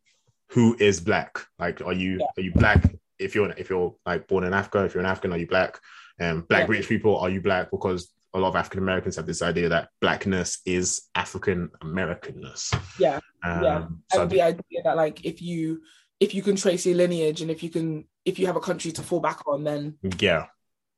who 0.50 0.76
is 0.78 1.00
black, 1.00 1.40
like 1.58 1.80
are 1.80 1.92
you 1.92 2.20
are 2.36 2.42
you 2.42 2.52
black 2.52 2.84
if 3.18 3.34
you're 3.34 3.50
if 3.50 3.70
you're 3.70 3.94
like 4.06 4.28
born 4.28 4.44
in 4.44 4.54
Africa, 4.54 4.84
if 4.84 4.94
you're 4.94 5.02
an 5.02 5.10
African, 5.10 5.32
are 5.32 5.38
you 5.38 5.46
black? 5.46 5.80
And 6.18 6.38
um, 6.38 6.46
black 6.48 6.66
British 6.66 6.88
people, 6.88 7.18
are 7.18 7.30
you 7.30 7.40
black? 7.40 7.70
Because 7.70 8.08
a 8.34 8.38
lot 8.38 8.48
of 8.48 8.56
African 8.56 8.80
Americans 8.80 9.16
have 9.16 9.26
this 9.26 9.42
idea 9.42 9.68
that 9.70 9.88
blackness 10.00 10.60
is 10.66 11.02
African 11.14 11.70
Americanness. 11.82 12.78
Yeah, 12.98 13.20
um, 13.42 13.62
yeah, 13.62 13.86
and 14.12 14.30
the 14.30 14.42
idea 14.42 14.82
that 14.84 14.96
like 14.96 15.24
if 15.24 15.40
you 15.40 15.82
if 16.20 16.34
you 16.34 16.42
can 16.42 16.56
trace 16.56 16.86
your 16.86 16.96
lineage 16.96 17.42
and 17.42 17.50
if 17.50 17.62
you 17.62 17.70
can 17.70 18.06
if 18.24 18.38
you 18.38 18.46
have 18.46 18.56
a 18.56 18.60
country 18.60 18.92
to 18.92 19.02
fall 19.02 19.20
back 19.20 19.46
on 19.46 19.64
then 19.64 19.98
yeah. 20.18 20.46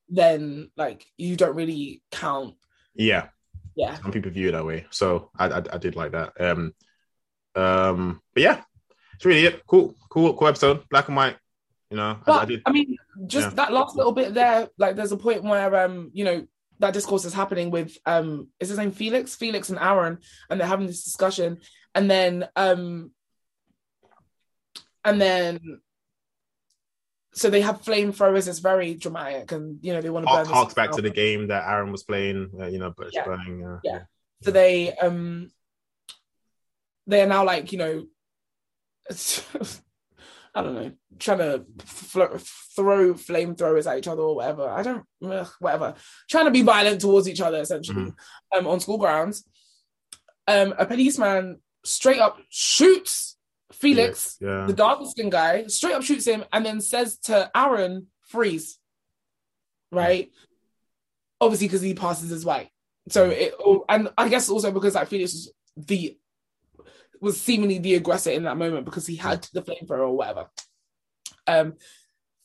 then 0.09 0.71
like 0.77 1.07
you 1.17 1.37
don't 1.37 1.57
really 1.57 2.03
count. 2.11 2.55
Yeah. 2.95 3.29
Yeah. 3.75 3.97
Some 3.97 4.13
people 4.13 4.31
view 4.31 4.49
it 4.49 4.53
that 4.53 4.65
way. 4.65 4.87
So 4.91 5.31
i 5.39 5.47
i, 5.47 5.63
I 5.73 5.79
did 5.79 5.97
like 5.97 6.13
that. 6.13 6.33
Um 6.41 6.75
um 7.55 8.21
but 8.35 8.43
yeah 8.43 8.63
it's 9.17 9.25
really 9.25 9.47
it 9.47 9.67
cool 9.67 9.95
cool 10.09 10.35
cool 10.35 10.49
episode 10.49 10.89
black 10.89 11.09
and 11.09 11.17
white 11.17 11.37
you 11.91 11.97
know 11.97 12.19
but, 12.25 12.33
I, 12.33 12.43
I, 12.43 12.45
did, 12.45 12.63
I 12.67 12.73
mean 12.73 12.97
just 13.27 13.49
yeah. 13.49 13.55
that 13.55 13.73
last 13.73 13.97
little 13.97 14.13
bit 14.13 14.35
there 14.35 14.69
like 14.79 14.97
there's 14.97 15.13
a 15.13 15.17
point 15.17 15.43
where 15.43 15.85
um 15.85 16.11
you 16.13 16.25
know 16.25 16.47
that 16.79 16.93
discourse 16.93 17.25
is 17.25 17.35
happening 17.35 17.71
with 17.71 17.97
um 18.07 18.49
is 18.61 18.69
his 18.69 18.79
name 18.79 18.93
felix 18.93 19.35
felix 19.35 19.71
and 19.71 19.79
aaron 19.79 20.19
and 20.51 20.61
they're 20.61 20.69
having 20.69 20.87
this 20.87 21.05
discussion 21.05 21.59
and 21.95 22.11
then 22.11 22.47
um 22.57 23.11
and 25.05 25.21
then 25.21 25.81
so 27.37 27.51
they 27.51 27.61
have 27.61 27.83
flamethrowers. 27.83 28.49
It's 28.49 28.61
very 28.61 28.95
dramatic, 28.95 29.53
and 29.53 29.79
you 29.83 29.93
know 29.93 30.01
they 30.01 30.09
want 30.09 30.27
to 30.27 30.33
burn. 30.33 30.47
Harks 30.47 30.73
back 30.73 30.91
to 30.93 31.03
the 31.03 31.11
game 31.11 31.49
that 31.49 31.69
Aaron 31.69 31.93
was 31.93 32.03
playing. 32.03 32.51
Uh, 32.59 32.67
you 32.67 32.79
know, 32.79 32.95
but 32.97 33.13
yeah. 33.13 33.25
burning. 33.25 33.65
Uh, 33.65 33.79
yeah. 33.85 34.01
So 34.43 34.51
they 34.51 34.95
um 34.95 35.51
they 37.07 37.21
are 37.21 37.27
now 37.27 37.45
like 37.45 37.73
you 37.73 37.79
know, 37.79 38.07
I 40.55 40.63
don't 40.63 40.75
know, 40.75 40.93
trying 41.19 41.39
to 41.39 41.65
fl- 41.85 42.39
throw 42.75 43.15
flamethrowers 43.15 43.91
at 43.91 43.99
each 43.99 44.09
other 44.09 44.23
or 44.23 44.37
whatever. 44.37 44.69
I 44.69 44.83
don't 44.83 45.05
ugh, 45.23 45.51
whatever. 45.59 45.95
Trying 46.31 46.47
to 46.47 46.51
be 46.51 46.63
violent 46.63 47.01
towards 47.01 47.29
each 47.29 47.41
other 47.41 47.59
essentially 47.59 48.05
mm-hmm. 48.05 48.59
um 48.59 48.67
on 48.67 48.81
school 48.81 48.99
grounds. 48.99 49.45
Um, 50.49 50.75
a 50.79 50.87
policeman 50.87 51.61
straight 51.85 52.21
up 52.21 52.39
shoots 52.49 53.37
Felix, 53.73 54.37
yeah. 54.41 54.65
the 54.67 54.73
dark 54.73 55.01
skinned 55.07 55.33
guy, 55.33 55.67
straight 55.67 55.95
up 55.95 56.03
shoots 56.05 56.25
him 56.25 56.45
and 56.53 56.65
then 56.65 56.81
says 56.81 57.19
to 57.19 57.51
Aaron, 57.55 58.07
freeze. 58.29 58.79
Right? 59.91 60.31
obviously 61.41 61.69
because 61.69 61.83
he 61.83 61.95
passes 61.95 62.31
his 62.31 62.45
way. 62.45 62.71
So 63.09 63.31
it, 63.31 63.55
and 63.89 64.09
I 64.19 64.29
guess 64.29 64.49
also 64.49 64.73
because 64.73 64.95
like 64.95 65.09
Felix 65.09 65.33
was 65.33 65.53
the 65.77 66.17
was 67.27 67.41
seemingly 67.41 67.79
the 67.79 67.95
aggressor 67.97 68.31
in 68.31 68.45
that 68.45 68.57
moment 68.57 68.85
because 68.87 69.07
he 69.07 69.17
had 69.17 69.43
the 69.53 69.61
flamethrower 69.63 69.99
or 70.09 70.17
whatever. 70.17 70.47
Um, 71.47 71.75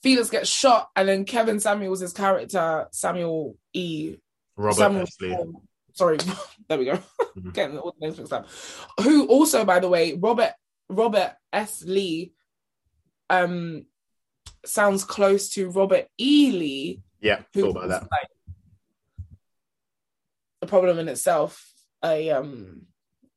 Felix 0.04 0.30
gets 0.30 0.50
shot, 0.50 0.90
and 0.96 1.08
then 1.08 1.26
Kevin 1.26 1.60
Samuels, 1.60 2.00
his 2.02 2.12
character 2.14 2.88
Samuel 2.92 3.56
E. 3.74 4.18
Robert 4.58 4.76
Samuel, 4.76 5.06
Esley. 5.06 5.54
sorry, 5.94 6.18
there 6.68 6.78
we 6.80 6.86
go. 6.86 7.00
Mhm. 7.38 7.54
Getting 7.54 7.78
all 7.78 7.96
the 7.98 8.06
names 8.06 8.18
mixed 8.18 8.34
up. 8.34 8.48
Who 9.02 9.28
also, 9.28 9.64
by 9.64 9.80
the 9.80 9.88
way, 9.90 10.14
Robert 10.14 10.54
Robert 10.90 11.34
S. 11.54 11.84
Lee, 11.84 12.34
um, 13.30 13.86
sounds 14.66 15.04
close 15.06 15.50
to 15.50 15.70
Robert 15.70 16.08
E. 16.18 16.52
Lee, 16.52 17.02
Yeah, 17.22 17.42
who 17.54 17.62
thought 17.62 17.86
about 17.86 17.90
that. 17.90 18.02
like 18.12 18.28
a 20.62 20.66
problem 20.68 21.00
in 21.00 21.08
itself. 21.10 21.72
A 22.04 22.32
um, 22.32 22.88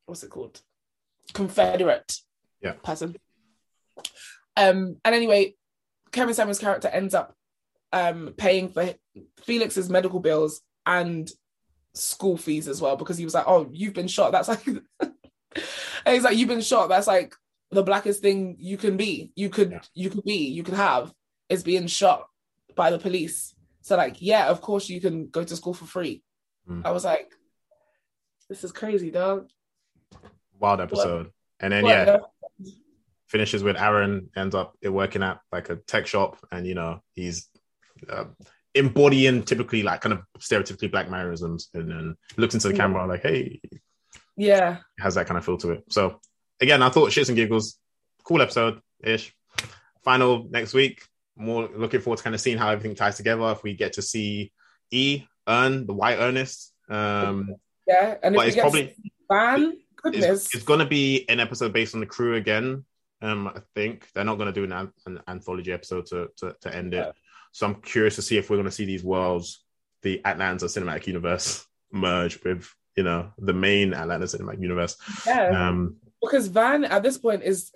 what's 0.07 0.23
it 0.23 0.31
called? 0.31 0.61
Confederate 1.33 2.19
Yeah. 2.61 2.73
person. 2.83 3.17
Um, 4.57 4.97
and 5.05 5.15
anyway, 5.15 5.55
Kevin 6.13 6.35
Samuels' 6.35 6.59
character 6.59 6.89
ends 6.89 7.15
up 7.15 7.35
um 7.93 8.35
paying 8.37 8.69
for 8.69 8.93
Felix's 9.45 9.89
medical 9.89 10.21
bills 10.21 10.61
and 10.87 11.31
school 11.95 12.37
fees 12.37 12.67
as 12.69 12.81
well 12.81 12.97
because 12.97 13.17
he 13.19 13.25
was 13.25 13.35
like, 13.35 13.45
"Oh, 13.47 13.69
you've 13.73 13.95
been 13.95 14.09
shot." 14.09 14.33
That's 14.33 14.49
like, 14.49 14.67
and 15.01 15.13
he's 16.07 16.23
like, 16.25 16.37
"You've 16.37 16.49
been 16.49 16.61
shot." 16.61 16.89
That's 16.89 17.07
like 17.07 17.35
the 17.71 17.83
blackest 17.83 18.21
thing 18.21 18.57
you 18.59 18.77
can 18.77 18.97
be. 18.97 19.33
You 19.35 19.49
could, 19.49 19.73
Yeah. 19.73 19.81
you 19.95 20.11
could 20.11 20.25
be, 20.25 20.47
you 20.49 20.63
could 20.63 20.75
have 20.75 21.13
is 21.49 21.63
being 21.65 21.87
shot 21.89 22.27
by 22.77 22.91
the 22.91 22.99
police. 22.99 23.55
So 23.83 23.97
like, 23.97 24.17
yeah, 24.21 24.49
of 24.49 24.61
course 24.61 24.89
you 24.89 25.01
can 25.01 25.29
go 25.29 25.43
to 25.45 25.57
school 25.57 25.75
for 25.75 25.85
free. 25.85 26.23
Mm. 26.69 26.83
I 26.85 26.91
was 26.93 27.05
like, 27.05 27.33
this 28.49 28.63
is 28.65 28.73
crazy, 28.73 29.11
dog. 29.11 29.49
Wild 30.65 30.81
episode. 30.81 31.31
And 31.61 31.73
then 31.73 31.87
yeah, 31.87 32.19
finishes 33.27 33.63
with 33.63 33.77
Aaron 33.77 34.31
ends 34.37 34.55
up 34.55 34.77
working 34.83 35.23
at 35.23 35.41
like 35.53 35.69
a 35.69 35.77
tech 35.77 36.07
shop, 36.07 36.39
and 36.51 36.67
you 36.67 36.75
know 36.75 37.01
he's 37.13 37.49
uh, 38.09 38.25
embodying 38.75 39.43
typically 39.43 39.83
like 39.83 40.01
kind 40.01 40.13
of 40.13 40.21
stereotypically 40.39 40.91
black 40.91 41.11
mannerisms, 41.11 41.69
and 41.75 41.91
then 41.91 42.17
looks 42.37 42.55
into 42.55 42.69
the 42.69 42.75
camera 42.75 43.07
like, 43.07 43.23
"Hey," 43.23 43.61
yeah, 44.37 44.79
has 44.99 45.15
that 45.17 45.27
kind 45.27 45.39
of 45.39 45.45
feel 45.45 45.59
to 45.59 45.73
it. 45.73 45.85
So 45.91 46.21
again, 46.61 46.83
I 46.83 46.89
thought 46.91 47.11
shits 47.11 47.29
and 47.29 47.37
giggles, 47.37 47.79
cool 48.25 48.43
episode 48.43 48.81
ish. 49.03 49.35
Final 50.03 50.47
next 50.51 50.75
week. 50.75 51.03
More 51.37 51.69
looking 51.75 52.01
forward 52.01 52.19
to 52.19 52.23
kind 52.23 52.35
of 52.35 52.41
seeing 52.41 52.59
how 52.59 52.71
everything 52.71 52.95
ties 52.95 53.17
together. 53.17 53.51
If 53.51 53.63
we 53.63 53.75
get 53.75 53.95
to 53.95 54.03
see 54.03 54.53
E 54.91 55.25
earn 55.49 55.87
the 55.87 55.93
white 55.93 56.19
Ernest, 56.19 56.73
um, 56.89 57.57
yeah. 57.87 58.15
And 58.23 58.35
if 58.35 58.39
but 58.39 58.45
we 58.45 58.53
it's 58.53 58.57
probably 58.57 58.95
ban, 59.29 59.77
goodness, 60.05 60.47
it's, 60.47 60.55
it's 60.55 60.65
going 60.65 60.81
to 60.81 60.87
be 60.87 61.29
an 61.29 61.41
episode 61.41 61.73
based 61.73 61.95
on 61.95 62.01
the 62.01 62.07
crew 62.07 62.37
again. 62.37 62.85
Um, 63.23 63.49
I 63.49 63.61
think 63.75 64.11
they're 64.13 64.25
not 64.25 64.37
going 64.37 64.53
to 64.53 64.53
do 64.53 64.65
an, 64.65 64.73
an, 64.73 64.93
an 65.07 65.21
anthology 65.27 65.73
episode 65.73 66.07
to, 66.07 66.29
to 66.39 66.57
to 66.61 66.75
end 66.75 66.95
it. 66.95 66.99
Yeah. 66.99 67.13
So 67.53 67.67
I'm 67.67 67.77
curious 67.77 68.17
to 68.17 68.23
see 68.23 68.37
if 68.37 68.51
we're 68.51 68.57
going 68.57 68.67
to 68.67 68.73
see 68.73 68.85
these 68.85 69.05
worlds, 69.05 69.65
the 70.03 70.21
Atlanta 70.25 70.67
Cinematic 70.67 71.07
Universe, 71.07 71.67
merge 71.93 72.43
with 72.45 72.69
you 72.97 73.05
know 73.05 73.31
the 73.39 73.53
main 73.53 73.95
Atlanta 73.95 74.27
Cinematic 74.27 74.61
Universe. 74.61 74.97
yeah. 75.27 75.69
Um, 75.69 75.97
because 76.21 76.49
Van 76.49 76.85
at 76.85 77.03
this 77.03 77.19
point 77.19 77.43
is 77.43 77.71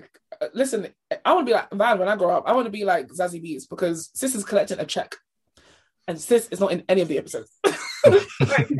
listen. 0.54 0.88
I 1.24 1.32
want 1.34 1.46
to 1.46 1.50
be 1.50 1.54
like 1.54 1.70
Van 1.72 1.98
when 1.98 2.08
I 2.08 2.16
grow 2.16 2.36
up. 2.36 2.44
I 2.46 2.52
want 2.52 2.66
to 2.66 2.70
be 2.70 2.84
like 2.84 3.08
Zazie 3.08 3.42
Beetz 3.42 3.68
because 3.68 4.10
Sis 4.14 4.34
is 4.34 4.44
collecting 4.44 4.78
a 4.78 4.84
check, 4.84 5.16
and 6.06 6.20
Sis 6.20 6.48
is 6.48 6.60
not 6.60 6.72
in 6.72 6.84
any 6.88 7.00
of 7.00 7.08
the 7.08 7.18
episodes. 7.18 7.50
Like, 8.40 8.70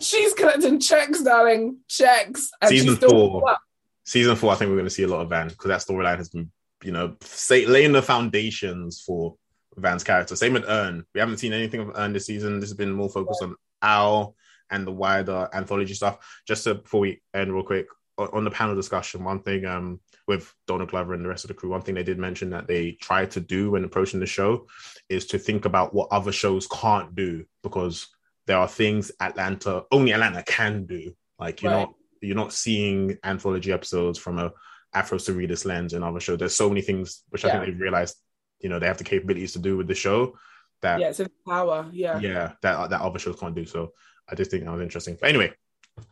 she's 0.00 0.34
collecting 0.34 0.80
checks, 0.80 1.22
darling, 1.22 1.78
checks, 1.88 2.50
and 2.60 2.68
Season 2.68 2.96
four. 2.96 3.56
season 4.04 4.36
four, 4.36 4.52
I 4.52 4.56
think 4.56 4.70
we're 4.70 4.76
going 4.76 4.86
to 4.86 4.90
see 4.90 5.02
a 5.02 5.08
lot 5.08 5.20
of 5.20 5.28
Van 5.28 5.48
because 5.48 5.68
that 5.68 5.80
storyline 5.80 6.18
has 6.18 6.28
been, 6.28 6.50
you 6.82 6.92
know, 6.92 7.16
say, 7.20 7.66
laying 7.66 7.92
the 7.92 8.02
foundations 8.02 9.02
for 9.04 9.36
Van's 9.76 10.04
character. 10.04 10.36
Same 10.36 10.54
with 10.54 10.64
Earn. 10.66 11.04
We 11.14 11.20
haven't 11.20 11.38
seen 11.38 11.52
anything 11.52 11.80
of 11.80 11.92
Earn 11.96 12.12
this 12.12 12.26
season. 12.26 12.60
This 12.60 12.70
has 12.70 12.76
been 12.76 12.92
more 12.92 13.08
focused 13.08 13.42
on 13.42 13.56
Al 13.82 14.34
and 14.70 14.86
the 14.86 14.92
wider 14.92 15.48
anthology 15.52 15.94
stuff. 15.94 16.18
Just 16.46 16.64
to, 16.64 16.76
before 16.76 17.00
we 17.00 17.22
end, 17.34 17.52
real 17.52 17.64
quick, 17.64 17.86
on, 18.16 18.44
the 18.44 18.50
panel 18.50 18.76
discussion, 18.76 19.24
one 19.24 19.40
thing 19.40 19.66
um, 19.66 20.00
with 20.28 20.52
Donald 20.66 20.90
Glover 20.90 21.14
and 21.14 21.24
the 21.24 21.28
rest 21.28 21.44
of 21.44 21.48
the 21.48 21.54
crew, 21.54 21.70
one 21.70 21.82
thing 21.82 21.94
they 21.94 22.04
did 22.04 22.18
mention 22.18 22.50
that 22.50 22.66
they 22.66 22.92
tried 22.92 23.32
to 23.32 23.40
do 23.40 23.72
when 23.72 23.84
approaching 23.84 24.20
the 24.20 24.26
show 24.26 24.66
is 25.08 25.26
to 25.26 25.38
think 25.38 25.64
about 25.64 25.92
what 25.94 26.08
other 26.12 26.32
shows 26.32 26.66
can't 26.68 27.14
do 27.14 27.44
because 27.62 28.08
there 28.46 28.58
are 28.58 28.68
things 28.68 29.10
Atlanta 29.20 29.84
only 29.90 30.12
Atlanta 30.12 30.42
can 30.42 30.86
do. 30.86 31.14
Like 31.38 31.62
you're 31.62 31.72
Right. 31.72 31.80
not 31.80 31.94
you're 32.20 32.36
not 32.36 32.52
seeing 32.52 33.18
anthology 33.24 33.72
episodes 33.72 34.18
from 34.18 34.38
a 34.38 34.52
Afro 34.94 35.18
surrealist 35.18 35.64
lens 35.66 35.92
and 35.92 36.04
other 36.04 36.20
shows. 36.20 36.38
There's 36.38 36.54
so 36.54 36.68
many 36.68 36.80
things 36.80 37.22
which 37.30 37.44
I 37.44 37.50
think 37.50 37.64
they've 37.66 37.80
realized, 37.80 38.16
you 38.60 38.68
know, 38.68 38.78
they 38.78 38.86
have 38.86 38.96
the 38.98 39.04
capabilities 39.04 39.52
to 39.54 39.58
do 39.58 39.76
with 39.76 39.88
the 39.88 39.94
show 39.94 40.38
that 40.82 41.00
Yeah, 41.00 41.08
it's 41.08 41.20
a 41.20 41.28
power. 41.46 41.88
Yeah. 41.92 42.18
yeah, 42.20 42.52
that 42.62 42.90
that 42.90 43.00
other 43.00 43.18
shows 43.18 43.38
can't 43.38 43.54
do. 43.54 43.66
So 43.66 43.92
I 44.28 44.34
just 44.36 44.50
think 44.50 44.64
that 44.64 44.70
was 44.72 44.80
interesting. 44.82 45.16
But 45.20 45.28
anyway, 45.30 45.52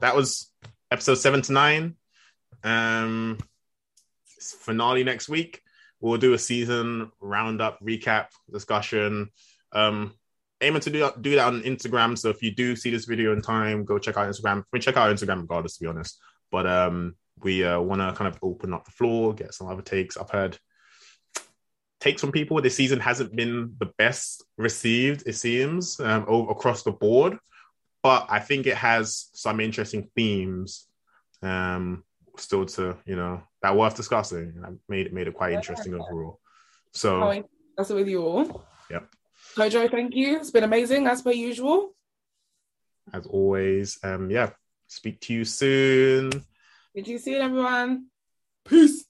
that 0.01 0.15
was 0.17 0.51
episode 0.91 1.15
seven 1.15 1.43
to 1.43 1.53
nine. 1.53 1.97
Um 2.65 3.39
finale 4.39 5.05
next 5.05 5.29
week. 5.29 5.61
We'll 6.01 6.19
do 6.19 6.35
a 6.35 6.39
season 6.39 7.13
roundup 7.21 7.81
recap 7.81 8.27
discussion. 8.53 9.31
Um 9.73 10.13
aiming 10.63 10.81
to 10.83 10.91
do, 10.91 11.11
do 11.21 11.35
that 11.37 11.47
on 11.47 11.63
Instagram. 11.63 12.17
So 12.17 12.31
if 12.31 12.43
you 12.43 12.55
do 12.55 12.77
see 12.77 12.91
this 12.91 13.05
video 13.05 13.33
in 13.33 13.43
time, 13.43 13.85
go 13.85 13.99
check 13.99 14.17
out 14.17 14.29
Instagram. 14.29 14.65
We 14.73 14.81
check 14.81 14.97
out 14.97 15.15
Instagram 15.15 15.43
regardless, 15.43 15.77
to 15.77 15.85
be 15.85 15.89
honest. 15.89 16.19
But 16.51 16.67
um 16.67 17.17
we 17.43 17.65
uh, 17.65 17.81
want 17.81 18.01
to 18.01 18.13
kind 18.13 18.33
of 18.33 18.39
open 18.43 18.73
up 18.73 18.85
the 18.85 18.91
floor, 18.93 19.35
get 19.35 19.55
some 19.55 19.67
other 19.67 19.83
takes. 19.83 20.17
I've 20.17 20.31
heard 20.31 20.59
takes 22.01 22.21
from 22.21 22.33
people. 22.33 22.61
This 22.61 22.77
season 22.77 23.01
hasn't 23.01 23.35
been 23.35 23.75
the 23.79 23.91
best 23.99 24.45
received, 24.57 25.25
it 25.27 25.35
seems, 25.35 26.01
um, 26.01 26.25
over, 26.27 26.51
across 26.51 26.83
the 26.83 26.93
board. 26.93 27.39
But 28.03 28.27
I 28.29 28.41
think 28.41 28.67
it 28.67 28.77
has 28.77 29.29
some 29.33 29.61
interesting 29.61 30.11
themes 30.17 30.89
um, 31.43 32.03
still 32.37 32.67
to, 32.67 32.97
you 33.07 33.17
know, 33.17 33.43
that 33.63 33.77
worth 33.77 33.95
discussing. 33.95 34.53
And 34.57 34.67
I 34.67 34.71
made 34.89 35.07
it 35.07 35.13
made 35.13 35.29
it 35.29 35.35
quite 35.35 35.53
interesting 35.53 35.95
overall. 35.95 36.41
So 36.93 37.45
that's 37.77 37.91
it 37.91 37.95
with 37.95 38.09
you 38.09 38.25
all. 38.25 38.65
Yep. 38.91 39.09
Kojo, 39.57 39.91
thank 39.91 40.15
you. 40.15 40.37
It's 40.37 40.51
been 40.51 40.65
amazing 40.65 41.07
as 41.07 41.23
per 41.23 41.33
usual. 41.33 41.95
as 43.13 43.27
always, 43.27 43.99
um, 44.03 44.31
yeah, 44.31 44.51
speak 44.87 45.21
to 45.23 45.35
you 45.35 45.45
soon. 45.45 46.31
Did 46.95 47.09
you 47.09 47.19
see 47.19 47.35
it, 47.35 47.43
everyone? 47.43 48.07
Peace. 48.65 49.02